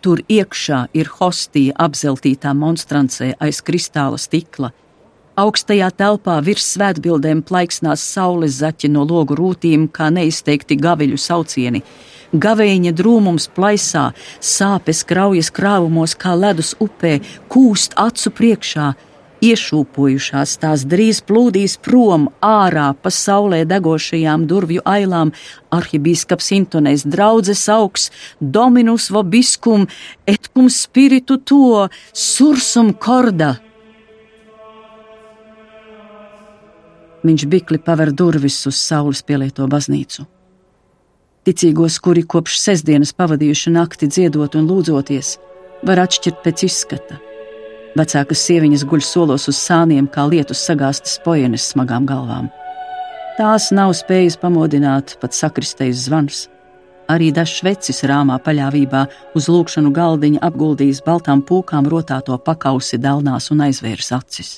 Tur 0.04 0.20
iekšā 0.30 0.84
ir 0.94 1.08
hostija 1.18 1.74
apzeltītā 1.86 2.52
monstrancē 2.54 3.32
aiz 3.42 3.62
kristāla 3.64 4.18
stikla. 4.20 4.70
Augstajā 5.36 5.90
telpā 5.92 6.38
virs 6.40 6.64
svētbildēm 6.72 7.42
plaiksnās 7.44 8.00
saules 8.00 8.54
zaķi 8.62 8.88
no 8.88 9.02
logu 9.04 9.36
rūtīm, 9.36 9.82
kā 9.92 10.06
neizteikti 10.08 10.78
gaviļu 10.80 11.18
saucieni. 11.20 11.82
Gavēņa 12.32 12.92
drūmums 12.96 13.50
plaisā, 13.52 14.06
sāpes 14.40 15.02
kraujas 15.04 15.50
krāvumos 15.52 16.16
kā 16.16 16.32
ledus 16.40 16.72
upē, 16.80 17.18
kūst 17.52 17.98
acu 18.00 18.32
priekšā, 18.38 18.94
Iešūpojušās 19.44 20.54
tās 20.62 20.86
drīz 20.88 21.18
plūdīs 21.28 21.74
prom 21.84 22.30
ārā 22.40 22.86
pa 22.96 23.12
saulē 23.12 23.66
degošajām 23.68 24.46
durvju 24.48 24.80
ailām. 24.88 25.34
Arhibīskaps 25.76 26.48
intonēs 26.56 27.04
draudzes 27.04 27.66
augs, 27.68 28.08
dominus 28.40 29.10
vobiskum, 29.12 29.84
et 30.24 30.48
cum 30.48 30.72
spiritu 30.72 31.36
to, 31.36 31.88
sursum 32.16 32.94
korda. 32.96 33.58
Viņš 37.26 37.46
bikli 37.50 37.80
paver 37.82 38.12
durvis 38.14 38.60
uz 38.70 38.78
saules 38.78 39.24
pielieto 39.26 39.66
baznīcu. 39.66 40.26
Ticīgos, 41.46 41.98
kuri 42.02 42.22
kopš 42.26 42.58
sestdienas 42.62 43.14
pavadījuši 43.16 43.72
nakti 43.74 44.10
dziedot 44.10 44.58
un 44.58 44.66
lūdzoties, 44.70 45.36
var 45.86 46.06
atšķirt 46.06 46.42
pēc 46.44 46.66
izskata 46.66 47.22
Vecākas 47.96 48.42
sieviņas 48.44 48.82
guļ 48.84 49.00
solos 49.00 49.46
uz 49.48 49.56
sāniem, 49.56 50.04
kā 50.12 50.26
lietus 50.28 50.60
sagāstas 50.68 51.16
pojenes 51.24 51.64
smagām 51.70 52.04
galvām. 52.08 52.50
Tās 53.38 53.70
nav 53.72 53.94
spējas 53.96 54.36
pamodināt 54.40 55.14
pat 55.22 55.32
sakristejas 55.36 56.02
zvans. 56.04 56.42
Arī 57.08 57.30
dažs 57.32 57.62
vecis 57.64 58.02
rāmā 58.04 58.36
paļāvībā 58.44 59.06
uz 59.38 59.48
lūkšanu 59.48 59.94
galdiņa 59.96 60.42
apguldījis 60.44 61.00
baltām 61.06 61.40
pūkām 61.48 61.88
rotāto 61.88 62.36
pakausi 62.36 63.00
delnās 63.00 63.48
un 63.54 63.64
aizvērs 63.64 64.12
acis. 64.18 64.52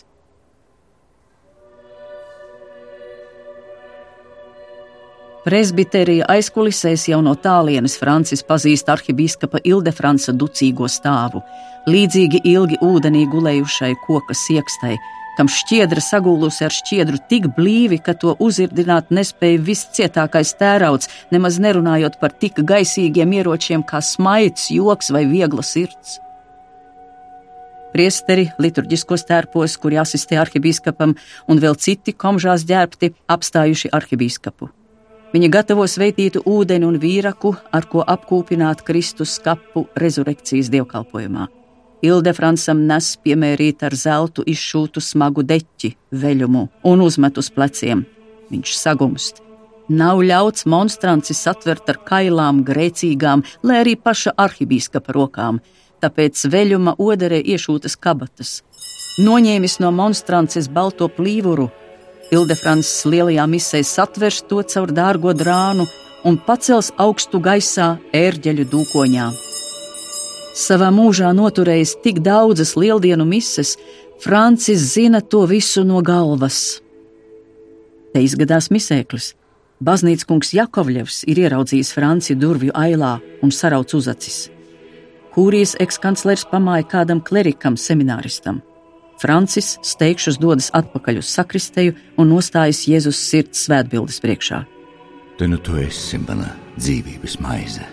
Presbiterija 5.48 6.26
aizkulisēs 6.28 7.06
jau 7.08 7.22
no 7.24 7.32
tālienes 7.40 7.94
Francis 7.96 8.42
pazīst 8.44 8.90
arhibīskapa 8.92 9.62
Ildefranca 9.64 10.34
ducīgo 10.36 10.84
stāvu, 10.92 11.40
līdzīgi 11.88 12.42
ilgi 12.50 12.76
ūdenī 12.84 13.22
gulējušai 13.32 13.94
koka 14.02 14.36
siekstai, 14.36 14.98
kam 15.38 15.48
šķiedra 15.48 16.04
sagūlusi 16.04 16.66
ar 16.68 16.76
šķiedru 16.76 17.22
tik 17.32 17.48
blīvi, 17.56 17.96
ka 18.04 18.12
to 18.20 18.34
uzirdināt 18.44 19.08
nespēja 19.08 19.64
viscietākais 19.70 20.52
tērauds, 20.60 21.08
nemaz 21.32 21.56
nerunājot 21.64 22.20
par 22.20 22.36
tik 22.36 22.60
gaisīgiem 22.68 23.32
ieročiem 23.40 23.86
kā 23.88 24.02
smaids, 24.04 24.68
joks 24.74 25.08
vai 25.16 25.24
viegla 25.30 25.64
sirds. 25.64 26.18
Priesteri 27.96 28.50
liturģiskos 28.60 29.24
tērpos, 29.30 29.80
kuri 29.80 29.96
asistē 29.96 30.42
arhibīskapam, 30.44 31.16
un 31.48 31.62
vēl 31.64 31.80
citi 31.80 32.12
komžās 32.12 32.68
ģērbti, 32.68 33.14
apstājuši 33.32 33.96
arhibīskapu. 33.96 34.74
Viņa 35.28 35.48
gatavo 35.52 35.84
sveitītu 35.84 36.40
ūdeni 36.48 36.86
un 36.88 36.96
vīraku, 37.02 37.52
ar 37.72 37.84
ko 37.90 38.00
apkūpināt 38.00 38.80
Kristus 38.86 39.36
kapu 39.44 39.84
rezurekcijas 40.00 40.70
dievkalpojumā. 40.72 41.48
Ildefransam 42.08 42.84
nes 42.88 43.10
piemērīt 43.20 43.82
ar 43.84 43.96
zeltu 43.98 44.44
izšūtu 44.46 45.02
smagu 45.02 45.42
deķi, 45.44 45.90
veļumu 46.14 46.62
un 46.88 47.02
uzmet 47.04 47.40
uz 47.42 47.50
pleciem. 47.52 48.06
Viņš 48.48 48.74
sagumst. 48.78 49.42
Nav 49.88 50.22
ļauts 50.24 50.64
monstranci 50.68 51.34
satvert 51.36 51.88
ar 51.92 51.98
kailām, 52.08 52.62
grēcīgām, 52.64 53.44
lai 53.64 53.82
arī 53.82 53.96
paša 53.96 54.34
arhibīskapa 54.36 55.12
rokām, 55.16 55.60
tāpēc 56.00 56.44
veļuma 56.52 56.94
oderē 57.00 57.40
iešūtas 57.40 57.96
kabatas. 58.00 58.62
Noņēmis 59.24 59.78
no 59.82 59.90
monstrances 59.92 60.68
balto 60.72 61.08
plīvuru, 61.08 61.68
Ildefrans 62.28 62.88
lielajā 63.08 63.44
misē 63.48 63.78
satvers 63.80 64.42
to 64.48 64.60
caur 64.68 64.90
dārgo 64.92 65.32
drānu 65.32 65.86
un 66.28 66.36
pacels 66.36 66.90
augstu 67.00 67.40
gaisā 67.40 67.94
ērģeļu 68.12 68.66
dūkoņā. 68.68 69.28
Savā 70.58 70.90
mūžā 70.92 71.30
noturējis 71.32 71.94
tik 72.04 72.20
daudzas 72.26 72.74
lieldienu 72.76 73.24
mises, 73.24 73.76
Francis 74.20 74.82
zina 74.92 75.22
to 75.22 75.46
visu 75.46 75.86
no 75.86 76.02
galvas. 76.02 76.82
Te 78.12 78.20
izgadās 78.26 78.68
misēklis. 78.74 79.32
Baznīcas 79.78 80.26
kungs 80.26 80.50
Jakovļevs 80.58 81.22
ir 81.30 81.38
ieraudzījis 81.46 81.92
Franciju 81.94 82.40
durvju 82.42 82.74
ailā 82.74 83.12
un 83.46 83.54
sarauc 83.54 83.94
uzacis. 83.94 84.48
Kūrijas 85.32 85.76
ekskanclers 85.78 86.48
pamāja 86.50 86.88
kādam 86.90 87.22
klerikam 87.22 87.78
semināristam. 87.78 88.58
Francis 89.18 89.76
steigšus 89.82 90.38
dodas 90.38 90.70
atpakaļ 90.78 91.20
uz 91.20 91.30
sakristēju 91.34 91.94
un 92.18 92.30
nostājas 92.32 92.84
Jēzus 92.86 93.18
sirds 93.18 93.64
svētbildes 93.66 94.20
priekšā. 94.22 94.62
Tu 95.38 95.48
nu 95.50 95.58
tu 95.62 95.76
esi 95.78 96.18
mana 96.22 96.52
dzīvības 96.78 97.38
maize. 97.42 97.86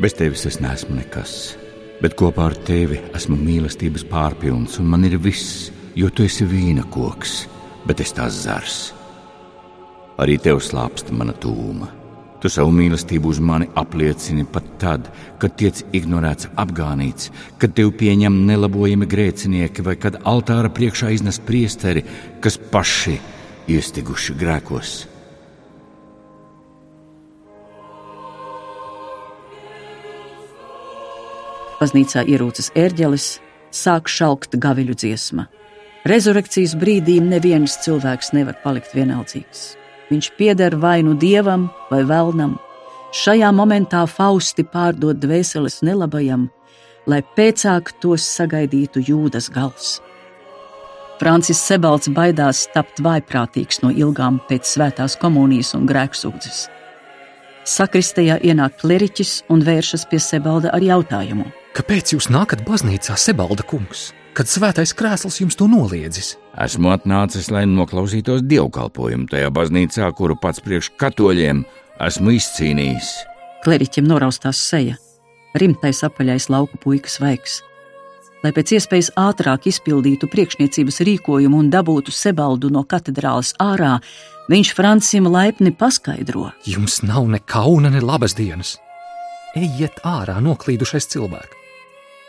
Bez 0.00 0.16
tevis 0.16 0.44
es 0.48 0.60
neesmu 0.60 0.98
nekas, 0.98 1.56
bet 2.02 2.16
kopā 2.20 2.50
ar 2.50 2.56
tevi 2.68 3.00
esmu 3.16 3.36
mīlestības 3.40 4.04
pārpilns, 4.10 4.76
un 4.80 4.90
man 4.92 5.08
ir 5.08 5.16
viss, 5.20 5.70
jo 5.96 6.12
tu 6.12 6.28
esi 6.28 6.44
vīna 6.48 6.84
koks, 6.92 7.46
bet 7.88 8.04
es 8.04 8.12
tās 8.16 8.42
zars. 8.44 8.80
Arī 10.20 10.36
tev 10.40 10.60
slāpst 10.64 11.12
mana 11.12 11.32
tūma 11.36 11.88
Tu 12.46 12.50
savu 12.54 12.70
mīlestību 12.70 13.32
uz 13.32 13.40
mani 13.42 13.66
apliecini 13.74 14.44
pat 14.46 14.66
tad, 14.78 15.08
kad 15.42 15.56
tiec 15.58 15.80
ignorēts, 15.98 16.46
apgānīts, 16.62 17.32
kad 17.58 17.72
tev 17.74 17.88
pieņem 17.98 18.36
nelabojami 18.46 19.08
grēcinieki 19.10 19.82
vai 19.82 19.96
kad 19.98 20.20
altāra 20.22 20.68
priekšā 20.70 21.08
iznes 21.10 21.40
priesteri, 21.42 22.04
kas 22.38 22.54
paši 22.70 23.16
iestiguši 23.74 24.36
grēkos. 24.38 24.92
Baznīcā 31.80 32.22
ierūcas 32.30 32.70
ērģelis, 32.78 33.26
sāk 33.74 34.06
šalkt 34.06 34.54
gaviļu 34.62 34.94
dziesma. 35.02 35.48
Rezurekcijas 36.06 36.76
brīdī 36.78 37.18
neviens 37.26 37.74
cilvēks 37.82 38.30
nevar 38.38 38.62
palikt 38.62 38.94
vienaldzīgs. 38.94 39.66
Viņš 40.10 40.30
pieder 40.38 40.76
vai 40.78 41.00
nu 41.02 41.16
dievam 41.18 41.68
vai 41.90 42.04
vēlnam. 42.06 42.56
Šajā 43.16 43.48
momentā 43.54 44.04
Fausti 44.10 44.62
pārdod 44.66 45.18
dvēseles 45.22 45.80
nelabajam, 45.86 46.48
lai 47.06 47.22
pēcāk 47.36 47.94
tos 48.02 48.26
sagaidītu 48.36 49.02
jūdas 49.08 49.48
gals. 49.54 49.96
Francis 51.16 51.62
Sebalds 51.64 52.10
baidās 52.12 52.66
tapt 52.74 53.00
vaiprātīgs 53.00 53.80
no 53.82 53.90
ilgām 53.90 54.36
pēc 54.50 54.68
svētās 54.68 55.16
komunijas 55.18 55.72
un 55.78 55.86
grēksūdzes. 55.88 56.66
Sakristējā 57.66 58.36
ienāk 58.46 58.76
kleriķis 58.82 59.46
un 59.50 59.64
vēršas 59.66 60.04
pie 60.10 60.20
Sebalda 60.22 60.70
ar 60.76 60.84
jautājumu: 60.84 61.48
Kāpēc 61.74 62.12
jūs 62.14 62.28
nākat 62.30 62.62
baznīcā, 62.68 63.16
Sebalda 63.18 63.64
kungs, 63.66 64.10
kad 64.36 64.50
svētais 64.50 64.92
krēsls 64.96 65.40
jums 65.40 65.56
to 65.58 65.68
noliedzis? 65.70 66.34
Esmu 66.60 66.92
atnācis, 66.94 67.50
lai 67.52 67.64
noklausītos 67.70 68.44
dievkalpojumu 68.46 69.30
tajā 69.32 69.52
baznīcā, 69.54 70.10
kuru 70.16 70.36
pats 70.40 70.62
priekš 70.64 70.92
katoļiem 71.00 71.64
esmu 72.06 72.36
izcīnījis. 72.36 73.14
Kleriķim 73.64 74.06
noraustās 74.06 74.60
seja, 74.60 74.98
rimtais 75.56 76.04
apaļais 76.06 76.50
lauku 76.52 76.78
puikas 76.82 77.18
vaigs 77.22 77.62
lai 78.46 78.52
pēc 78.54 78.76
iespējas 78.76 79.10
ātrāk 79.18 79.66
izpildītu 79.70 80.28
priekšniecības 80.30 81.00
rīkojumu 81.08 81.60
un 81.64 81.70
dabūtu 81.72 82.14
Sebaldu 82.14 82.70
no 82.72 82.84
katedrāles 82.86 83.52
ārā, 83.62 83.96
viņš 84.52 84.72
Francim 84.76 85.26
laipni 85.32 85.72
paskaidro: 85.74 86.50
Jums 86.68 87.02
nav 87.02 87.26
ne 87.32 87.42
kauna, 87.42 87.90
ne 87.90 88.02
labas 88.04 88.36
dienas. 88.38 88.76
Ejiet 89.56 90.02
ārā, 90.04 90.38
noklīdušais 90.44 91.08
cilvēks. 91.14 91.55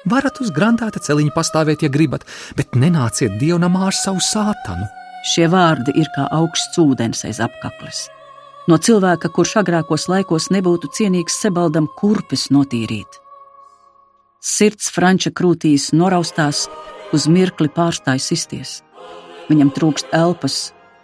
Varat 0.08 0.40
uz 0.40 0.54
grandāta 0.56 1.02
celiņa 1.04 1.34
pastāvēt, 1.36 1.84
ja 1.84 1.92
gribat, 1.92 2.24
bet 2.56 2.78
nenāciet 2.80 3.34
dievnamā 3.42 3.90
ar 3.90 3.96
savu 3.96 4.22
sātanu. 4.24 4.88
Šie 5.28 5.50
vārdi 5.52 5.92
ir 6.00 6.08
kā 6.16 6.30
augsts 6.32 6.80
ūdens 6.80 7.26
aiz 7.28 7.42
apakles. 7.44 8.06
No 8.72 8.78
cilvēka, 8.80 9.32
kurš 9.36 9.58
agrākos 9.64 10.08
laikos 10.12 10.48
nebūtu 10.54 10.92
cienīgs 10.96 11.40
Sebaldam 11.42 11.90
kurpes 12.00 12.48
notīrīt. 12.56 13.20
Sirds 14.40 14.88
Franča 14.94 15.34
krūtīs 15.36 15.90
noraustās, 15.92 16.68
uz 17.12 17.28
mirkli 17.28 17.68
pārstāja 17.74 18.24
sisties. 18.24 18.82
Viņam 19.52 19.74
trūkst 19.76 20.16
elpas, 20.16 20.58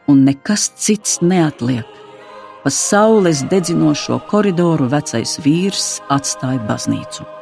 un 0.08 0.24
nekas 0.28 0.70
cits 0.80 1.20
neatliek. 1.24 1.88
Pa 2.64 2.72
saules 2.72 3.43
dedzinošo 3.51 4.22
koridoru 4.32 4.88
vecais 4.91 5.39
vīrs 5.43 5.97
atstāja 6.14 6.64
baznīcu. 6.70 7.33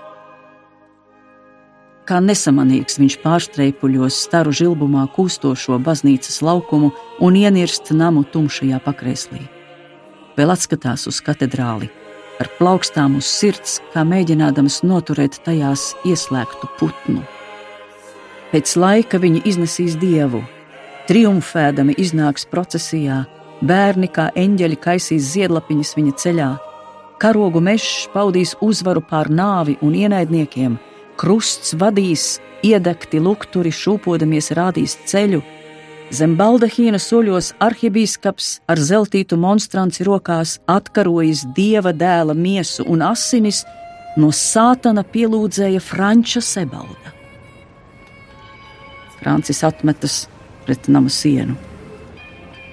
Kā 2.11 2.17
nesamanīgs 2.19 2.97
viņš 2.99 3.13
pārstreipuļos 3.23 4.15
staru 4.25 4.51
žilbumā 4.51 5.05
kūstošo 5.15 5.77
baznīcas 5.79 6.41
laukumu 6.43 6.89
un 7.23 7.37
ienirst 7.39 7.93
namu 7.95 8.25
tumšajā 8.33 8.81
pakrēslī. 8.83 9.39
Vēl 10.35 10.51
atskatās 10.51 11.05
uz 11.07 11.21
katedrāli, 11.23 11.87
ar 12.43 12.49
plaukstām 12.57 13.15
uz 13.15 13.29
sirds, 13.31 13.77
kā 13.93 14.03
mēģinādams 14.03 14.81
noturēt 14.83 15.39
tajās 15.45 15.93
ieslēgtu 16.03 16.73
putnu. 16.81 17.23
Pēc 18.51 18.75
laika 18.75 19.23
viņi 19.23 19.45
iznesīs 19.53 19.95
dievu, 20.03 20.43
triumfēdami 21.07 21.95
iznāks 21.95 22.43
procesijā, 22.43 23.23
bērni 23.63 24.11
kā 24.11 24.33
eņģeļi 24.35 24.83
kaisīs 24.83 25.31
ziedlapiņas 25.31 25.95
viņa 25.95 26.19
ceļā, 26.27 26.53
karogu 27.23 27.63
mežs 27.63 28.09
paudīs 28.11 28.57
uzvaru 28.59 28.99
pār 28.99 29.31
nāvi 29.31 29.79
un 29.79 29.95
ienaidniekiem, 29.95 30.79
krusts 31.17 31.73
vadīs, 31.79 32.37
iedegti 32.63 33.19
lukturi 33.19 33.71
šūpodamies 33.73 34.51
rādīs 34.57 34.97
ceļu, 35.09 35.41
Zem 36.11 36.33
baldahīna 36.35 36.99
soļos 36.99 37.53
arhibīskaps 37.63 38.47
ar 38.67 38.79
zeltītu 38.83 39.37
monstranci 39.39 40.03
rokās 40.03 40.57
atkarojis 40.67 41.45
dieva 41.55 41.93
dēla 41.95 42.35
miesu 42.35 42.83
un 42.83 42.99
asinis, 43.07 43.61
no 44.19 44.27
sātana 44.35 45.05
pielūdzēja 45.07 45.79
Franča 45.79 46.43
Sebalda. 46.43 47.13
Francis 49.21 49.63
atmetas 49.63 50.25
pret 50.65 50.91
nama 50.91 51.07
sienu. 51.07 51.55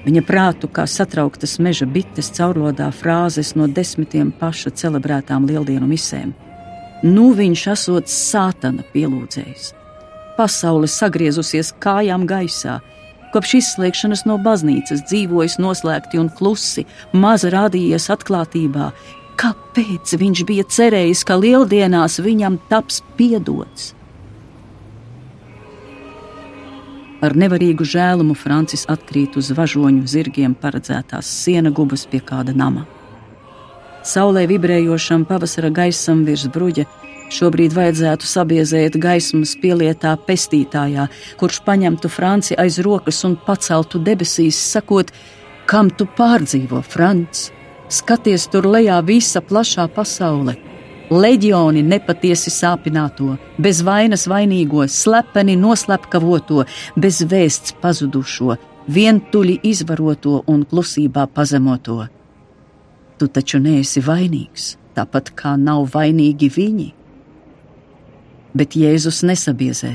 Viņa 0.03 0.25
prātu 0.27 0.67
kā 0.75 0.89
satrauktas 0.91 1.59
meža 1.63 1.87
bites 1.87 2.33
caurlodā 2.35 2.91
frāzes 2.91 3.55
no 3.55 3.71
desmitiem 3.71 4.33
paša 4.35 4.75
celebrētām 4.83 5.47
lieldienu 5.47 5.87
misēm. 5.87 6.35
Nu 7.03 7.33
viņš 7.39 7.65
esot 7.75 8.11
sātana 8.11 8.85
pielūdzējs. 8.95 9.73
Pasaule 10.39 10.87
sagriezusies 10.91 11.73
kājām 11.83 12.27
gaisā, 12.31 12.79
Kopš 13.29 13.59
izslēgšanas 13.59 14.23
no 14.25 14.39
baznīcas 14.41 15.03
dzīvojis 15.05 15.59
noslēgti 15.61 16.17
un 16.21 16.31
klusi, 16.33 16.87
maz 17.13 17.45
rādījies 17.45 18.09
atklātībā. 18.15 18.89
Kāpēc 19.39 20.15
viņš 20.19 20.43
bija 20.49 20.65
cerējis, 20.65 21.27
ka 21.29 21.37
lieldienās 21.37 22.19
viņam 22.25 22.57
taps 22.73 23.03
piedots? 23.19 23.93
Ar 27.21 27.35
nevarīgu 27.37 27.85
žēlumu 27.85 28.37
Francis 28.39 28.87
atkrīt 28.89 29.37
uz 29.37 29.51
važoņu 29.53 30.07
zirgiem 30.09 30.55
paredzētās 30.57 31.29
siena 31.43 31.75
gubas 31.75 32.07
pie 32.09 32.23
kāda 32.25 32.55
nama. 32.57 32.87
Saulē 34.09 34.47
vibrējošam 34.49 35.27
pavasara 35.29 35.69
gaisam 35.75 36.25
virs 36.25 36.47
bruģa 36.55 36.87
Šobrīd 37.29 37.75
vajadzētu 37.77 38.25
sabiezēt 38.25 38.97
gaismas 39.01 39.53
pielietā 39.61 40.15
pestītājā, 40.25 41.05
kurš 41.37 41.61
paņemtu 41.67 42.09
Franci 42.09 42.57
aiz 42.57 42.79
rokas 42.85 43.21
un 43.29 43.37
paceltu 43.45 44.01
debesīs, 44.01 44.57
sakot, 44.57 45.13
kam 45.69 45.91
tu 45.93 46.09
pārdzīvo, 46.17 46.81
Franci? 46.81 47.53
Skaties 47.93 48.49
tur 48.53 48.69
lejā 48.69 48.97
visa 49.05 49.41
plašā 49.45 49.87
pasaule. 49.93 50.57
Leģioni 51.09 51.85
nepatiesi 51.85 52.53
sāpināto, 52.53 53.37
bez 53.61 53.81
vainas 53.85 54.27
vainīgo, 54.29 54.85
slepeni 54.89 55.57
noslepkavoto, 55.57 56.67
bez 56.97 57.23
vēsts 57.29 57.77
pazudušo, 57.81 58.57
vientuļi 58.93 59.61
izvaroto 59.69 60.43
un 60.53 60.65
klusībā 60.69 61.29
pazemoto. 61.33 62.07
Tu 63.19 63.27
taču 63.27 63.59
neesi 63.59 64.03
vainīgs, 64.05 64.77
tāpat 64.95 65.35
kā 65.39 65.57
nav 65.59 65.89
vainīgi 65.95 66.51
viņi 66.55 66.93
bet 68.59 68.77
Jēzus 68.77 69.23
nesabiezē. 69.27 69.95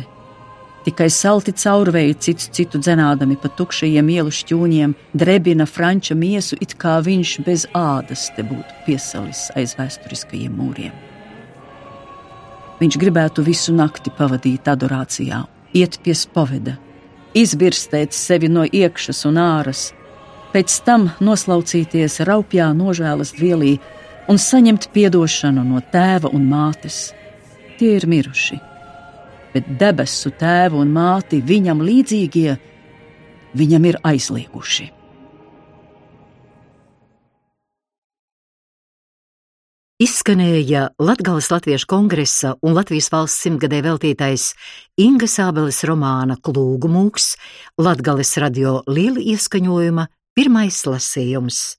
Tikai 0.83 1.07
salti 1.15 1.53
caurvēji 1.55 2.15
cits 2.25 2.49
citu 2.51 2.79
dzenādami 2.81 3.37
pa 3.39 3.47
tukšajiem 3.57 4.09
ielu 4.17 4.31
šķūņiem, 4.35 4.95
drebina 5.15 5.67
franča 5.69 6.15
miesu, 6.15 6.57
it 6.59 6.75
kā 6.79 6.97
viņš 7.05 7.37
bez 7.45 7.65
ādas 7.71 8.27
te 8.35 8.43
būtu 8.43 8.83
piesalis 8.87 9.47
aiz 9.55 9.77
vēsturiskajiem 9.79 10.57
mūriem. 10.59 10.91
Viņš 12.81 12.99
gribētu 12.99 13.45
visu 13.47 13.71
nakti 13.75 14.11
pavadīt 14.11 14.67
adorācijā, 14.67 15.45
iet 15.71 16.01
pie 16.03 16.17
spoveda, 16.19 16.75
izbirstēt 17.31 18.11
sevi 18.11 18.51
no 18.51 18.65
iekšas 18.67 19.23
un 19.29 19.39
āras, 19.39 19.93
pēc 20.53 20.75
tam 20.85 21.09
noslaucīties 21.23 22.21
raupjā 22.29 22.69
nožēlas 22.77 23.33
vielī 23.39 23.77
un 24.29 24.39
saņemt 24.39 24.91
piedošanu 24.93 25.65
no 25.65 25.81
tēva 25.93 26.31
un 26.33 26.45
mātes 26.51 27.09
tie 27.79 27.97
ir 27.97 28.07
miruši, 28.07 28.59
bet 29.53 29.69
debesu 29.79 30.31
tēvu 30.39 30.83
un 30.83 30.93
māti 30.93 31.41
viņam 31.43 31.81
līdzīgie 31.83 32.57
viņam 33.57 33.89
ir 33.89 33.97
aizlieguši. 34.05 34.91
Izskanēja 40.03 40.87
Latvijas 40.99 41.47
Latviešu 41.53 41.87
kongresa 41.87 42.55
un 42.65 42.73
Latvijas 42.75 43.07
valsts 43.13 43.45
simtgadē 43.45 43.83
veltītais 43.85 44.49
Inga 44.99 45.29
Sābeles 45.31 45.79
romāna 45.87 46.35
Klūgu 46.43 46.89
mūks, 46.91 47.35
Latvijas 47.79 48.33
radio 48.41 48.81
liela 48.89 49.21
ieskaņojuma 49.21 50.09
pirmais 50.37 50.81
lasījums. 50.85 51.77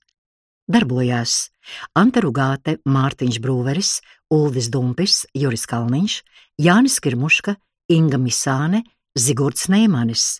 Darbojās 0.71 1.51
Anta 1.97 2.23
Rugāte, 2.25 2.79
Mārtiņš 2.85 3.37
Brūveris, 3.41 3.99
Ulvis 4.33 4.69
Dumpis, 4.73 5.25
Juris 5.37 5.65
Kalniņš, 5.69 6.15
Jānis 6.61 6.97
Kirmuška, 7.03 7.55
Inga 7.93 8.17
Misāne, 8.17 8.81
Zigurds 9.17 9.67
Neimanis, 9.69 10.39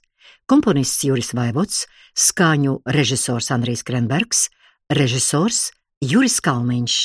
komponists 0.50 1.06
Juris 1.06 1.34
Vaivots, 1.38 1.86
skaņu 2.18 2.80
režisors 2.96 3.52
Andrijs 3.54 3.86
Krenbergs, 3.86 4.48
režisors 4.90 5.70
Juris 6.02 6.40
Kalniņš. 6.42 7.00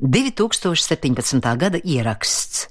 2017. 0.00 1.40
gada 1.56 1.80
ieraksts. 1.80 2.66